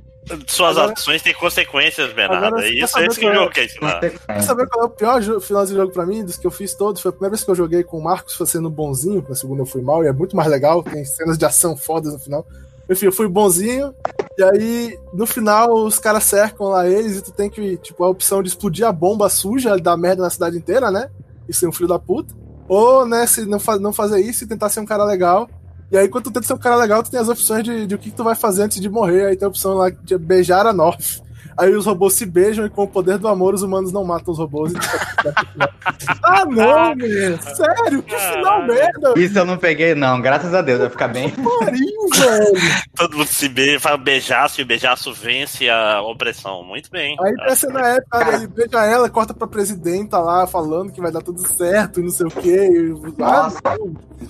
Suas 0.48 0.78
agora, 0.78 0.94
ações 0.94 1.22
têm 1.22 1.34
consequências, 1.34 2.14
Bernardo. 2.14 2.60
É 2.60 2.70
isso 2.70 2.98
é 2.98 3.06
esse 3.06 3.20
que 3.20 3.28
o 3.28 3.34
jogo 3.34 3.52
quer 3.52 3.66
ensinar. 3.66 4.00
Quer 4.00 4.42
saber 4.42 4.68
qual 4.68 4.86
é 4.86 4.88
o 4.88 4.90
pior 4.90 5.22
final 5.42 5.66
de 5.66 5.74
jogo 5.74 5.92
pra 5.92 6.06
mim, 6.06 6.24
dos 6.24 6.38
que 6.38 6.48
eu 6.48 6.52
fiz 6.52 6.74
todos? 6.74 7.02
Foi 7.02 7.10
a 7.10 7.12
primeira 7.12 7.32
vez 7.32 7.44
que 7.44 7.52
eu 7.52 7.56
joguei 7.56 7.84
com 7.84 7.98
o 7.98 8.04
Marcos 8.04 8.36
fazendo 8.36 8.70
bonzinho, 8.70 9.26
na 9.28 9.36
segunda 9.36 9.62
eu 9.62 9.66
fui 9.66 9.82
mal, 9.82 10.04
e 10.04 10.08
é 10.08 10.14
muito 10.14 10.36
mais 10.36 10.50
legal, 10.50 10.82
tem 10.82 11.04
cenas 11.04 11.38
de 11.38 11.46
ação 11.46 11.76
fodas 11.76 12.14
no 12.14 12.20
final. 12.20 12.48
Enfim, 12.90 13.08
eu 13.08 13.12
fui 13.12 13.28
bonzinho, 13.28 13.94
e 14.38 14.44
aí 14.44 15.00
no 15.14 15.26
final 15.26 15.74
os 15.74 16.00
caras 16.00 16.24
cercam 16.24 16.68
lá 16.68 16.88
eles, 16.88 17.18
e 17.18 17.22
tu 17.22 17.32
tem 17.32 17.50
que, 17.50 17.78
tipo, 17.78 18.04
a 18.04 18.10
opção 18.10 18.42
de 18.42 18.50
explodir 18.50 18.86
a 18.86 18.92
bomba 18.92 19.30
suja, 19.30 19.78
dar 19.78 19.98
merda 19.98 20.24
na 20.24 20.30
cidade 20.30 20.58
inteira, 20.58 20.90
né? 20.90 21.10
E 21.48 21.54
ser 21.54 21.68
um 21.68 21.72
filho 21.72 21.90
da 21.90 22.00
puta. 22.00 22.34
Ou, 22.68 23.06
né, 23.06 23.28
se 23.28 23.46
não, 23.46 23.60
fa 23.60 23.78
não 23.78 23.92
fazer 23.92 24.22
isso 24.22 24.44
e 24.44 24.48
tentar 24.48 24.70
ser 24.70 24.80
um 24.80 24.86
cara 24.86 25.04
legal 25.04 25.50
e 25.94 25.98
aí, 25.98 26.10
quando 26.10 26.24
tu 26.24 26.32
tenta 26.32 26.48
ser 26.48 26.54
um 26.54 26.58
cara 26.58 26.76
legal, 26.76 27.04
tu 27.04 27.12
tem 27.12 27.20
as 27.20 27.30
opções 27.30 27.64
de, 27.64 27.86
de 27.86 27.94
o 27.94 28.00
que, 28.00 28.10
que 28.10 28.18
tu 28.18 28.24
vai 28.24 28.34
fazer 28.34 28.64
antes 28.64 28.82
de 28.82 28.90
morrer. 28.90 29.28
Aí 29.28 29.36
tem 29.36 29.46
a 29.46 29.50
opção 29.50 29.76
lá 29.76 29.92
de 29.92 30.18
beijar 30.18 30.66
a 30.66 30.74
North. 30.74 31.22
Aí 31.58 31.76
os 31.76 31.86
robôs 31.86 32.14
se 32.14 32.26
beijam 32.26 32.66
e 32.66 32.70
com 32.70 32.84
o 32.84 32.88
poder 32.88 33.18
do 33.18 33.28
amor 33.28 33.54
os 33.54 33.64
humanos 33.64 33.92
não 33.92 34.04
matam 34.04 34.32
os 34.32 34.40
robôs. 34.40 34.74
ah, 36.24 36.46
não, 36.46 36.96
menino. 36.96 37.40
Sério? 37.42 38.04
Que 38.04 38.18
final 38.18 38.66
merda. 38.66 39.14
Isso 39.16 39.38
eu 39.38 39.46
não 39.46 39.58
peguei, 39.58 39.96
não. 39.96 40.22
Graças 40.22 40.54
a 40.54 40.62
Deus, 40.62 40.80
vai 40.80 40.90
ficar 40.90 41.08
bem. 41.08 41.34
Marinho, 41.38 42.10
velho. 42.16 42.62
Todo 42.96 43.18
mundo 43.18 43.28
se 43.28 43.50
beija, 43.50 43.80
fala 43.80 43.98
beijaço 43.98 44.60
e 44.60 44.64
o 44.64 44.68
beijaço 44.68 45.14
vence 45.14 45.70
a 45.70 46.02
opressão. 46.02 46.64
Muito 46.64 46.90
bem. 46.90 47.16
Aí 47.20 47.34
pensa 47.46 47.70
na 47.70 47.88
época, 47.88 48.36
ele 48.36 48.48
beija 48.48 48.86
ela, 48.86 49.10
corta 49.10 49.34
pra 49.34 49.48
presidenta 49.48 50.20
lá, 50.20 50.48
falando 50.48 50.92
que 50.92 51.02
vai 51.02 51.12
dar 51.12 51.22
tudo 51.22 51.48
certo 51.48 52.00
e 52.00 52.04
não 52.04 52.12
sei 52.12 52.28
o 52.28 52.32
quê. 52.32 52.94
Nossa. 53.18 53.60
Ah, 53.64 53.78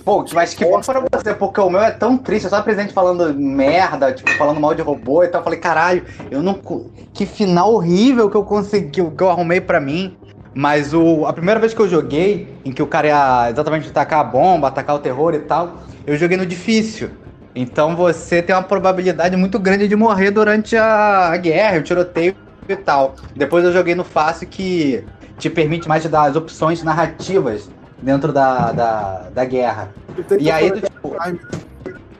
Pô, 0.04 0.24
mas 0.32 0.54
que 0.54 0.64
bom 0.64 0.80
para 0.80 1.00
você, 1.00 1.34
porque 1.34 1.60
o 1.60 1.70
meu 1.70 1.80
é 1.80 1.90
tão 1.90 2.16
triste. 2.16 2.44
Eu 2.44 2.50
só 2.50 2.62
presidente 2.62 2.92
falando 2.92 3.32
merda, 3.34 4.12
tipo, 4.12 4.30
falando 4.36 4.60
mal 4.60 4.74
de 4.74 4.82
robô 4.82 5.22
e 5.22 5.28
tal. 5.28 5.40
Eu 5.40 5.44
falei, 5.44 5.58
caralho, 5.58 6.04
eu 6.30 6.42
não 6.42 6.54
que 7.14 7.24
final 7.24 7.72
horrível 7.72 8.28
que 8.28 8.36
eu 8.36 8.44
consegui, 8.44 8.90
que 8.90 9.22
eu 9.22 9.30
arrumei 9.30 9.60
para 9.60 9.80
mim. 9.80 10.16
Mas 10.52 10.92
o, 10.92 11.26
a 11.26 11.32
primeira 11.32 11.58
vez 11.58 11.72
que 11.72 11.80
eu 11.80 11.88
joguei, 11.88 12.48
em 12.64 12.72
que 12.72 12.82
o 12.82 12.86
cara 12.86 13.06
ia 13.06 13.50
exatamente 13.50 13.88
atacar 13.88 14.20
a 14.20 14.24
bomba, 14.24 14.68
atacar 14.68 14.94
o 14.94 14.98
terror 14.98 15.34
e 15.34 15.40
tal, 15.40 15.82
eu 16.06 16.16
joguei 16.16 16.36
no 16.36 16.44
difícil. 16.44 17.10
Então 17.54 17.96
você 17.96 18.42
tem 18.42 18.54
uma 18.54 18.62
probabilidade 18.62 19.36
muito 19.36 19.58
grande 19.58 19.88
de 19.88 19.96
morrer 19.96 20.30
durante 20.30 20.76
a, 20.76 21.28
a 21.28 21.36
guerra, 21.36 21.78
o 21.78 21.82
tiroteio 21.82 22.34
e 22.68 22.76
tal. 22.76 23.14
Depois 23.34 23.64
eu 23.64 23.72
joguei 23.72 23.94
no 23.94 24.04
fácil 24.04 24.46
que 24.46 25.04
te 25.38 25.50
permite 25.50 25.88
mais 25.88 26.04
dar 26.04 26.24
as 26.24 26.36
opções 26.36 26.82
narrativas 26.82 27.68
dentro 28.00 28.32
da, 28.32 28.72
da, 28.72 29.30
da 29.34 29.44
guerra. 29.44 29.92
E 30.38 30.50
aí, 30.50 30.70
tipo, 30.70 31.16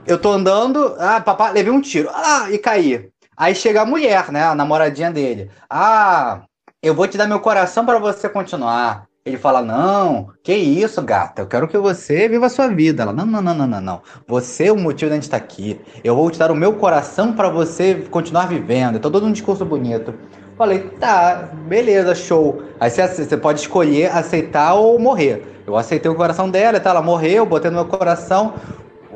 eu 0.07 0.19
tô 0.19 0.33
andando, 0.33 0.95
ah, 0.99 1.21
papai, 1.21 1.53
levei 1.53 1.73
um 1.73 1.81
tiro, 1.81 2.09
ah, 2.13 2.49
e 2.51 2.59
caí. 2.59 3.09
Aí 3.37 3.55
chega 3.55 3.83
a 3.83 3.87
mulher, 3.87 4.31
né? 4.31 4.45
A 4.45 4.55
namoradinha 4.55 5.11
dele. 5.11 5.51
Ah, 5.69 6.43
eu 6.83 6.95
vou 6.95 7.09
te 7.09 7.17
dar 7.17 7.27
meu 7.27 7.41
coração 7.41 7.85
para 7.85 7.99
você 7.99 8.29
continuar. 8.29 9.07
Ele 9.25 9.39
fala: 9.39 9.63
Não, 9.63 10.29
que 10.43 10.55
isso, 10.55 11.01
gata? 11.01 11.41
Eu 11.41 11.47
quero 11.47 11.67
que 11.67 11.79
você 11.79 12.29
viva 12.29 12.47
a 12.47 12.51
sua 12.51 12.69
vida. 12.69 13.03
Ela: 13.03 13.13
Não, 13.13 13.25
não, 13.25 13.41
não, 13.41 13.55
não, 13.55 13.67
não, 13.67 13.81
não. 13.81 14.03
Você 14.29 14.67
é 14.67 14.73
o 14.73 14.77
motivo 14.77 15.09
de 15.09 15.13
a 15.13 15.15
gente 15.15 15.23
estar 15.25 15.39
tá 15.39 15.45
aqui. 15.45 15.81
Eu 16.05 16.15
vou 16.15 16.31
te 16.31 16.39
dar 16.39 16.51
o 16.51 16.55
meu 16.55 16.75
coração 16.75 17.33
para 17.33 17.49
você 17.49 18.07
continuar 18.11 18.47
vivendo. 18.47 18.97
Então, 18.97 19.11
todo 19.11 19.27
um 19.27 19.33
discurso 19.33 19.65
bonito. 19.65 20.15
Falei: 20.59 20.81
Tá, 21.01 21.49
beleza, 21.67 22.15
show. 22.15 22.63
Aí 22.79 22.91
você, 22.91 23.07
você 23.09 23.37
pode 23.37 23.61
escolher 23.61 24.15
aceitar 24.15 24.75
ou 24.75 24.99
morrer. 24.99 25.63
Eu 25.67 25.75
aceitei 25.75 26.11
o 26.11 26.15
coração 26.15 26.51
dela, 26.51 26.79
tá? 26.79 26.91
Ela 26.91 27.01
morreu, 27.01 27.47
botei 27.47 27.71
no 27.71 27.77
meu 27.77 27.87
coração. 27.87 28.53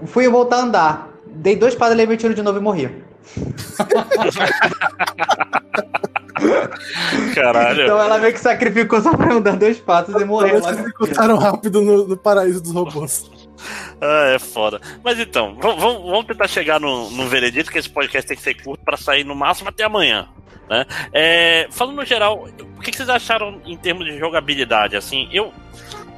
Fui 0.07 0.27
voltar 0.27 0.57
a 0.57 0.61
andar. 0.61 1.09
Dei 1.27 1.55
dois 1.55 1.75
passos, 1.75 1.97
levei 1.97 2.17
tiro 2.17 2.35
de 2.35 2.43
novo 2.43 2.59
e 2.59 2.63
morri. 2.63 3.08
Caralho. 7.35 7.83
Então 7.83 8.01
ela 8.01 8.19
meio 8.19 8.33
que 8.33 8.41
sacrificou 8.41 9.01
só 9.01 9.17
pra 9.17 9.33
eu 9.33 9.41
dar 9.41 9.57
dois 9.57 9.79
passos 9.79 10.21
e 10.21 10.25
morrer. 10.25 10.57
Eles 10.57 10.79
encontraram 10.79 11.37
rápido 11.37 11.81
no, 11.81 12.07
no, 12.07 12.17
paraíso 12.17 12.63
dos 12.63 12.73
robôs. 12.73 13.31
Ah, 14.01 14.33
é 14.35 14.39
foda. 14.39 14.81
Mas 15.03 15.19
então, 15.19 15.57
vamos, 15.61 16.03
vamos 16.03 16.27
tentar 16.27 16.47
chegar 16.47 16.81
no, 16.81 17.11
no 17.11 17.29
veredito, 17.29 17.71
que 17.71 17.79
esse 17.79 17.91
podcast 17.91 18.29
tem 18.29 18.37
que 18.37 18.43
ser 18.43 18.55
curto 18.55 18.85
para 18.85 18.97
sair 18.97 19.25
no 19.25 19.35
máximo 19.35 19.69
até 19.69 19.85
amanhã. 19.85 20.29
Né? 20.69 20.85
É, 21.13 21.69
falando 21.71 21.97
no 21.97 22.05
geral, 22.05 22.47
o 22.77 22.81
que, 22.81 22.91
que 22.91 22.97
vocês 22.97 23.09
acharam 23.09 23.61
em 23.65 23.77
termos 23.77 24.05
de 24.05 24.19
jogabilidade? 24.19 24.97
Assim, 24.97 25.29
eu, 25.33 25.53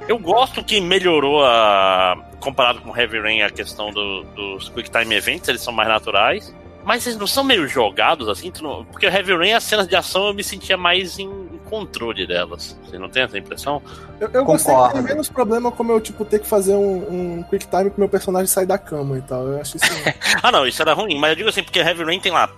eu 0.09 0.19
gosto 0.19 0.63
que 0.63 0.81
melhorou 0.81 1.45
a. 1.45 2.27
Comparado 2.41 2.81
com 2.81 2.97
Heavy 2.97 3.21
Rain, 3.21 3.43
a 3.43 3.51
questão 3.51 3.91
do, 3.91 4.23
dos 4.35 4.71
Quick 4.71 4.91
Time 4.91 5.15
Events, 5.15 5.47
eles 5.47 5.61
são 5.61 5.75
mais 5.75 5.91
naturais. 5.91 6.55
Mas 6.85 7.07
eles 7.07 7.19
não 7.19 7.27
são 7.27 7.45
meio 7.45 7.69
jogados 7.69 8.29
assim? 8.29 8.53
Não... 8.61 8.85
Porque 8.85 9.07
o 9.07 9.11
Heavy 9.11 9.37
Rain, 9.37 9.53
as 9.53 9.65
cenas 9.65 9.87
de 9.87 9.97
ação, 9.97 10.29
eu 10.29 10.35
me 10.35 10.43
sentia 10.43 10.77
mais 10.77 11.19
em 11.19 11.29
controle 11.69 12.27
delas. 12.27 12.77
Você 12.85 12.99
não 12.99 13.09
tem 13.09 13.23
essa 13.23 13.39
impressão? 13.39 13.83
Eu, 14.19 14.29
eu 14.33 14.45
gostei 14.45 14.75
que 14.75 14.93
tem 14.93 15.03
menos 15.03 15.29
problema 15.29 15.71
como 15.71 15.93
eu, 15.93 16.01
tipo, 16.01 16.25
ter 16.25 16.41
que 16.41 16.47
fazer 16.47 16.75
um, 16.75 17.39
um 17.39 17.43
quick 17.45 17.67
time 17.67 17.91
pro 17.91 18.01
meu 18.01 18.09
personagem 18.09 18.49
sair 18.49 18.67
da 18.67 18.77
cama 18.77 19.19
e 19.19 19.23
tal. 19.23 19.47
Eu 19.47 19.61
acho 19.61 19.77
isso. 19.77 19.87
ah, 20.43 20.51
não, 20.51 20.67
isso 20.67 20.83
era 20.83 20.93
ruim. 20.93 21.19
Mas 21.19 21.31
eu 21.31 21.37
digo 21.37 21.49
assim, 21.49 21.63
porque 21.63 21.79
Heavy 21.79 22.05
Rain 22.05 22.21
tem 22.21 22.33
lá. 22.33 22.51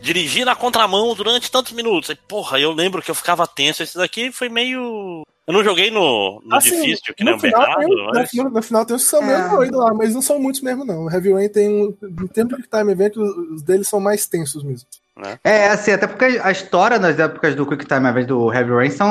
Dirigir 0.00 0.44
na 0.44 0.56
contramão 0.56 1.14
durante 1.14 1.50
tantos 1.50 1.72
minutos. 1.72 2.10
E, 2.10 2.14
porra, 2.14 2.58
eu 2.58 2.72
lembro 2.72 3.02
que 3.02 3.10
eu 3.10 3.14
ficava 3.14 3.46
tenso. 3.46 3.82
Esse 3.82 3.96
daqui 3.96 4.32
foi 4.32 4.48
meio 4.48 5.22
eu 5.48 5.54
não 5.54 5.64
joguei 5.64 5.90
no, 5.90 6.42
no 6.44 6.56
assim, 6.56 6.82
difícil, 6.82 7.14
que 7.14 7.24
nem 7.24 7.32
o 7.32 7.38
Bernardo. 7.38 7.86
Tem, 7.86 8.12
mas... 8.12 8.32
no, 8.34 8.50
no, 8.50 8.62
final 8.62 8.84
tem 8.84 8.94
os 8.94 9.04
que 9.04 9.08
são 9.08 9.22
é. 9.22 9.26
mesmo 9.26 9.56
doidos 9.56 9.78
lá, 9.78 9.94
mas 9.94 10.12
não 10.12 10.20
são 10.20 10.38
muitos 10.38 10.60
mesmo, 10.60 10.84
não. 10.84 11.06
O 11.06 11.10
Heavy 11.10 11.32
Rain 11.32 11.48
tem. 11.48 11.96
No 12.02 12.28
tempo 12.28 12.54
que 12.56 12.68
Time 12.68 12.92
Event, 12.92 13.16
os 13.16 13.62
deles 13.62 13.88
são 13.88 13.98
mais 13.98 14.26
tensos 14.26 14.62
mesmo. 14.62 14.86
Né? 15.16 15.38
É, 15.42 15.68
assim, 15.68 15.90
até 15.90 16.06
porque 16.06 16.38
a 16.42 16.50
história 16.50 16.98
das 16.98 17.18
épocas 17.18 17.54
do 17.54 17.66
Quick 17.66 17.86
Time 17.86 18.06
Event 18.06 18.26
do 18.26 18.52
Heavy 18.52 18.72
Rain 18.72 18.90
são. 18.90 19.08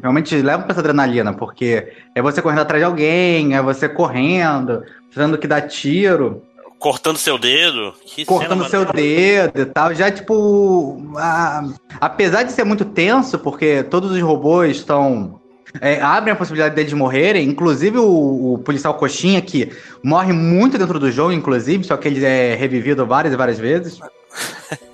realmente 0.00 0.34
levam 0.42 0.64
pra 0.64 0.72
essa 0.72 0.80
adrenalina, 0.80 1.32
porque 1.32 1.92
é 2.12 2.20
você 2.20 2.42
correndo 2.42 2.62
atrás 2.62 2.80
de 2.80 2.84
alguém, 2.84 3.54
é 3.54 3.62
você 3.62 3.88
correndo, 3.88 4.82
tendo 5.14 5.38
que 5.38 5.46
dar 5.46 5.60
tiro. 5.60 6.42
Cortando 6.80 7.18
seu 7.18 7.38
dedo. 7.38 7.94
Que 8.04 8.24
cortando 8.24 8.68
seu 8.68 8.84
dedo 8.84 9.60
e 9.60 9.66
tal. 9.66 9.94
Já, 9.94 10.10
tipo. 10.10 11.00
A... 11.16 11.68
Apesar 12.00 12.42
de 12.42 12.50
ser 12.50 12.64
muito 12.64 12.84
tenso, 12.84 13.38
porque 13.38 13.84
todos 13.84 14.10
os 14.10 14.20
robôs 14.20 14.78
estão 14.78 15.40
é, 15.80 16.00
abrem 16.00 16.32
a 16.32 16.36
possibilidade 16.36 16.74
deles 16.74 16.92
morrerem, 16.92 17.48
inclusive 17.48 17.98
o, 17.98 18.54
o, 18.54 18.58
policial 18.58 18.94
Coxinha, 18.94 19.40
que 19.40 19.72
morre 20.02 20.32
muito 20.32 20.76
dentro 20.76 20.98
do 20.98 21.10
jogo, 21.10 21.32
inclusive, 21.32 21.84
só 21.84 21.96
que 21.96 22.08
ele 22.08 22.24
é 22.24 22.54
revivido 22.54 23.06
várias 23.06 23.32
e 23.32 23.36
várias 23.36 23.58
vezes. 23.58 23.98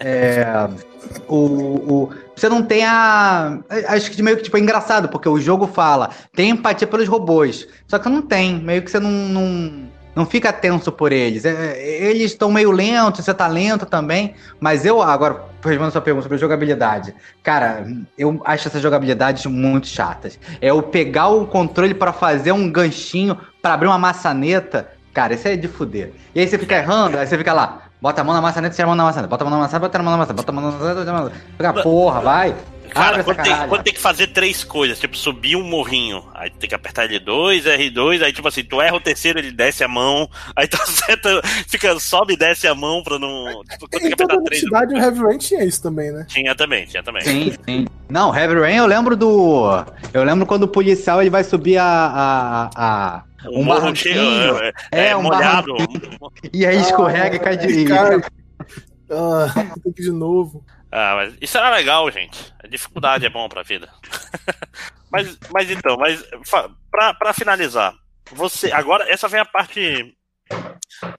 É, 0.01 0.69
o, 1.29 1.37
o, 1.37 2.11
você 2.35 2.49
não 2.49 2.63
tem 2.63 2.85
a. 2.85 3.59
Acho 3.89 4.11
que 4.11 4.23
meio 4.23 4.37
que 4.37 4.45
tipo, 4.45 4.57
é 4.57 4.61
engraçado, 4.61 5.09
porque 5.09 5.29
o 5.29 5.41
jogo 5.41 5.67
fala, 5.67 6.11
tem 6.35 6.51
empatia 6.51 6.87
pelos 6.87 7.09
robôs. 7.09 7.67
Só 7.87 7.99
que 7.99 8.09
não 8.09 8.23
tem, 8.23 8.61
meio 8.61 8.83
que 8.83 8.91
você 8.91 9.01
não, 9.01 9.11
não 9.11 9.89
não 10.19 10.27
fica 10.27 10.53
tenso 10.53 10.91
por 10.91 11.13
eles. 11.13 11.45
É, 11.45 11.81
eles 11.81 12.33
estão 12.33 12.51
meio 12.51 12.73
lentos, 12.73 13.25
você 13.25 13.33
tá 13.33 13.47
lento 13.47 13.87
também. 13.87 14.35
Mas 14.61 14.85
eu, 14.85 15.01
agora, 15.01 15.45
respondendo 15.63 15.89
a 15.89 15.91
sua 15.93 16.01
pergunta 16.01 16.25
sobre 16.25 16.39
jogabilidade. 16.39 17.15
Cara, 17.43 17.87
eu 18.19 18.41
acho 18.45 18.67
essas 18.67 18.83
jogabilidades 18.83 19.47
muito 19.47 19.87
chatas. 19.87 20.39
É 20.61 20.73
o 20.73 20.83
pegar 20.83 21.29
o 21.29 21.47
controle 21.47 21.95
para 21.95 22.13
fazer 22.13 22.51
um 22.51 22.71
ganchinho, 22.71 23.39
para 23.63 23.75
abrir 23.75 23.87
uma 23.87 23.99
maçaneta. 23.99 24.89
Cara, 25.15 25.35
isso 25.35 25.47
é 25.47 25.57
de 25.57 25.69
fuder. 25.69 26.13
E 26.35 26.41
aí 26.41 26.49
você 26.49 26.59
fica 26.59 26.77
errando, 26.77 27.17
aí 27.17 27.27
você 27.27 27.39
fica 27.39 27.53
lá. 27.53 27.83
Bota 28.01 28.21
a 28.21 28.25
mão 28.25 28.35
na 28.35 28.41
maçaneta, 28.41 28.75
tira 28.75 28.85
a 28.85 28.89
mão 28.89 28.97
na 28.97 29.05
maçaneta. 29.05 29.29
Bota 29.29 29.45
a 29.45 29.49
mão 29.49 29.55
na 29.57 29.63
maçaneta, 29.63 29.81
bota 29.81 29.99
a 29.99 30.03
mão 30.03 30.13
na 30.13 30.19
maçaneta. 30.19 30.43
Bota 30.43 30.51
a 30.51 30.55
mão 30.55 30.63
na 30.65 30.71
maçaneta, 30.71 30.95
bota 30.95 31.11
a 31.11 31.13
mão 31.13 31.23
na 31.23 31.29
maçaneta. 31.29 31.53
Fica, 31.57 31.83
porra, 31.83 32.21
vai. 32.21 32.57
Cara, 32.89 33.25
quando 33.25 33.43
tem, 33.43 33.69
quando 33.69 33.83
tem, 33.83 33.93
que 33.93 34.01
fazer 34.01 34.29
três 34.29 34.65
coisas, 34.65 34.99
tipo 34.99 35.17
subir 35.17 35.57
um 35.57 35.63
morrinho, 35.63 36.25
aí 36.35 36.51
tem 36.51 36.69
que 36.69 36.75
apertar 36.75 37.09
L2, 37.09 37.63
R2, 37.65 38.23
aí 38.23 38.33
tipo 38.33 38.49
assim, 38.49 38.65
tu 38.65 38.81
erra 38.81 38.97
o 38.97 39.01
terceiro, 39.01 39.39
ele 39.39 39.53
desce 39.53 39.85
a 39.85 39.89
mão, 39.89 40.29
aí 40.55 40.67
tu 40.67 40.77
acerta, 40.83 41.41
fica, 41.69 41.99
sobe 41.99 42.35
e 42.35 42.37
desce 42.37 42.67
a 42.67 42.75
mão 42.75 43.03
pra 43.03 43.19
não. 43.19 43.63
Tipo, 43.65 43.89
em 44.07 44.11
toda 44.11 44.43
três, 44.45 44.63
cidade 44.63 44.95
o 44.95 44.99
Heavy 44.99 45.21
Rain 45.21 45.39
tinha 45.39 45.65
isso 45.65 45.83
também, 45.83 46.13
né? 46.13 46.25
Tinha 46.29 46.55
também, 46.55 46.87
tinha 46.87 47.03
também. 47.03 47.23
Sim, 47.23 47.53
sim. 47.65 47.87
Não, 48.09 48.35
Heavy 48.35 48.59
Rain 48.61 48.77
eu 48.77 48.87
lembro 48.87 49.17
do. 49.17 49.85
Eu 50.13 50.25
lembro 50.25 50.47
quando 50.47 50.63
o 50.65 50.69
policial 50.69 51.21
ele 51.21 51.31
vai 51.31 51.45
subir 51.45 51.79
a. 51.79 51.85
a, 51.85 52.71
a 52.75 53.25
um, 53.47 53.61
um 53.61 53.67
barranquinho. 53.67 54.59
É, 54.59 54.73
é, 54.91 55.09
é, 55.09 55.17
um 55.17 55.23
molhado. 55.23 55.75
E 56.53 56.65
aí 56.65 56.81
escorrega 56.81 57.35
ah, 57.35 57.37
e 57.37 57.39
cai 57.39 57.57
de. 57.57 57.85
Cara, 57.85 58.23
ah, 59.11 59.53
tem 59.83 59.93
que 59.93 60.03
ir 60.03 60.05
de 60.05 60.11
novo. 60.11 60.65
Ah, 60.91 61.15
mas 61.17 61.35
isso 61.41 61.57
era 61.59 61.71
legal, 61.71 62.11
gente. 62.11 62.53
A 62.63 62.67
dificuldade 62.67 63.27
é 63.27 63.31
bom 63.31 63.49
pra 63.49 63.63
vida. 63.63 63.89
mas, 65.11 65.39
mas 65.53 65.71
então, 65.71 65.97
mas 65.97 66.25
pra, 66.91 67.15
pra 67.15 67.33
finalizar, 67.33 67.95
você. 68.33 68.73
Agora, 68.73 69.11
essa 69.11 69.29
vem 69.29 69.41
a 69.41 69.45
parte. 69.45 70.17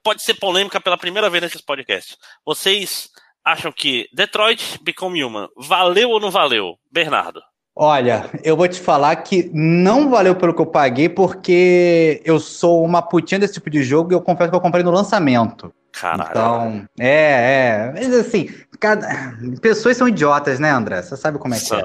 Pode 0.02 0.22
ser 0.22 0.34
polêmica 0.34 0.80
pela 0.80 0.98
primeira 0.98 1.30
vez 1.30 1.42
nesses 1.42 1.60
podcasts. 1.60 2.16
Vocês 2.44 3.08
acham 3.44 3.70
que 3.70 4.08
Detroit 4.12 4.78
Become 4.82 5.22
Human 5.22 5.48
valeu 5.56 6.10
ou 6.10 6.20
não 6.20 6.30
valeu? 6.30 6.76
Bernardo. 6.90 7.40
Olha, 7.74 8.28
eu 8.42 8.56
vou 8.56 8.68
te 8.68 8.80
falar 8.80 9.16
que 9.16 9.48
não 9.54 10.10
valeu 10.10 10.34
pelo 10.34 10.52
que 10.52 10.60
eu 10.60 10.66
paguei, 10.66 11.08
porque 11.08 12.20
eu 12.24 12.38
sou 12.38 12.84
uma 12.84 13.00
putinha 13.00 13.38
desse 13.38 13.54
tipo 13.54 13.70
de 13.70 13.82
jogo 13.82 14.12
e 14.12 14.14
eu 14.14 14.20
confesso 14.20 14.50
que 14.50 14.56
eu 14.56 14.60
comprei 14.60 14.82
no 14.82 14.90
lançamento. 14.90 15.72
Caralho. 15.92 16.30
Então, 16.30 16.84
é, 16.98 17.08
é. 17.08 17.92
Mas 17.94 18.14
assim, 18.14 18.48
cada... 18.78 19.36
pessoas 19.60 19.96
são 19.96 20.08
idiotas, 20.08 20.58
né, 20.58 20.70
André? 20.70 21.02
Você 21.02 21.16
sabe 21.16 21.38
como 21.38 21.54
é 21.54 21.58
que 21.58 21.74
é. 21.74 21.82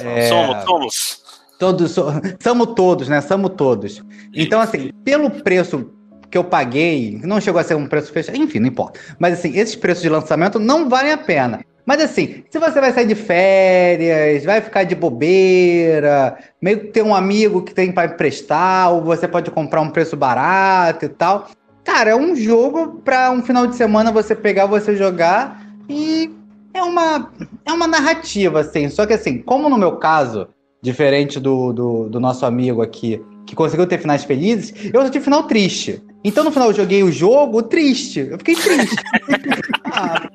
é. 0.00 0.28
Somos, 0.28 0.64
somos. 0.64 1.26
Todos, 1.58 1.96
somos 2.42 2.74
todos, 2.74 3.08
né? 3.08 3.20
Somos 3.20 3.52
todos. 3.56 4.04
Então, 4.34 4.60
assim, 4.60 4.90
pelo 5.04 5.30
preço 5.30 5.90
que 6.30 6.36
eu 6.36 6.44
paguei, 6.44 7.18
não 7.24 7.40
chegou 7.40 7.60
a 7.60 7.64
ser 7.64 7.74
um 7.74 7.86
preço 7.86 8.12
fechado, 8.12 8.36
enfim, 8.36 8.58
não 8.58 8.68
importa. 8.68 9.00
Mas 9.18 9.38
assim, 9.38 9.56
esses 9.56 9.76
preços 9.76 10.02
de 10.02 10.08
lançamento 10.08 10.58
não 10.58 10.88
valem 10.88 11.12
a 11.12 11.18
pena. 11.18 11.60
Mas 11.86 12.02
assim, 12.02 12.42
se 12.50 12.58
você 12.58 12.80
vai 12.80 12.92
sair 12.92 13.06
de 13.06 13.14
férias, 13.14 14.44
vai 14.44 14.60
ficar 14.60 14.82
de 14.82 14.96
bobeira, 14.96 16.36
meio 16.60 16.80
que 16.80 16.86
tem 16.88 17.02
um 17.02 17.14
amigo 17.14 17.62
que 17.62 17.72
tem 17.72 17.92
para 17.92 18.12
emprestar, 18.12 18.92
ou 18.92 19.04
você 19.04 19.28
pode 19.28 19.52
comprar 19.52 19.80
um 19.80 19.90
preço 19.90 20.16
barato 20.16 21.04
e 21.04 21.08
tal. 21.08 21.48
Cara, 21.86 22.10
é 22.10 22.16
um 22.16 22.34
jogo 22.34 23.00
para 23.04 23.30
um 23.30 23.40
final 23.40 23.64
de 23.64 23.76
semana 23.76 24.10
você 24.10 24.34
pegar, 24.34 24.66
você 24.66 24.96
jogar 24.96 25.64
e 25.88 26.28
é 26.74 26.82
uma 26.82 27.30
é 27.64 27.72
uma 27.72 27.86
narrativa 27.86 28.58
assim. 28.58 28.88
Só 28.88 29.06
que 29.06 29.12
assim, 29.12 29.38
como 29.40 29.70
no 29.70 29.78
meu 29.78 29.92
caso, 29.92 30.48
diferente 30.82 31.38
do, 31.38 31.72
do, 31.72 32.08
do 32.08 32.18
nosso 32.18 32.44
amigo 32.44 32.82
aqui, 32.82 33.22
que 33.46 33.54
conseguiu 33.54 33.86
ter 33.86 33.98
finais 33.98 34.24
felizes, 34.24 34.74
eu 34.92 35.00
só 35.00 35.08
tive 35.08 35.24
final 35.24 35.44
triste. 35.44 36.02
Então 36.24 36.42
no 36.42 36.50
final 36.50 36.70
eu 36.70 36.74
joguei 36.74 37.04
o 37.04 37.12
jogo 37.12 37.62
triste. 37.62 38.18
Eu 38.18 38.38
fiquei 38.38 38.56
triste. 38.56 38.96
ah, 39.86 40.28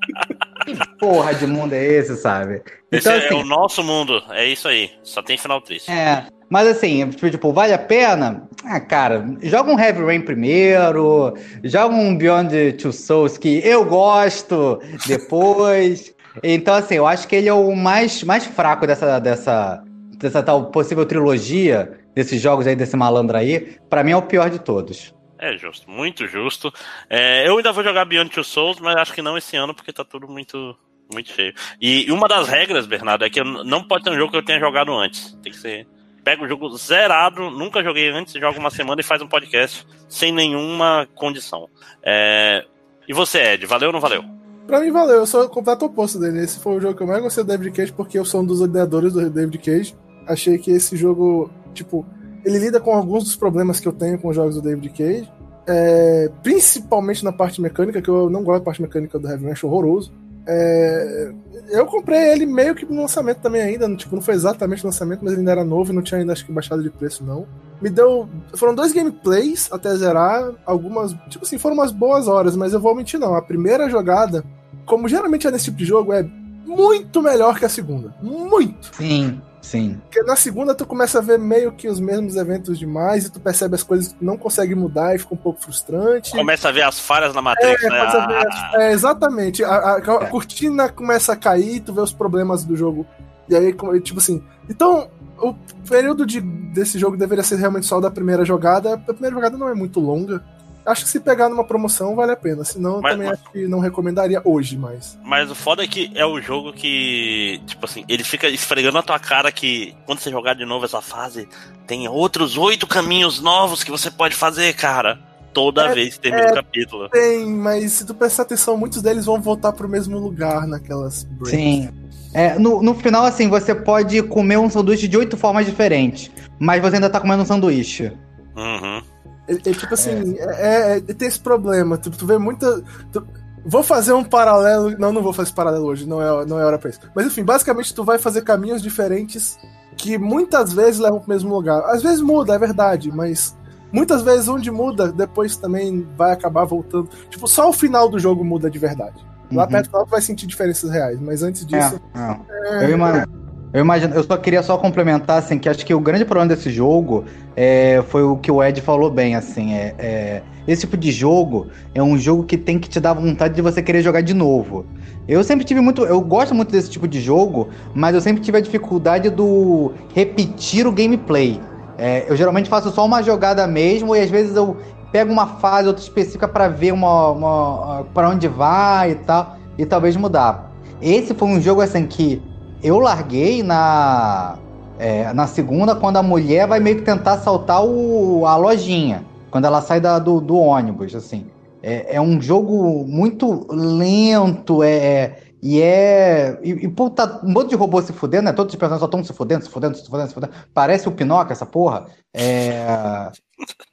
que 0.66 0.98
porra 0.98 1.34
de 1.34 1.48
mundo 1.48 1.74
é 1.74 1.84
esse, 1.84 2.16
sabe? 2.16 2.62
Então, 2.92 3.16
esse 3.16 3.26
assim, 3.26 3.40
é 3.40 3.44
o 3.44 3.46
nosso 3.46 3.84
mundo, 3.84 4.22
é 4.32 4.46
isso 4.46 4.68
aí. 4.68 4.92
Só 5.04 5.22
tem 5.22 5.38
final 5.38 5.62
triste. 5.62 5.92
É. 5.92 6.26
Mas 6.50 6.68
assim, 6.68 7.10
tipo, 7.10 7.54
vale 7.54 7.74
a 7.74 7.78
pena? 7.78 8.44
Ah, 8.66 8.80
cara, 8.80 9.26
joga 9.42 9.72
um 9.72 9.80
Heavy 9.80 10.04
Rain 10.04 10.22
primeiro, 10.22 11.34
joga 11.64 11.96
um 11.96 12.18
Beyond 12.18 12.74
Two 12.74 12.92
Souls 12.92 13.38
que 13.38 13.62
eu 13.66 13.86
gosto 13.86 14.82
depois. 15.08 16.14
então, 16.44 16.76
assim, 16.76 16.96
eu 16.96 17.08
acho 17.08 17.28
que 17.28 17.38
ele 17.38 17.48
é 17.48 17.54
o 17.54 17.74
mais, 17.74 18.22
mais 18.24 18.46
fraco 18.46 18.86
dessa, 18.86 19.18
dessa, 19.20 19.82
dessa 20.18 20.44
tal 20.44 20.66
possível 20.66 21.06
trilogia 21.06 21.98
desses 22.14 22.42
jogos 22.42 22.68
aí, 22.68 22.76
desse 22.76 22.98
malandro 22.98 23.38
aí. 23.38 23.78
Para 23.90 24.04
mim 24.04 24.12
é 24.12 24.18
o 24.18 24.22
pior 24.22 24.50
de 24.50 24.60
todos. 24.60 25.14
É 25.42 25.58
justo, 25.58 25.90
muito 25.90 26.28
justo. 26.28 26.72
É, 27.10 27.48
eu 27.48 27.58
ainda 27.58 27.72
vou 27.72 27.84
jogar 27.84 28.06
Beyond 28.06 28.30
Two 28.30 28.44
Souls, 28.44 28.80
mas 28.80 28.96
acho 28.96 29.12
que 29.12 29.24
não 29.24 29.36
esse 29.36 29.58
ano, 29.58 29.74
porque 29.74 29.92
tá 29.92 30.06
tudo 30.06 30.28
muito, 30.28 30.78
muito 31.12 31.32
cheio. 31.32 31.52
E 31.82 32.12
uma 32.12 32.28
das 32.28 32.48
regras, 32.48 32.86
Bernardo, 32.86 33.26
é 33.26 33.30
que 33.30 33.44
não 33.44 33.84
pode 33.84 34.04
ter 34.04 34.12
um 34.12 34.16
jogo 34.16 34.30
que 34.30 34.38
eu 34.38 34.46
tenha 34.46 34.60
jogado 34.60 34.94
antes. 34.94 35.36
Tem 35.42 35.52
que 35.52 35.58
ser. 35.58 35.88
Pega 36.24 36.44
o 36.44 36.48
jogo 36.48 36.70
zerado, 36.78 37.50
nunca 37.50 37.84
joguei 37.84 38.10
antes, 38.10 38.34
joga 38.34 38.60
uma 38.60 38.70
semana 38.70 39.02
e 39.02 39.04
faz 39.04 39.20
um 39.20 39.28
podcast 39.28 39.88
sem 40.08 40.32
nenhuma 40.32 41.08
condição. 41.16 41.68
É... 42.04 42.64
E 43.08 43.14
você, 43.14 43.54
Ed, 43.54 43.66
valeu 43.66 43.90
ou 43.90 43.94
não 43.94 44.00
valeu? 44.00 44.24
Pra 44.68 44.80
mim 44.80 44.92
valeu, 44.92 45.16
eu 45.16 45.26
sou 45.26 45.44
o 45.44 45.50
completo 45.50 45.86
oposto 45.86 46.20
dele. 46.20 46.44
Esse 46.44 46.60
foi 46.60 46.78
o 46.78 46.80
jogo 46.80 46.96
que 46.96 47.02
eu 47.02 47.08
mais 47.08 47.20
gostei 47.20 47.44
do 47.44 47.48
David 47.48 47.72
Cage, 47.72 47.92
porque 47.92 48.20
eu 48.20 48.24
sou 48.24 48.42
um 48.42 48.46
dos 48.46 48.62
odiadores 48.62 49.14
do 49.14 49.28
David 49.28 49.58
Cage. 49.58 49.96
Achei 50.28 50.60
que 50.60 50.70
esse 50.70 50.96
jogo, 50.96 51.52
tipo, 51.74 52.06
ele 52.44 52.60
lida 52.60 52.80
com 52.80 52.94
alguns 52.94 53.24
dos 53.24 53.36
problemas 53.36 53.80
que 53.80 53.88
eu 53.88 53.94
tenho 53.94 54.20
com 54.20 54.30
os 54.30 54.36
jogos 54.36 54.56
do 54.56 54.62
David 54.62 54.90
Cage. 54.90 55.32
É, 55.68 56.30
principalmente 56.42 57.24
na 57.24 57.32
parte 57.32 57.62
mecânica, 57.62 58.02
que 58.02 58.10
eu 58.10 58.30
não 58.30 58.44
gosto 58.44 58.60
da 58.60 58.66
parte 58.66 58.82
mecânica 58.82 59.20
do 59.20 59.28
Heavy 59.28 59.52
acho 59.52 59.68
horroroso. 59.68 60.12
É, 60.48 61.32
eu 61.70 61.86
comprei 61.86 62.32
ele 62.32 62.46
meio 62.46 62.74
que 62.74 62.86
no 62.86 63.02
lançamento 63.02 63.38
também 63.38 63.62
ainda, 63.62 63.94
tipo, 63.96 64.16
não 64.16 64.22
foi 64.22 64.34
exatamente 64.34 64.84
no 64.84 64.90
lançamento, 64.90 65.22
mas 65.24 65.34
ele 65.34 65.42
ainda 65.42 65.52
era 65.52 65.64
novo 65.64 65.92
e 65.92 65.96
não 65.96 66.02
tinha 66.02 66.20
ainda 66.20 66.34
acho 66.34 66.46
que 66.46 66.52
baixado 66.52 66.82
de 66.82 66.90
preço 66.90 67.24
não. 67.24 67.46
Me 67.82 67.90
deu, 67.90 68.28
foram 68.56 68.76
dois 68.76 68.92
gameplays 68.92 69.70
até 69.72 69.96
zerar, 69.96 70.52
algumas, 70.66 71.14
tipo 71.30 71.46
assim, 71.46 71.58
foram 71.58 71.76
umas 71.76 71.92
boas 71.92 72.28
horas, 72.28 72.56
mas 72.56 72.74
eu 72.74 72.80
vou 72.80 72.96
mentir 72.96 73.20
não, 73.20 73.36
a 73.36 73.42
primeira 73.42 73.90
jogada, 73.90 74.44
como 74.86 75.08
geralmente 75.08 75.48
é 75.48 75.52
nesse 75.52 75.66
tipo 75.66 75.78
de 75.78 75.86
jogo, 75.86 76.12
é 76.12 76.24
muito 76.66 77.22
melhor 77.22 77.58
que 77.58 77.66
a 77.66 77.70
segunda, 77.70 78.14
muito. 78.22 78.96
Sim. 78.96 79.42
Sim. 79.62 80.02
Porque 80.04 80.24
na 80.24 80.36
segunda 80.36 80.74
tu 80.74 80.86
começa 80.86 81.20
a 81.20 81.22
ver 81.22 81.38
meio 81.38 81.72
que 81.72 81.88
os 81.88 82.00
mesmos 82.00 82.36
eventos 82.36 82.80
demais 82.80 83.26
e 83.26 83.32
tu 83.32 83.40
percebe 83.40 83.76
as 83.76 83.84
coisas 83.84 84.14
que 84.14 84.26
não 84.26 84.38
consegue 84.38 84.74
mudar 84.74 85.16
e 85.16 85.20
fica 85.20 85.36
um 85.36 85.38
pouco 85.38 85.62
frustrante. 85.62 86.32
Começa 86.32 86.70
a 86.70 86.72
ver 86.72 86.82
as 86.82 87.00
falhas 87.00 87.34
na 87.36 87.42
Matrix, 87.42 87.84
é, 87.84 87.90
né? 87.90 88.00
As, 88.00 88.74
é, 88.74 88.92
exatamente. 88.92 89.64
A, 89.64 89.70
a, 89.70 89.98
a, 89.98 90.26
cortina 90.28 90.90
começa 90.90 91.34
a 91.34 91.36
cair, 91.36 91.80
tu 91.82 91.94
vê 91.94 92.02
os 92.02 92.12
problemas 92.12 92.66
do 92.66 92.76
jogo. 92.76 93.06
E 93.48 93.56
aí, 93.56 93.74
tipo 94.02 94.20
assim. 94.20 94.44
Então, 94.68 95.10
o 95.38 95.54
período 95.88 96.26
de, 96.26 96.42
desse 96.42 96.98
jogo 96.98 97.16
deveria 97.16 97.44
ser 97.44 97.58
realmente 97.58 97.86
só 97.86 98.00
da 98.00 98.10
primeira 98.10 98.44
jogada. 98.44 98.96
A 98.96 98.98
primeira 98.98 99.36
jogada 99.36 99.58
não 99.58 99.70
é 99.70 99.76
muito 99.76 100.00
longa. 100.00 100.44
Acho 100.86 101.04
que 101.04 101.10
se 101.10 101.20
pegar 101.20 101.50
numa 101.50 101.64
promoção 101.64 102.16
vale 102.16 102.32
a 102.32 102.36
pena. 102.36 102.64
Senão, 102.64 103.02
mas, 103.02 103.12
também 103.14 103.28
mas... 103.28 103.40
acho 103.40 103.52
que 103.52 103.68
não 103.68 103.80
recomendaria 103.80 104.42
hoje, 104.44 104.78
mas. 104.78 105.18
Mas 105.24 105.50
o 105.52 105.56
foda 105.56 105.84
é 105.84 105.88
que 105.88 106.12
é 106.16 106.26
o 106.26 106.42
jogo 106.42 106.74
que, 106.74 107.62
tipo 107.66 107.86
assim, 107.86 108.04
ele 108.08 108.24
fica 108.24 108.48
esfregando 108.50 108.94
na 108.94 109.04
tua 109.04 109.20
cara 109.20 109.52
que 109.52 109.96
quando 110.06 110.20
você 110.20 110.32
jogar 110.32 110.56
de 110.56 110.66
novo 110.66 110.86
essa 110.86 111.02
fase, 111.02 111.48
tem 111.86 112.08
outros 112.08 112.58
oito 112.58 112.88
caminhos 112.88 113.42
novos 113.42 113.84
que 113.84 113.92
você 113.92 114.10
pode 114.10 114.36
fazer, 114.36 114.74
cara. 114.74 115.20
Toda 115.54 115.88
é, 115.88 115.94
vez 115.94 116.14
que 116.14 116.22
termina 116.22 116.48
é, 116.48 116.52
o 116.52 116.56
capítulo. 116.56 117.10
Tem, 117.10 117.46
mas 117.46 117.92
se 117.92 118.06
tu 118.06 118.16
prestar 118.16 118.44
atenção, 118.44 118.78
muitos 118.78 119.02
deles 119.02 119.26
vão 119.26 119.42
voltar 119.42 119.74
pro 119.74 119.88
mesmo 119.88 120.18
lugar 120.18 120.66
naquelas 120.66 121.24
breaks. 121.24 121.52
Sim. 121.52 121.90
É, 122.34 122.58
no, 122.58 122.82
no 122.82 122.96
final, 122.96 123.26
assim, 123.26 123.50
você 123.50 123.76
pode 123.76 124.24
comer 124.24 124.58
um 124.58 124.70
sanduíche 124.70 125.08
de 125.08 125.18
oito 125.18 125.36
formas 125.36 125.66
diferentes, 125.66 126.32
mas 126.58 126.82
você 126.82 126.96
ainda 126.96 127.10
tá 127.10 127.20
comendo 127.20 127.44
um 127.44 127.46
sanduíche. 127.46 128.14
Uhum. 128.56 129.02
É, 129.48 129.54
é 129.54 129.74
tipo 129.74 129.94
assim, 129.94 130.36
é. 130.38 130.94
É, 130.94 130.98
é, 130.98 131.00
tem 131.02 131.28
esse 131.28 131.40
problema. 131.40 131.98
Tu, 131.98 132.12
tu 132.12 132.26
vê 132.26 132.38
muita. 132.38 132.84
Tu, 133.12 133.26
vou 133.66 133.84
fazer 133.84 134.14
um 134.14 134.24
paralelo. 134.24 134.98
Não, 134.98 135.12
não 135.12 135.22
vou 135.22 135.34
fazer 135.34 135.48
esse 135.48 135.56
paralelo 135.56 135.86
hoje, 135.86 136.08
não 136.08 136.22
é, 136.22 136.46
não 136.46 136.60
é 136.60 136.66
hora 136.66 136.78
pra 136.78 136.90
isso. 136.90 137.00
Mas 137.16 137.26
enfim, 137.26 137.44
basicamente 137.44 137.94
tu 137.94 138.04
vai 138.04 138.18
fazer 138.18 138.42
caminhos 138.44 138.82
diferentes 138.82 139.58
que 139.98 140.18
muitas 140.18 140.74
vezes 140.74 141.00
levam 141.00 141.20
pro 141.20 141.30
mesmo 141.30 141.54
lugar. 141.54 141.84
Às 141.86 142.02
vezes 142.02 142.22
muda, 142.22 142.56
é 142.56 142.60
verdade, 142.60 143.12
mas 143.12 143.56
muitas 143.92 144.22
vezes 144.22 144.48
onde 144.48 144.72
muda, 144.72 145.12
depois 145.12 145.58
também 145.58 146.08
vai 146.18 146.32
acabar 146.32 146.66
voltando. 146.66 147.10
Tipo, 147.30 147.48
só 147.48 147.70
o 147.70 147.74
final 147.74 148.10
do 148.10 148.18
jogo 148.18 148.44
muda 148.44 148.70
de 148.70 148.80
verdade. 148.80 149.26
Lá 149.52 149.64
uhum. 149.64 149.70
perto 149.70 149.86
do 149.86 149.90
final 149.90 150.06
tu 150.06 150.10
vai 150.10 150.22
sentir 150.22 150.48
diferenças 150.48 150.90
reais, 150.90 151.20
mas 151.20 151.44
antes 151.44 151.66
disso. 151.66 152.00
É, 152.16 152.84
é. 152.84 152.86
Eu 152.86 152.92
imagino. 152.92 153.41
Eu 153.74 153.82
imagino, 153.82 154.14
eu 154.14 154.24
só 154.24 154.36
queria 154.36 154.62
só 154.62 154.78
complementar, 154.78 155.38
assim, 155.40 155.58
que 155.58 155.70
acho 155.70 155.86
que 155.86 155.94
o 155.94 156.00
grande 156.00 156.26
problema 156.26 156.54
desse 156.54 156.70
jogo 156.70 157.24
é, 157.56 158.04
foi 158.10 158.22
o 158.22 158.36
que 158.36 158.52
o 158.52 158.62
Ed 158.62 158.82
falou 158.82 159.10
bem, 159.10 159.34
assim, 159.34 159.74
é, 159.74 159.96
é, 159.98 160.42
esse 160.68 160.82
tipo 160.82 160.98
de 160.98 161.10
jogo 161.10 161.68
é 161.96 162.04
um 162.04 162.18
jogo 162.18 162.44
que 162.44 162.58
tem 162.58 162.78
que 162.78 162.90
te 162.90 163.00
dar 163.00 163.14
vontade 163.14 163.54
de 163.56 163.62
você 163.62 163.82
querer 163.82 164.02
jogar 164.02 164.22
de 164.22 164.34
novo. 164.34 164.86
Eu 165.26 165.42
sempre 165.44 165.64
tive 165.64 165.80
muito, 165.80 166.04
eu 166.04 166.20
gosto 166.20 166.54
muito 166.54 166.70
desse 166.72 166.90
tipo 166.90 167.08
de 167.08 167.22
jogo, 167.22 167.70
mas 167.96 168.14
eu 168.14 168.20
sempre 168.20 168.42
tive 168.42 168.58
a 168.58 168.62
dificuldade 168.62 169.30
do 169.30 169.94
repetir 170.14 170.86
o 170.86 170.92
gameplay. 170.92 171.60
É, 171.98 172.26
eu 172.28 172.36
geralmente 172.36 172.68
faço 172.68 172.92
só 172.92 173.06
uma 173.06 173.22
jogada 173.22 173.66
mesmo 173.68 174.16
e 174.16 174.20
às 174.20 174.30
vezes 174.30 174.56
eu 174.56 174.76
pego 175.12 175.32
uma 175.32 175.48
fase 175.48 175.88
outra 175.88 176.04
específica 176.04 176.48
para 176.48 176.68
ver 176.68 176.92
uma, 176.92 177.32
uma 177.32 178.04
para 178.14 178.30
onde 178.30 178.48
vai 178.48 179.12
e 179.12 179.16
tal 179.16 179.58
e 179.78 179.86
talvez 179.86 180.18
mudar. 180.18 180.72
Esse 181.02 181.34
foi 181.34 181.48
um 181.48 181.62
jogo 181.62 181.82
assim 181.82 182.06
que 182.06 182.42
eu 182.84 183.00
larguei 183.00 183.64
na, 183.64 184.58
é, 184.98 185.32
na 185.34 185.48
segunda 185.48 185.96
quando 185.96 186.18
a 186.18 186.24
mulher 186.24 186.68
vai 186.68 186.80
meio 186.80 186.98
que 186.98 187.04
tentar 187.04 187.38
saltar 187.38 187.84
o, 187.84 188.46
a 188.46 188.56
lojinha. 188.56 189.26
Quando 189.50 189.66
ela 189.66 189.82
sai 189.82 190.00
da, 190.00 190.18
do, 190.18 190.40
do 190.40 190.58
ônibus, 190.58 191.14
assim. 191.14 191.46
É, 191.84 192.16
é, 192.16 192.22
um 192.22 192.40
jogo 192.42 193.06
muito 193.08 193.66
lento, 193.70 194.84
é, 194.84 194.92
é 194.92 195.40
e 195.62 195.82
é. 195.82 196.60
E, 196.64 196.70
e 196.70 196.88
pô, 196.88 197.10
tá 197.10 197.42
um 197.44 197.52
monte 197.52 197.70
de 197.70 197.76
robô 197.76 198.02
se 198.02 198.14
fudendo, 198.14 198.44
né? 198.44 198.54
Todos 198.54 198.74
os 198.74 198.80
personagens 198.80 199.00
só 199.00 199.06
estão 199.06 199.24
se 199.24 199.34
fudendo, 199.34 199.64
se 199.64 199.70
fudendo, 199.70 199.98
se 199.98 200.08
fudendo, 200.08 200.28
se 200.28 200.34
fudendo. 200.34 200.54
Parece 200.74 201.08
o 201.08 201.12
Pinóquio, 201.12 201.54
essa 201.54 201.66
porra. 201.66 202.06
É, 202.34 203.32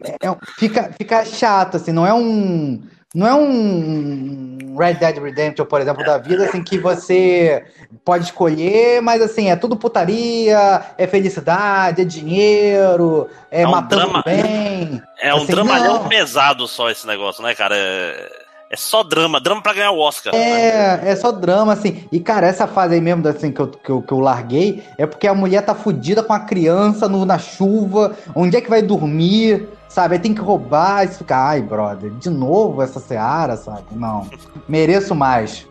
é 0.03 0.37
fica, 0.59 0.91
fica 0.97 1.25
chato, 1.25 1.77
assim, 1.77 1.93
não 1.93 2.07
é 2.07 2.15
um 2.15 2.81
não 3.15 3.27
é 3.27 3.35
um 3.35 4.77
Red 4.79 4.95
Dead 4.95 5.19
Redemption, 5.19 5.65
por 5.65 5.81
exemplo, 5.81 6.05
da 6.05 6.19
vida, 6.19 6.45
assim, 6.45 6.63
que 6.63 6.79
você 6.79 7.65
pode 8.05 8.25
escolher, 8.25 9.01
mas 9.01 9.23
assim, 9.23 9.51
é 9.51 9.57
tudo 9.57 9.77
putaria, 9.77 10.83
é 10.97 11.07
felicidade, 11.07 12.03
é 12.03 12.05
dinheiro, 12.05 13.29
é, 13.51 13.63
é 13.63 13.67
um 13.67 13.71
matando 13.71 14.03
drama, 14.03 14.23
bem. 14.25 15.03
É 15.21 15.31
assim, 15.31 15.43
um 15.43 15.47
dramalhão 15.47 16.03
não. 16.03 16.09
pesado 16.09 16.69
só 16.69 16.89
esse 16.91 17.05
negócio, 17.07 17.43
né, 17.43 17.53
cara? 17.53 17.75
É, 17.77 18.31
é 18.71 18.77
só 18.77 19.03
drama, 19.03 19.41
drama 19.41 19.63
pra 19.63 19.73
ganhar 19.73 19.91
o 19.91 19.99
Oscar. 19.99 20.33
É, 20.35 20.99
né? 20.99 21.01
é 21.11 21.17
só 21.17 21.33
drama, 21.33 21.73
assim. 21.73 22.07
E, 22.13 22.21
cara, 22.21 22.47
essa 22.47 22.69
fase 22.69 22.95
aí 22.95 23.01
mesmo, 23.01 23.27
assim, 23.27 23.51
que 23.51 23.61
eu, 23.61 23.69
que 23.69 23.91
eu, 23.91 24.03
que 24.03 24.13
eu 24.13 24.21
larguei, 24.21 24.85
é 24.97 25.07
porque 25.07 25.27
a 25.27 25.35
mulher 25.35 25.63
tá 25.63 25.75
fudida 25.75 26.23
com 26.23 26.33
a 26.33 26.41
criança 26.41 27.09
no, 27.09 27.25
na 27.25 27.39
chuva, 27.39 28.15
onde 28.35 28.57
é 28.57 28.61
que 28.61 28.71
vai 28.71 28.83
dormir? 28.83 29.69
Sabe, 29.89 30.15
aí 30.15 30.21
tem 30.21 30.35
que 30.35 30.41
roubar 30.41 31.05
e 31.05 31.09
fica, 31.09 31.37
ai, 31.37 31.63
brother, 31.63 32.11
de 32.11 32.29
novo 32.29 32.83
essa 32.83 33.01
Seara, 33.01 33.57
sabe? 33.57 33.87
Não. 33.93 34.29
Mereço 34.69 35.15
mais. 35.15 35.67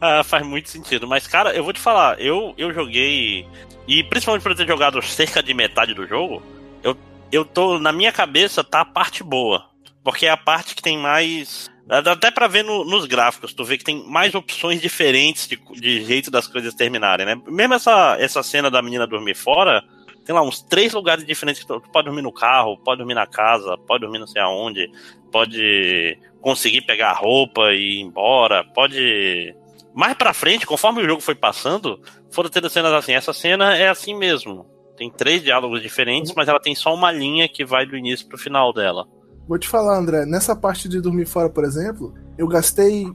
Ah, 0.00 0.22
faz 0.22 0.46
muito 0.46 0.70
sentido. 0.70 1.08
Mas, 1.08 1.26
cara, 1.26 1.52
eu 1.54 1.64
vou 1.64 1.72
te 1.72 1.80
falar, 1.80 2.20
eu, 2.20 2.54
eu 2.56 2.72
joguei. 2.72 3.46
E 3.86 4.04
principalmente 4.04 4.42
por 4.42 4.54
ter 4.54 4.66
jogado 4.66 5.02
cerca 5.02 5.42
de 5.42 5.52
metade 5.52 5.92
do 5.92 6.06
jogo, 6.06 6.42
eu, 6.82 6.96
eu 7.32 7.44
tô. 7.44 7.78
Na 7.78 7.92
minha 7.92 8.12
cabeça 8.12 8.62
tá 8.62 8.82
a 8.82 8.84
parte 8.84 9.24
boa. 9.24 9.64
Porque 10.04 10.26
é 10.26 10.30
a 10.30 10.36
parte 10.36 10.74
que 10.74 10.82
tem 10.82 10.96
mais. 10.96 11.68
Dá 11.86 12.12
até 12.12 12.30
pra 12.30 12.46
ver 12.46 12.62
no, 12.62 12.84
nos 12.84 13.06
gráficos, 13.06 13.54
tu 13.54 13.64
vê 13.64 13.78
que 13.78 13.84
tem 13.84 14.06
mais 14.06 14.34
opções 14.34 14.80
diferentes 14.80 15.48
de, 15.48 15.56
de 15.56 16.04
jeito 16.04 16.30
das 16.30 16.46
coisas 16.46 16.74
terminarem, 16.74 17.24
né? 17.24 17.40
Mesmo 17.48 17.74
essa, 17.74 18.14
essa 18.20 18.42
cena 18.42 18.70
da 18.70 18.82
menina 18.82 19.06
dormir 19.06 19.34
fora, 19.34 19.82
tem 20.28 20.34
lá 20.34 20.42
uns 20.42 20.60
três 20.60 20.92
lugares 20.92 21.24
diferentes 21.24 21.62
que 21.62 21.66
tu, 21.66 21.80
pode 21.90 22.04
dormir 22.04 22.20
no 22.20 22.30
carro, 22.30 22.76
pode 22.76 22.98
dormir 22.98 23.14
na 23.14 23.26
casa, 23.26 23.78
pode 23.86 24.02
dormir 24.02 24.18
não 24.18 24.26
sei 24.26 24.42
aonde, 24.42 24.86
pode 25.32 26.18
conseguir 26.38 26.82
pegar 26.82 27.14
roupa 27.14 27.72
e 27.72 27.96
ir 27.96 28.00
embora, 28.02 28.62
pode 28.74 29.56
mais 29.94 30.12
pra 30.12 30.34
frente, 30.34 30.66
conforme 30.66 31.00
o 31.00 31.06
jogo 31.06 31.22
foi 31.22 31.34
passando, 31.34 31.98
foram 32.30 32.50
tendo 32.50 32.68
cenas 32.68 32.92
assim. 32.92 33.12
Essa 33.12 33.32
cena 33.32 33.74
é 33.74 33.88
assim 33.88 34.14
mesmo. 34.14 34.66
Tem 34.98 35.10
três 35.10 35.42
diálogos 35.42 35.80
diferentes, 35.80 36.34
mas 36.36 36.46
ela 36.46 36.60
tem 36.60 36.74
só 36.74 36.94
uma 36.94 37.10
linha 37.10 37.48
que 37.48 37.64
vai 37.64 37.86
do 37.86 37.96
início 37.96 38.28
pro 38.28 38.36
final 38.36 38.70
dela. 38.70 39.08
Vou 39.48 39.58
te 39.58 39.66
falar, 39.66 39.96
André, 39.96 40.26
nessa 40.26 40.54
parte 40.54 40.90
de 40.90 41.00
dormir 41.00 41.24
fora, 41.24 41.48
por 41.48 41.64
exemplo, 41.64 42.12
eu 42.36 42.46
gastei 42.46 43.06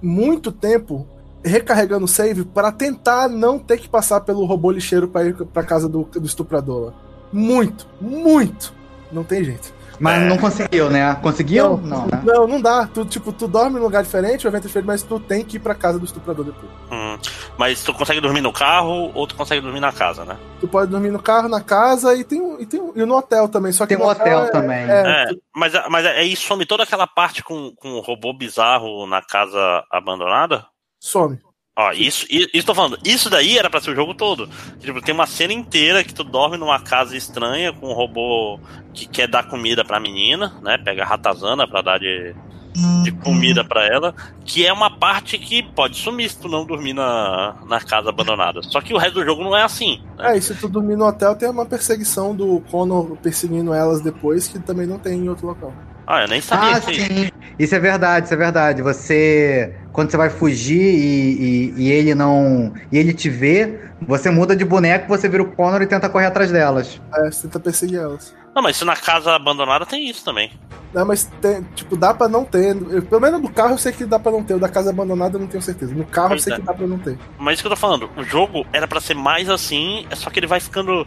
muito 0.00 0.50
tempo 0.50 1.06
recarregando 1.44 2.04
o 2.04 2.08
save 2.08 2.44
para 2.44 2.72
tentar 2.72 3.28
não 3.28 3.58
ter 3.58 3.78
que 3.78 3.88
passar 3.88 4.20
pelo 4.20 4.44
robô 4.44 4.70
lixeiro 4.70 5.08
para 5.08 5.26
ir 5.26 5.34
pra 5.34 5.62
casa 5.62 5.88
do, 5.88 6.04
do 6.04 6.26
estuprador. 6.26 6.92
Muito, 7.32 7.86
muito. 8.00 8.72
Não 9.12 9.24
tem 9.24 9.44
jeito. 9.44 9.78
Mas 10.00 10.22
é. 10.22 10.26
não 10.26 10.38
conseguiu, 10.38 10.90
né? 10.90 11.14
Conseguiu? 11.16 11.76
Não, 11.76 11.76
não, 11.78 12.06
né? 12.06 12.22
não, 12.24 12.46
não 12.46 12.60
dá. 12.60 12.86
Tu, 12.86 13.04
tipo, 13.04 13.32
tu 13.32 13.48
dorme 13.48 13.78
num 13.78 13.84
lugar 13.84 14.02
diferente, 14.02 14.46
o 14.46 14.48
evento 14.48 14.64
é 14.64 14.66
diferente, 14.68 14.86
mas 14.86 15.02
tu 15.02 15.18
tem 15.18 15.44
que 15.44 15.56
ir 15.56 15.60
pra 15.60 15.74
casa 15.74 15.98
do 15.98 16.04
estuprador 16.04 16.44
depois. 16.44 16.70
Hum, 16.90 17.18
mas 17.56 17.82
tu 17.82 17.92
consegue 17.92 18.20
dormir 18.20 18.40
no 18.40 18.52
carro 18.52 19.10
ou 19.12 19.26
tu 19.26 19.34
consegue 19.34 19.60
dormir 19.60 19.80
na 19.80 19.92
casa, 19.92 20.24
né? 20.24 20.36
Tu 20.60 20.68
pode 20.68 20.90
dormir 20.90 21.10
no 21.10 21.20
carro, 21.20 21.48
na 21.48 21.60
casa 21.60 22.14
e 22.14 22.22
tem, 22.22 22.40
e 22.60 22.66
tem 22.66 22.80
e 22.94 23.04
no 23.04 23.16
hotel 23.16 23.48
também. 23.48 23.72
Só 23.72 23.86
que 23.86 23.96
tem 23.96 24.04
um 24.04 24.08
hotel, 24.08 24.38
hotel 24.38 24.44
é, 24.44 24.50
também. 24.50 24.88
É, 24.88 25.22
é, 25.22 25.26
tu... 25.26 25.38
mas, 25.54 25.72
mas 25.90 26.06
aí 26.06 26.36
some 26.36 26.64
toda 26.64 26.84
aquela 26.84 27.06
parte 27.06 27.42
com, 27.42 27.72
com 27.76 27.94
o 27.94 28.00
robô 28.00 28.32
bizarro 28.32 29.06
na 29.06 29.20
casa 29.20 29.84
abandonada? 29.90 30.64
Some. 31.00 31.38
Ó, 31.76 31.92
isso, 31.92 32.26
isso 32.28 32.66
tô 32.66 32.74
falando, 32.74 32.98
isso 33.04 33.30
daí 33.30 33.56
era 33.56 33.70
pra 33.70 33.80
ser 33.80 33.92
o 33.92 33.94
jogo 33.94 34.12
todo. 34.12 34.48
Tipo, 34.80 35.00
tem 35.00 35.14
uma 35.14 35.28
cena 35.28 35.52
inteira 35.52 36.02
que 36.02 36.12
tu 36.12 36.24
dorme 36.24 36.56
numa 36.56 36.80
casa 36.80 37.16
estranha 37.16 37.72
com 37.72 37.86
um 37.90 37.92
robô 37.92 38.58
que 38.92 39.06
quer 39.06 39.28
dar 39.28 39.48
comida 39.48 39.84
pra 39.84 40.00
menina, 40.00 40.58
né? 40.60 40.76
Pega 40.76 41.04
a 41.04 41.06
ratazana 41.06 41.68
pra 41.68 41.80
dar 41.80 42.00
de, 42.00 42.34
de 43.04 43.12
comida 43.12 43.62
pra 43.62 43.86
ela, 43.86 44.12
que 44.44 44.66
é 44.66 44.72
uma 44.72 44.90
parte 44.90 45.38
que 45.38 45.62
pode 45.62 45.96
sumir 45.96 46.28
se 46.30 46.40
tu 46.40 46.48
não 46.48 46.66
dormir 46.66 46.94
na, 46.94 47.54
na 47.68 47.80
casa 47.80 48.08
abandonada. 48.08 48.60
Só 48.64 48.80
que 48.80 48.92
o 48.92 48.98
resto 48.98 49.14
do 49.14 49.24
jogo 49.24 49.44
não 49.44 49.56
é 49.56 49.62
assim. 49.62 50.02
Né? 50.16 50.32
É, 50.32 50.36
e 50.36 50.42
se 50.42 50.56
tu 50.56 50.68
dormir 50.68 50.96
no 50.96 51.06
hotel, 51.06 51.36
tem 51.36 51.48
uma 51.48 51.64
perseguição 51.64 52.34
do 52.34 52.60
Connor 52.72 53.16
perseguindo 53.18 53.72
elas 53.72 54.00
depois, 54.00 54.48
que 54.48 54.58
também 54.58 54.84
não 54.84 54.98
tem 54.98 55.20
em 55.20 55.28
outro 55.28 55.46
local. 55.46 55.72
Ah, 56.10 56.22
eu 56.22 56.28
nem 56.28 56.40
sabia. 56.40 56.76
Ah, 56.76 56.80
sim. 56.80 57.30
Isso 57.58 57.74
é 57.74 57.78
verdade, 57.78 58.24
isso 58.24 58.32
é 58.32 58.36
verdade. 58.36 58.80
Você. 58.80 59.74
Quando 59.92 60.10
você 60.10 60.16
vai 60.16 60.30
fugir 60.30 60.80
e, 60.80 61.74
e, 61.76 61.82
e, 61.82 61.92
ele 61.92 62.14
não. 62.14 62.72
E 62.90 62.96
ele 62.96 63.12
te 63.12 63.28
vê, 63.28 63.78
você 64.00 64.30
muda 64.30 64.56
de 64.56 64.64
boneco, 64.64 65.06
você 65.06 65.28
vira 65.28 65.42
o 65.42 65.52
Connor 65.52 65.82
e 65.82 65.86
tenta 65.86 66.08
correr 66.08 66.24
atrás 66.24 66.50
delas. 66.50 66.98
É, 67.14 67.30
você 67.30 67.42
tenta 67.42 67.60
perseguir 67.60 67.98
elas. 67.98 68.34
Não, 68.58 68.62
mas 68.62 68.76
se 68.76 68.84
na 68.84 68.96
casa 68.96 69.36
abandonada 69.36 69.86
tem 69.86 70.08
isso 70.08 70.24
também. 70.24 70.50
Não, 70.92 71.06
mas 71.06 71.30
tem, 71.40 71.62
tipo, 71.76 71.96
dá 71.96 72.12
pra 72.12 72.26
não 72.26 72.44
ter. 72.44 72.76
Eu, 72.90 73.02
pelo 73.02 73.20
menos 73.20 73.40
do 73.40 73.48
carro 73.48 73.74
eu 73.74 73.78
sei 73.78 73.92
que 73.92 74.04
dá 74.04 74.18
pra 74.18 74.32
não 74.32 74.42
ter. 74.42 74.54
O 74.54 74.58
da 74.58 74.68
casa 74.68 74.90
abandonada 74.90 75.36
eu 75.36 75.40
não 75.40 75.46
tenho 75.46 75.62
certeza. 75.62 75.94
No 75.94 76.04
carro 76.04 76.34
eu 76.34 76.40
sei 76.40 76.54
é. 76.54 76.56
que 76.56 76.62
dá 76.62 76.74
pra 76.74 76.84
não 76.84 76.98
ter. 76.98 77.16
Mas 77.38 77.54
isso 77.54 77.62
que 77.62 77.68
eu 77.68 77.70
tô 77.70 77.76
falando, 77.76 78.10
o 78.16 78.24
jogo 78.24 78.66
era 78.72 78.88
para 78.88 79.00
ser 79.00 79.14
mais 79.14 79.48
assim, 79.48 80.04
é 80.10 80.16
só 80.16 80.28
que 80.28 80.40
ele 80.40 80.48
vai 80.48 80.58
ficando. 80.58 81.06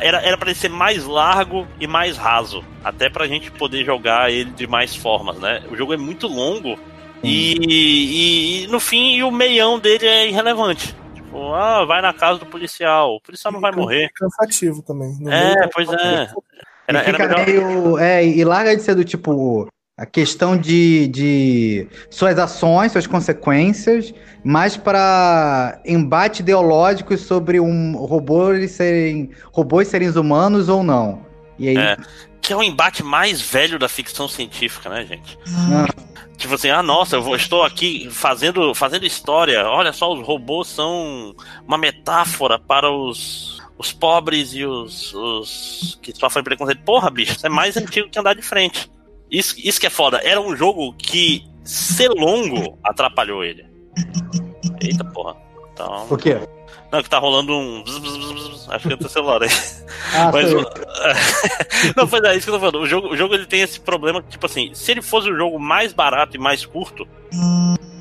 Era, 0.00 0.20
era 0.20 0.36
pra 0.36 0.50
ele 0.50 0.58
ser 0.58 0.68
mais 0.68 1.06
largo 1.06 1.64
e 1.78 1.86
mais 1.86 2.16
raso. 2.16 2.64
Até 2.82 3.08
pra 3.08 3.28
gente 3.28 3.52
poder 3.52 3.84
jogar 3.84 4.32
ele 4.32 4.50
de 4.50 4.66
mais 4.66 4.96
formas, 4.96 5.38
né? 5.38 5.62
O 5.70 5.76
jogo 5.76 5.94
é 5.94 5.96
muito 5.96 6.26
longo 6.26 6.76
e, 7.22 7.54
e, 7.68 8.64
e, 8.64 8.66
no 8.66 8.80
fim 8.80 9.22
o 9.22 9.30
meião 9.30 9.78
dele 9.78 10.06
é 10.06 10.26
irrelevante. 10.26 10.96
Tipo, 11.14 11.54
ah, 11.54 11.84
vai 11.84 12.02
na 12.02 12.12
casa 12.12 12.40
do 12.40 12.46
policial. 12.46 13.14
O 13.14 13.20
policial 13.20 13.52
não 13.52 13.60
vai 13.60 13.70
morrer. 13.70 14.10
Cansativo 14.12 14.82
também. 14.82 15.16
é, 15.28 15.68
pois 15.68 15.88
é. 15.88 16.32
Era, 16.90 17.02
e 17.02 17.12
fica 17.12 17.24
era 17.24 17.44
meio. 17.44 17.98
É, 17.98 18.24
e 18.24 18.44
larga 18.44 18.76
de 18.76 18.82
ser 18.82 18.94
do 18.94 19.04
tipo. 19.04 19.68
A 19.96 20.06
questão 20.06 20.56
de, 20.56 21.08
de 21.08 21.86
suas 22.08 22.38
ações, 22.38 22.90
suas 22.90 23.06
consequências, 23.06 24.14
mais 24.42 24.74
para 24.74 25.78
embate 25.84 26.40
ideológicos 26.40 27.20
sobre 27.20 27.60
um 27.60 27.94
robô 27.96 28.46
serem 28.66 29.28
robôs 29.52 29.88
serem 29.88 30.08
humanos 30.08 30.70
ou 30.70 30.82
não. 30.82 31.20
E 31.58 31.68
aí... 31.68 31.76
É, 31.76 31.98
que 32.40 32.50
é 32.50 32.56
o 32.56 32.62
embate 32.62 33.02
mais 33.02 33.42
velho 33.42 33.78
da 33.78 33.90
ficção 33.90 34.26
científica, 34.26 34.88
né, 34.88 35.04
gente? 35.04 35.38
Ah. 35.70 35.86
Tipo 36.38 36.54
assim, 36.54 36.70
ah, 36.70 36.82
nossa, 36.82 37.16
eu 37.16 37.22
vou, 37.22 37.36
estou 37.36 37.62
aqui 37.62 38.08
fazendo, 38.10 38.74
fazendo 38.74 39.04
história. 39.04 39.62
Olha 39.68 39.92
só, 39.92 40.10
os 40.10 40.26
robôs 40.26 40.68
são 40.68 41.34
uma 41.68 41.76
metáfora 41.76 42.58
para 42.58 42.90
os 42.90 43.59
os 43.80 43.92
pobres 43.92 44.52
e 44.52 44.62
os, 44.62 45.14
os 45.14 45.98
que 46.02 46.14
sofrem 46.14 46.44
preconceito. 46.44 46.82
Porra, 46.82 47.10
bicho, 47.10 47.32
isso 47.32 47.46
é 47.46 47.48
mais 47.48 47.78
antigo 47.78 48.10
que 48.10 48.18
andar 48.18 48.34
de 48.34 48.42
frente. 48.42 48.90
Isso, 49.30 49.54
isso 49.56 49.80
que 49.80 49.86
é 49.86 49.90
foda. 49.90 50.20
Era 50.22 50.38
um 50.38 50.54
jogo 50.54 50.92
que 50.92 51.42
ser 51.64 52.10
longo 52.10 52.78
atrapalhou 52.84 53.42
ele. 53.42 53.64
Eita 54.82 55.02
porra. 55.02 55.34
Então... 55.72 56.06
O 56.10 56.18
quê? 56.18 56.38
Não, 56.92 57.02
que 57.02 57.08
tá 57.08 57.18
rolando 57.18 57.56
um. 57.56 57.82
Acho 58.68 58.86
que 58.86 58.92
é 58.92 58.96
o 58.96 58.98
teu 58.98 59.08
celular 59.08 59.42
aí. 59.42 59.48
Ah, 60.12 60.32
Mas, 60.32 60.50
não, 61.96 62.08
pois 62.08 62.22
é, 62.24 62.34
isso 62.34 62.44
que 62.44 62.50
eu 62.50 62.54
tô 62.54 62.58
falando. 62.58 62.80
O 62.80 62.86
jogo, 62.86 63.08
o 63.10 63.16
jogo 63.16 63.32
ele 63.32 63.46
tem 63.46 63.60
esse 63.60 63.78
problema 63.78 64.20
que, 64.20 64.30
tipo 64.30 64.44
assim, 64.44 64.74
se 64.74 64.90
ele 64.90 65.00
fosse 65.00 65.30
um 65.30 65.36
jogo 65.36 65.56
mais 65.56 65.92
barato 65.92 66.36
e 66.36 66.40
mais 66.40 66.66
curto 66.66 67.06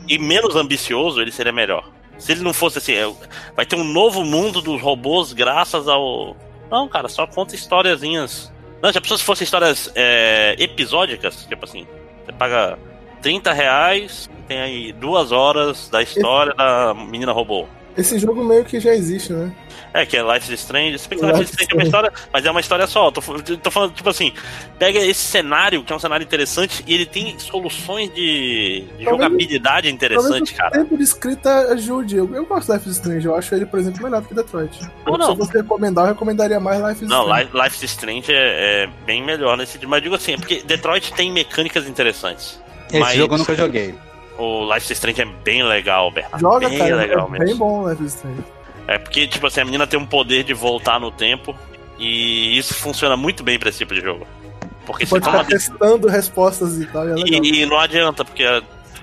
e 0.08 0.18
menos 0.18 0.56
ambicioso, 0.56 1.22
ele 1.22 1.32
seria 1.32 1.52
melhor. 1.52 1.88
Se 2.20 2.34
ele 2.34 2.42
não 2.42 2.54
fosse 2.54 2.78
assim, 2.78 2.94
é, 2.94 3.12
vai 3.56 3.66
ter 3.66 3.76
um 3.76 3.84
novo 3.84 4.24
mundo 4.24 4.62
dos 4.62 4.82
robôs 4.82 5.34
graças 5.34 5.88
ao. 5.88 6.36
Não, 6.70 6.88
cara, 6.88 7.08
só 7.08 7.26
conta 7.26 7.56
historiazinhas. 7.56 8.52
Não, 8.82 8.92
já 8.92 9.02
pensou 9.02 9.18
se 9.18 9.24
fossem 9.24 9.46
histórias 9.46 9.92
é, 9.96 10.56
episódicas? 10.60 11.46
Tipo 11.46 11.66
assim, 11.66 11.88
você 12.26 12.32
paga 12.32 12.78
30 13.22 13.52
reais, 13.54 14.30
tem 14.48 14.60
aí 14.60 14.94
duas 14.94 15.32
horas 15.32 15.90
da 15.90 16.02
história 16.02 16.54
da 16.54 16.94
menina 16.94 17.32
robô. 17.32 17.68
Esse 17.98 18.18
jogo 18.20 18.44
meio 18.44 18.64
que 18.64 18.80
já 18.80 18.94
existe, 18.94 19.34
né? 19.34 19.52
É, 19.94 20.06
que 20.06 20.16
é 20.16 20.22
Life 20.22 20.54
is 20.54 20.60
Strange. 20.60 21.00
Se 21.00 21.10
bem 21.10 21.20
que 21.20 21.26
Life 21.26 21.42
is 21.42 21.50
Strange 21.50 21.72
é 21.72 21.76
uma 21.76 21.84
história, 21.84 22.14
mas 22.32 22.46
é 22.46 22.52
uma 22.52 22.60
história 22.60 22.88
só. 22.88 23.12
Tô, 23.12 23.22
tô 23.22 23.72
falando, 23.72 23.94
tipo 23.94 24.10
assim, 24.10 24.34
pega 24.78 25.00
esse 25.00 25.22
cenário, 25.22 25.84
que 25.84 25.92
é 25.92 25.96
um 25.96 26.00
cenário 26.00 26.24
interessante, 26.24 26.84
e 26.86 26.94
ele 26.94 27.06
tem 27.06 27.38
soluções 27.40 28.14
de, 28.14 28.86
de 28.98 29.04
jogabilidade 29.04 29.90
interessante, 29.90 30.54
cara. 30.54 30.70
O 30.70 30.84
tempo 30.84 30.98
de 30.98 31.04
escrita 31.04 31.74
ajude. 31.74 32.18
Eu, 32.18 32.34
eu 32.36 32.46
gosto 32.46 32.68
de 32.68 32.74
Life 32.74 32.90
is 32.90 32.96
Strange, 32.98 33.26
eu 33.26 33.36
acho 33.36 33.56
ele, 33.56 33.66
por 33.66 33.80
exemplo, 33.80 34.04
melhor 34.04 34.22
do 34.22 34.28
que 34.28 34.34
Detroit. 34.34 34.80
Não, 35.06 35.18
não. 35.18 35.26
Se 35.26 35.32
eu 35.32 35.38
fosse 35.38 35.54
recomendar, 35.54 36.06
eu 36.06 36.10
recomendaria 36.10 36.60
mais 36.60 36.80
Life 36.80 37.04
is 37.04 37.10
não, 37.10 37.24
Strange. 37.24 37.50
Não, 37.54 37.64
Life, 37.64 37.76
is 37.78 37.92
Strange 37.92 38.32
é, 38.32 38.84
é, 38.84 38.90
bem 39.06 39.24
melhor 39.24 39.58
nesse. 39.58 39.84
Mas 39.86 39.98
eu 39.98 40.04
digo 40.04 40.16
assim, 40.16 40.34
é 40.34 40.38
porque 40.38 40.62
Detroit 40.64 41.14
tem 41.14 41.32
mecânicas 41.32 41.88
interessantes. 41.88 42.62
Esse 42.90 43.00
mas... 43.00 43.18
jogo 43.18 43.34
eu 43.34 43.38
nunca 43.40 43.56
joguei. 43.56 43.96
O 44.40 44.74
Life 44.74 44.86
is 44.86 44.92
Strange 44.92 45.22
é 45.22 45.26
bem 45.26 45.64
legal, 45.64 46.10
Bernardo. 46.10 46.40
Joga, 46.40 46.70
bem 46.70 46.78
cara, 46.78 46.96
legal 46.96 47.28
é 47.28 47.32
mesmo. 47.32 47.46
bem 47.46 47.56
bom 47.58 47.90
Life 47.90 48.04
is 48.04 48.16
Strange. 48.16 48.44
É 48.88 48.98
porque, 48.98 49.28
tipo 49.28 49.46
assim, 49.46 49.60
a 49.62 49.66
menina 49.66 49.86
tem 49.86 50.00
um 50.00 50.06
poder 50.06 50.44
de 50.44 50.54
voltar 50.54 51.00
no 51.00 51.12
tempo 51.12 51.56
e 52.00 52.58
isso 52.58 52.74
funciona 52.74 53.18
muito 53.18 53.44
bem 53.44 53.60
pra 53.60 53.70
esse 53.70 53.80
tipo 53.80 53.94
de 53.94 54.02
jogo. 54.02 54.26
Porque 54.86 55.06
você 55.06 55.20
pode 55.20 55.26
ficar 55.26 55.44
testando 55.44 56.08
respostas 56.08 56.80
e 56.80 56.86
tal. 56.86 57.08
E, 57.10 57.22
é 57.22 57.38
e, 57.38 57.62
e, 57.62 57.66
não 57.66 57.78
adianta, 57.78 58.24
porque 58.24 58.44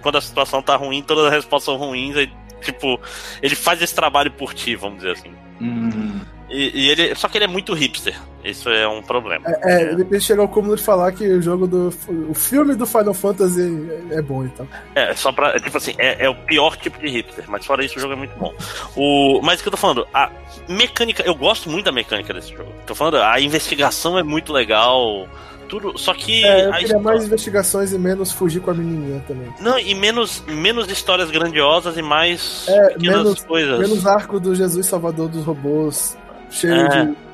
quando 0.02 0.16
a 0.16 0.20
situação 0.20 0.62
tá 0.62 0.74
ruim, 0.74 1.02
todas 1.02 1.26
as 1.26 1.32
respostas 1.32 1.66
são 1.66 1.76
ruins, 1.76 2.16
aí, 2.16 2.32
tipo, 2.62 2.98
ele 3.42 3.54
faz 3.54 3.80
esse 3.82 3.94
trabalho 3.94 4.30
por 4.32 4.54
ti, 4.54 4.74
vamos 4.74 4.98
dizer 4.98 5.12
assim. 5.12 5.32
Hum. 5.60 6.20
E, 6.48 6.86
e, 6.86 6.90
ele, 6.90 7.14
só 7.14 7.28
que 7.28 7.38
ele 7.38 7.44
é 7.44 7.48
muito 7.48 7.74
hipster. 7.74 8.18
Isso 8.50 8.68
é 8.70 8.86
um 8.86 9.02
problema. 9.02 9.44
É, 9.62 9.82
é 9.82 9.92
ele 9.92 10.20
chegou 10.20 10.42
ao 10.42 10.48
cúmulo 10.48 10.76
de 10.76 10.82
falar 10.82 11.12
que 11.12 11.26
o 11.26 11.42
jogo 11.42 11.66
do. 11.66 11.92
O 12.28 12.34
filme 12.34 12.74
do 12.74 12.86
Final 12.86 13.14
Fantasy 13.14 13.88
é 14.10 14.22
bom 14.22 14.44
e 14.44 14.48
tal. 14.50 14.66
É, 14.94 15.14
só 15.14 15.32
pra. 15.32 15.58
Tipo 15.58 15.76
assim, 15.76 15.94
é, 15.98 16.24
é, 16.24 16.28
o 16.28 16.34
pior 16.34 16.76
tipo 16.76 16.98
de 16.98 17.08
hipster, 17.08 17.44
mas 17.48 17.66
fora 17.66 17.84
isso 17.84 17.98
o 17.98 18.00
jogo 18.00 18.12
é 18.12 18.16
muito 18.16 18.36
bom. 18.38 18.54
O, 18.96 19.40
mas 19.42 19.58
o 19.58 19.62
que 19.62 19.68
eu 19.68 19.72
tô 19.72 19.76
falando, 19.76 20.06
a 20.14 20.30
mecânica. 20.68 21.22
Eu 21.24 21.34
gosto 21.34 21.68
muito 21.68 21.84
da 21.86 21.92
mecânica 21.92 22.32
desse 22.32 22.52
jogo. 22.52 22.70
Tô 22.86 22.94
falando, 22.94 23.16
a 23.16 23.40
investigação 23.40 24.18
é 24.18 24.22
muito 24.22 24.52
legal 24.52 25.28
tudo. 25.68 25.98
Só 25.98 26.14
que. 26.14 26.44
É, 26.44 26.66
eu 26.66 26.72
queria 26.72 26.84
história... 26.86 27.02
mais 27.02 27.24
investigações 27.24 27.92
e 27.92 27.98
menos 27.98 28.32
fugir 28.32 28.60
com 28.60 28.70
a 28.70 28.74
menininha 28.74 29.22
também. 29.26 29.52
Não, 29.60 29.78
e 29.78 29.94
menos, 29.94 30.42
menos 30.46 30.90
histórias 30.90 31.30
grandiosas 31.30 31.96
e 31.96 32.02
mais 32.02 32.66
é, 32.68 32.88
pequenas 32.90 33.24
menos, 33.24 33.44
coisas. 33.44 33.78
Menos 33.78 34.06
arco 34.06 34.40
do 34.40 34.54
Jesus 34.54 34.86
Salvador 34.86 35.28
dos 35.28 35.44
robôs 35.44 36.16
cheio 36.50 36.74
é. 36.74 37.04
de. 37.06 37.25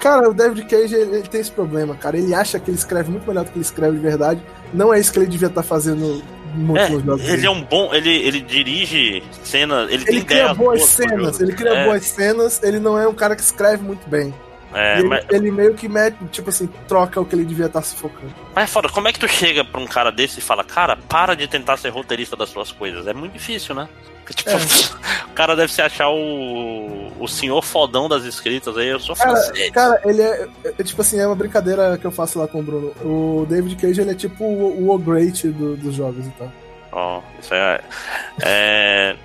Cara, 0.00 0.28
o 0.28 0.34
David 0.34 0.66
Cage 0.66 0.94
ele, 0.94 1.16
ele, 1.16 1.28
tem 1.28 1.40
esse 1.40 1.50
problema, 1.50 1.94
cara. 1.94 2.16
Ele 2.18 2.34
acha 2.34 2.58
que 2.58 2.70
ele 2.70 2.78
escreve 2.78 3.10
muito 3.10 3.26
melhor 3.26 3.44
do 3.44 3.50
que 3.50 3.58
ele 3.58 3.64
escreve 3.64 3.96
de 3.96 4.02
verdade. 4.02 4.42
Não 4.72 4.92
é 4.92 4.98
isso 4.98 5.12
que 5.12 5.18
ele 5.18 5.26
devia 5.26 5.48
estar 5.48 5.62
tá 5.62 5.68
fazendo 5.68 6.22
É, 6.76 7.32
ele 7.32 7.46
é 7.46 7.50
um 7.50 7.62
bom. 7.62 7.92
Ele, 7.94 8.10
ele 8.10 8.40
dirige 8.40 9.22
cenas. 9.44 9.90
Ele, 9.90 10.04
ele 10.08 10.24
cria 10.24 10.54
boas 10.54 10.84
cenas. 10.84 11.40
Ele 11.40 11.52
cria 11.52 11.72
é. 11.72 11.84
boas 11.84 12.04
cenas. 12.04 12.62
Ele 12.62 12.80
não 12.80 12.98
é 12.98 13.06
um 13.06 13.14
cara 13.14 13.36
que 13.36 13.42
escreve 13.42 13.82
muito 13.82 14.08
bem. 14.08 14.34
É, 14.74 14.98
ele, 14.98 15.08
mas... 15.08 15.24
ele, 15.30 15.50
meio 15.50 15.74
que 15.74 15.88
mete, 15.88 16.16
tipo 16.30 16.50
assim, 16.50 16.68
troca 16.86 17.20
o 17.20 17.24
que 17.24 17.34
ele 17.34 17.44
devia 17.44 17.66
estar 17.66 17.82
se 17.82 17.96
focando. 17.96 18.34
Mas 18.54 18.64
é 18.64 18.66
foda, 18.66 18.88
como 18.88 19.08
é 19.08 19.12
que 19.12 19.18
tu 19.18 19.26
chega 19.26 19.64
pra 19.64 19.80
um 19.80 19.86
cara 19.86 20.10
desse 20.10 20.40
e 20.40 20.42
fala, 20.42 20.62
cara, 20.62 20.94
para 20.94 21.34
de 21.34 21.48
tentar 21.48 21.78
ser 21.78 21.88
roteirista 21.88 22.36
das 22.36 22.50
suas 22.50 22.70
coisas? 22.70 23.06
É 23.06 23.14
muito 23.14 23.32
difícil, 23.32 23.74
né? 23.74 23.88
Tipo, 24.34 24.50
é. 24.50 25.26
o 25.26 25.34
cara 25.34 25.56
deve 25.56 25.72
se 25.72 25.80
achar 25.80 26.10
o, 26.10 27.12
o 27.18 27.26
senhor 27.26 27.62
fodão 27.62 28.08
das 28.08 28.24
escritas 28.24 28.76
aí, 28.76 28.88
eu 28.88 29.00
sou 29.00 29.16
cara, 29.16 29.40
cara, 29.72 30.00
ele 30.04 30.22
é, 30.22 30.48
é, 30.64 30.82
Tipo 30.82 31.00
assim, 31.00 31.18
é 31.18 31.26
uma 31.26 31.36
brincadeira 31.36 31.96
que 31.96 32.06
eu 32.06 32.10
faço 32.10 32.38
lá 32.38 32.46
com 32.46 32.60
o 32.60 32.62
Bruno. 32.62 32.88
O 33.02 33.46
David 33.48 33.76
Cage, 33.76 34.00
ele 34.00 34.10
é 34.10 34.14
tipo 34.14 34.44
o, 34.44 34.90
o 34.90 34.98
Great 34.98 35.48
do, 35.48 35.76
dos 35.76 35.94
jogos 35.94 36.26
e 36.26 36.30
tal. 36.30 36.52
Ó, 36.92 37.18
oh, 37.18 37.40
isso 37.40 37.54
é. 37.54 37.80
É. 38.42 39.16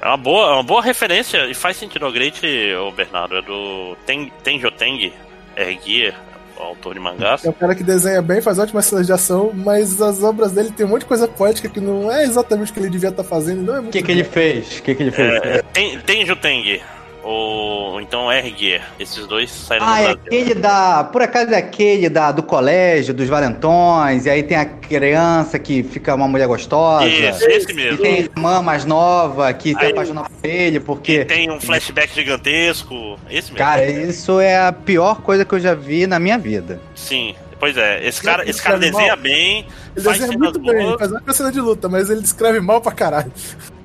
É 0.00 0.06
uma 0.06 0.16
boa, 0.16 0.50
é 0.50 0.52
uma 0.52 0.62
boa 0.62 0.82
referência 0.82 1.46
e 1.46 1.54
faz 1.54 1.76
sentido 1.76 2.06
o 2.06 2.12
Great, 2.12 2.40
o 2.74 2.92
Bernardo, 2.92 3.36
é 3.36 3.42
do 3.42 3.96
Ten, 4.06 4.30
Tenjo 4.44 4.70
Teng, 4.70 5.12
Erguia, 5.56 6.14
autor 6.62 6.94
de 6.94 7.00
mangás. 7.00 7.44
É 7.44 7.50
um 7.50 7.52
cara 7.52 7.74
que 7.74 7.82
desenha 7.82 8.20
bem, 8.22 8.40
faz 8.40 8.58
ótimas 8.58 8.86
cenas 8.86 9.06
de 9.06 9.12
ação, 9.12 9.52
mas 9.54 10.00
as 10.00 10.22
obras 10.22 10.52
dele 10.52 10.70
tem 10.70 10.84
um 10.86 10.88
monte 10.88 11.00
de 11.00 11.06
coisa 11.06 11.28
poética 11.28 11.68
que 11.68 11.80
não 11.80 12.10
é 12.10 12.24
exatamente 12.24 12.70
o 12.70 12.74
que 12.74 12.80
ele 12.80 12.90
devia 12.90 13.10
estar 13.10 13.24
fazendo. 13.24 13.62
Não 13.62 13.76
é 13.76 13.80
O 13.80 13.84
que, 13.84 14.02
que 14.02 14.12
ele 14.12 14.24
fez? 14.24 14.78
O 14.78 14.82
que, 14.82 14.94
que 14.94 15.02
ele 15.02 15.10
fez? 15.10 15.42
É, 15.42 15.62
tem, 15.72 15.98
Tenjo 16.00 16.36
Teng, 16.36 16.80
ou 17.22 18.00
então 18.00 18.30
R. 18.30 18.80
Esses 18.98 19.26
dois 19.26 19.50
saíram 19.50 19.86
ah, 19.86 19.96
do 19.96 20.02
é 20.02 20.04
é 20.06 20.10
aquele 20.12 20.54
da. 20.54 21.04
Por 21.04 21.22
acaso 21.22 21.52
é 21.52 21.56
aquele 21.56 22.08
da, 22.08 22.32
do 22.32 22.42
colégio, 22.42 23.12
dos 23.12 23.28
valentões, 23.28 24.26
e 24.26 24.30
aí 24.30 24.42
tem 24.42 24.56
a 24.56 24.64
criança 24.64 25.58
que 25.58 25.82
fica 25.82 26.14
uma 26.14 26.28
mulher 26.28 26.46
gostosa. 26.46 27.06
Isso, 27.06 27.44
esse 27.44 27.72
mesmo. 27.72 27.98
E 27.98 28.02
tem 28.02 28.14
a 28.14 28.18
irmã 28.20 28.62
mais 28.62 28.84
nova 28.84 29.52
que 29.52 29.74
aí, 29.76 29.86
se 29.86 29.92
apaixona 29.92 30.22
por 30.24 30.48
ele, 30.48 30.80
porque. 30.80 31.20
E 31.20 31.24
tem 31.24 31.50
um 31.50 31.60
flashback 31.60 32.14
gigantesco. 32.14 33.18
Esse 33.28 33.52
mesmo. 33.52 33.56
Cara, 33.56 33.84
isso 33.84 34.40
é 34.40 34.66
a 34.66 34.72
pior 34.72 35.20
coisa 35.22 35.44
que 35.44 35.54
eu 35.54 35.60
já 35.60 35.74
vi 35.74 36.06
na 36.06 36.18
minha 36.18 36.38
vida. 36.38 36.80
Sim. 36.94 37.34
Pois 37.60 37.76
é, 37.76 38.06
esse 38.06 38.22
cara, 38.22 38.48
esse 38.48 38.62
cara 38.62 38.78
desenha 38.78 39.16
mal. 39.16 39.16
bem. 39.16 39.66
Ele 39.96 40.08
desenha 40.08 40.38
muito 40.38 40.60
bem, 40.60 40.96
faz 40.96 41.10
uma 41.10 41.32
cena 41.32 41.50
de 41.50 41.60
luta, 41.60 41.88
mas 41.88 42.08
ele 42.08 42.20
descreve 42.20 42.60
mal 42.60 42.80
pra 42.80 42.92
caralho. 42.92 43.32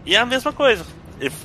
E 0.05 0.15
é 0.15 0.19
a 0.19 0.25
mesma 0.27 0.53
coisa 0.53 0.86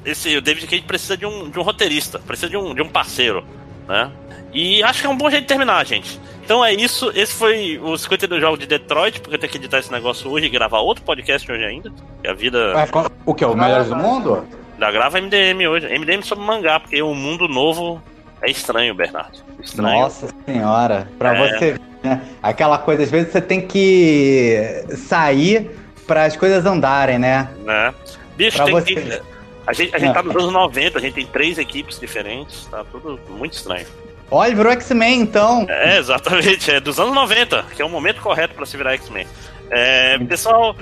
esse, 0.05 0.37
o 0.37 0.41
David 0.41 0.67
Cage 0.67 0.83
precisa 0.83 1.17
de 1.17 1.27
um, 1.27 1.51
de 1.51 1.59
um 1.59 1.63
roteirista, 1.63 2.19
precisa 2.19 2.49
de 2.49 2.57
um, 2.57 2.75
de 2.75 2.83
um 2.83 2.89
parceiro, 2.89 3.45
né? 3.87 4.11
E 4.53 4.83
acho 4.83 5.01
que 5.01 5.07
é 5.07 5.11
um 5.11 5.17
bom 5.17 5.31
jeito 5.31 5.43
de 5.43 5.49
terminar, 5.49 5.85
gente. 5.85 6.19
Então 6.43 6.65
é 6.65 6.73
isso. 6.73 7.13
Esse 7.15 7.35
foi 7.35 7.79
o 7.83 7.97
52 7.97 8.41
jogos 8.41 8.59
de 8.59 8.67
Detroit, 8.67 9.21
porque 9.21 9.37
eu 9.37 9.39
tenho 9.39 9.53
que 9.53 9.59
editar 9.59 9.79
esse 9.79 9.93
negócio 9.93 10.31
hoje 10.31 10.47
e 10.47 10.49
gravar 10.49 10.79
outro 10.79 11.05
podcast 11.05 11.51
hoje 11.51 11.65
ainda. 11.65 11.93
Que 12.23 12.29
a 12.29 12.33
vida. 12.33 12.73
o 13.27 13.35
que? 13.35 13.45
O 13.45 13.55
Melhores 13.55 13.89
do 13.89 13.97
Mundo? 13.97 14.47
Já 14.79 14.91
grava 14.91 15.21
MDM 15.21 15.69
hoje. 15.69 15.87
MDM 15.87 16.23
sobre 16.23 16.45
mangá, 16.45 16.81
porque 16.81 17.03
o 17.03 17.15
mundo 17.15 17.47
novo 17.47 18.03
é 18.41 18.51
estranho, 18.51 18.95
Bernardo. 18.95 19.39
Estranho. 19.63 20.01
Nossa 20.01 20.29
senhora. 20.47 21.09
Pra 21.19 21.37
é. 21.37 21.49
você. 21.49 21.81
Né? 22.03 22.23
Aquela 22.43 22.79
coisa, 22.79 23.03
às 23.03 23.11
vezes 23.11 23.33
você 23.33 23.43
tem 23.43 23.61
que 23.61 24.85
sair 24.97 25.71
para 26.07 26.25
as 26.25 26.37
coisas 26.37 26.65
andarem, 26.65 27.19
né? 27.19 27.49
né? 27.65 27.93
Bicho, 28.37 28.57
pra 28.57 28.65
tem 28.65 28.75
você... 28.75 28.95
que 28.95 29.23
a 29.69 29.73
gente, 29.75 29.95
a 29.95 29.99
gente 29.99 30.15
tá 30.15 30.23
nos 30.23 30.35
anos 30.35 30.51
90, 30.51 30.97
a 30.97 31.01
gente 31.01 31.13
tem 31.13 31.27
três 31.27 31.59
equipes 31.59 32.01
diferentes, 32.01 32.65
tá 32.71 32.83
tudo 32.91 33.21
muito 33.29 33.53
estranho. 33.53 33.87
Olha, 34.31 34.57
virou 34.57 34.73
X-Men 34.73 35.21
então. 35.21 35.67
É, 35.69 35.99
exatamente, 35.99 36.71
é 36.71 36.81
dos 36.81 36.99
anos 36.99 37.15
90, 37.15 37.65
que 37.77 37.83
é 37.83 37.85
o 37.85 37.89
momento 37.89 38.23
correto 38.23 38.55
para 38.55 38.65
se 38.65 38.79
virar 38.79 38.95
X-Men. 38.95 39.27
É, 39.71 40.19
pessoal, 40.21 40.75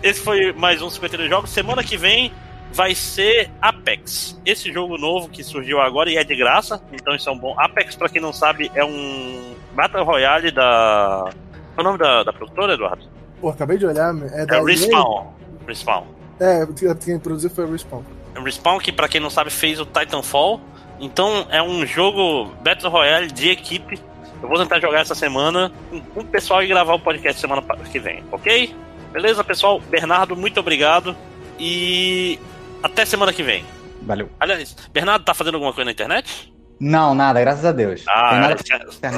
esse 0.00 0.20
foi 0.20 0.52
mais 0.52 0.80
um 0.80 0.88
52 0.88 1.28
jogos. 1.28 1.50
Semana 1.50 1.82
que 1.82 1.96
vem 1.96 2.32
vai 2.72 2.94
ser 2.94 3.50
Apex. 3.60 4.40
Esse 4.46 4.72
jogo 4.72 4.96
novo 4.96 5.28
que 5.28 5.42
surgiu 5.42 5.80
agora 5.80 6.08
e 6.08 6.16
é 6.16 6.22
de 6.22 6.36
graça, 6.36 6.80
então 6.92 7.12
isso 7.16 7.28
é 7.28 7.32
um 7.32 7.38
bom. 7.38 7.58
Apex, 7.58 7.96
para 7.96 8.08
quem 8.08 8.22
não 8.22 8.32
sabe, 8.32 8.70
é 8.76 8.84
um 8.84 9.56
Battle 9.74 10.04
Royale 10.04 10.52
da. 10.52 11.30
Qual 11.74 11.78
é 11.78 11.80
o 11.80 11.82
nome 11.82 11.98
da, 11.98 12.22
da 12.22 12.32
produtora, 12.32 12.74
Eduardo? 12.74 13.04
Pô, 13.40 13.48
acabei 13.48 13.76
de 13.76 13.86
olhar. 13.86 14.14
É, 14.32 14.46
da 14.46 14.58
é 14.58 14.62
Respawn. 14.62 15.32
Respawn. 15.66 16.04
É, 16.38 16.64
quem 17.04 17.18
produziu 17.18 17.50
foi 17.50 17.64
a 17.64 17.66
Respawn. 17.66 18.02
Respawn, 18.34 18.78
que 18.78 18.92
para 18.92 19.08
quem 19.08 19.20
não 19.20 19.30
sabe 19.30 19.50
fez 19.50 19.80
o 19.80 19.86
Titanfall. 19.86 20.60
Então 20.98 21.46
é 21.50 21.62
um 21.62 21.86
jogo 21.86 22.52
Battle 22.62 22.90
Royale 22.90 23.30
de 23.30 23.50
equipe. 23.50 23.98
Eu 24.42 24.48
vou 24.48 24.58
tentar 24.58 24.80
jogar 24.80 25.00
essa 25.00 25.14
semana 25.14 25.70
com 26.14 26.20
o 26.20 26.24
pessoal 26.24 26.62
e 26.62 26.66
gravar 26.66 26.94
o 26.94 27.00
podcast 27.00 27.40
semana 27.40 27.62
que 27.90 27.98
vem, 27.98 28.22
ok? 28.30 28.74
Beleza, 29.12 29.44
pessoal? 29.44 29.80
Bernardo, 29.80 30.36
muito 30.36 30.60
obrigado. 30.60 31.16
E 31.58 32.38
até 32.82 33.04
semana 33.04 33.32
que 33.32 33.42
vem. 33.42 33.64
Valeu. 34.02 34.30
Aliás, 34.38 34.74
Bernardo 34.92 35.24
tá 35.24 35.34
fazendo 35.34 35.54
alguma 35.54 35.72
coisa 35.72 35.86
na 35.86 35.92
internet? 35.92 36.50
Não, 36.80 37.14
nada, 37.14 37.38
graças 37.40 37.64
a 37.64 37.72
Deus. 37.72 38.04
Ah, 38.08 38.56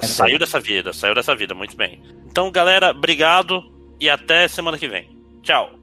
saiu 0.02 0.38
dessa 0.38 0.58
vida, 0.58 0.92
saiu 0.92 1.14
dessa 1.14 1.36
vida, 1.36 1.54
muito 1.54 1.76
bem. 1.76 2.02
Então, 2.26 2.50
galera, 2.50 2.90
obrigado 2.90 3.62
e 4.00 4.10
até 4.10 4.48
semana 4.48 4.76
que 4.76 4.88
vem. 4.88 5.16
Tchau. 5.42 5.81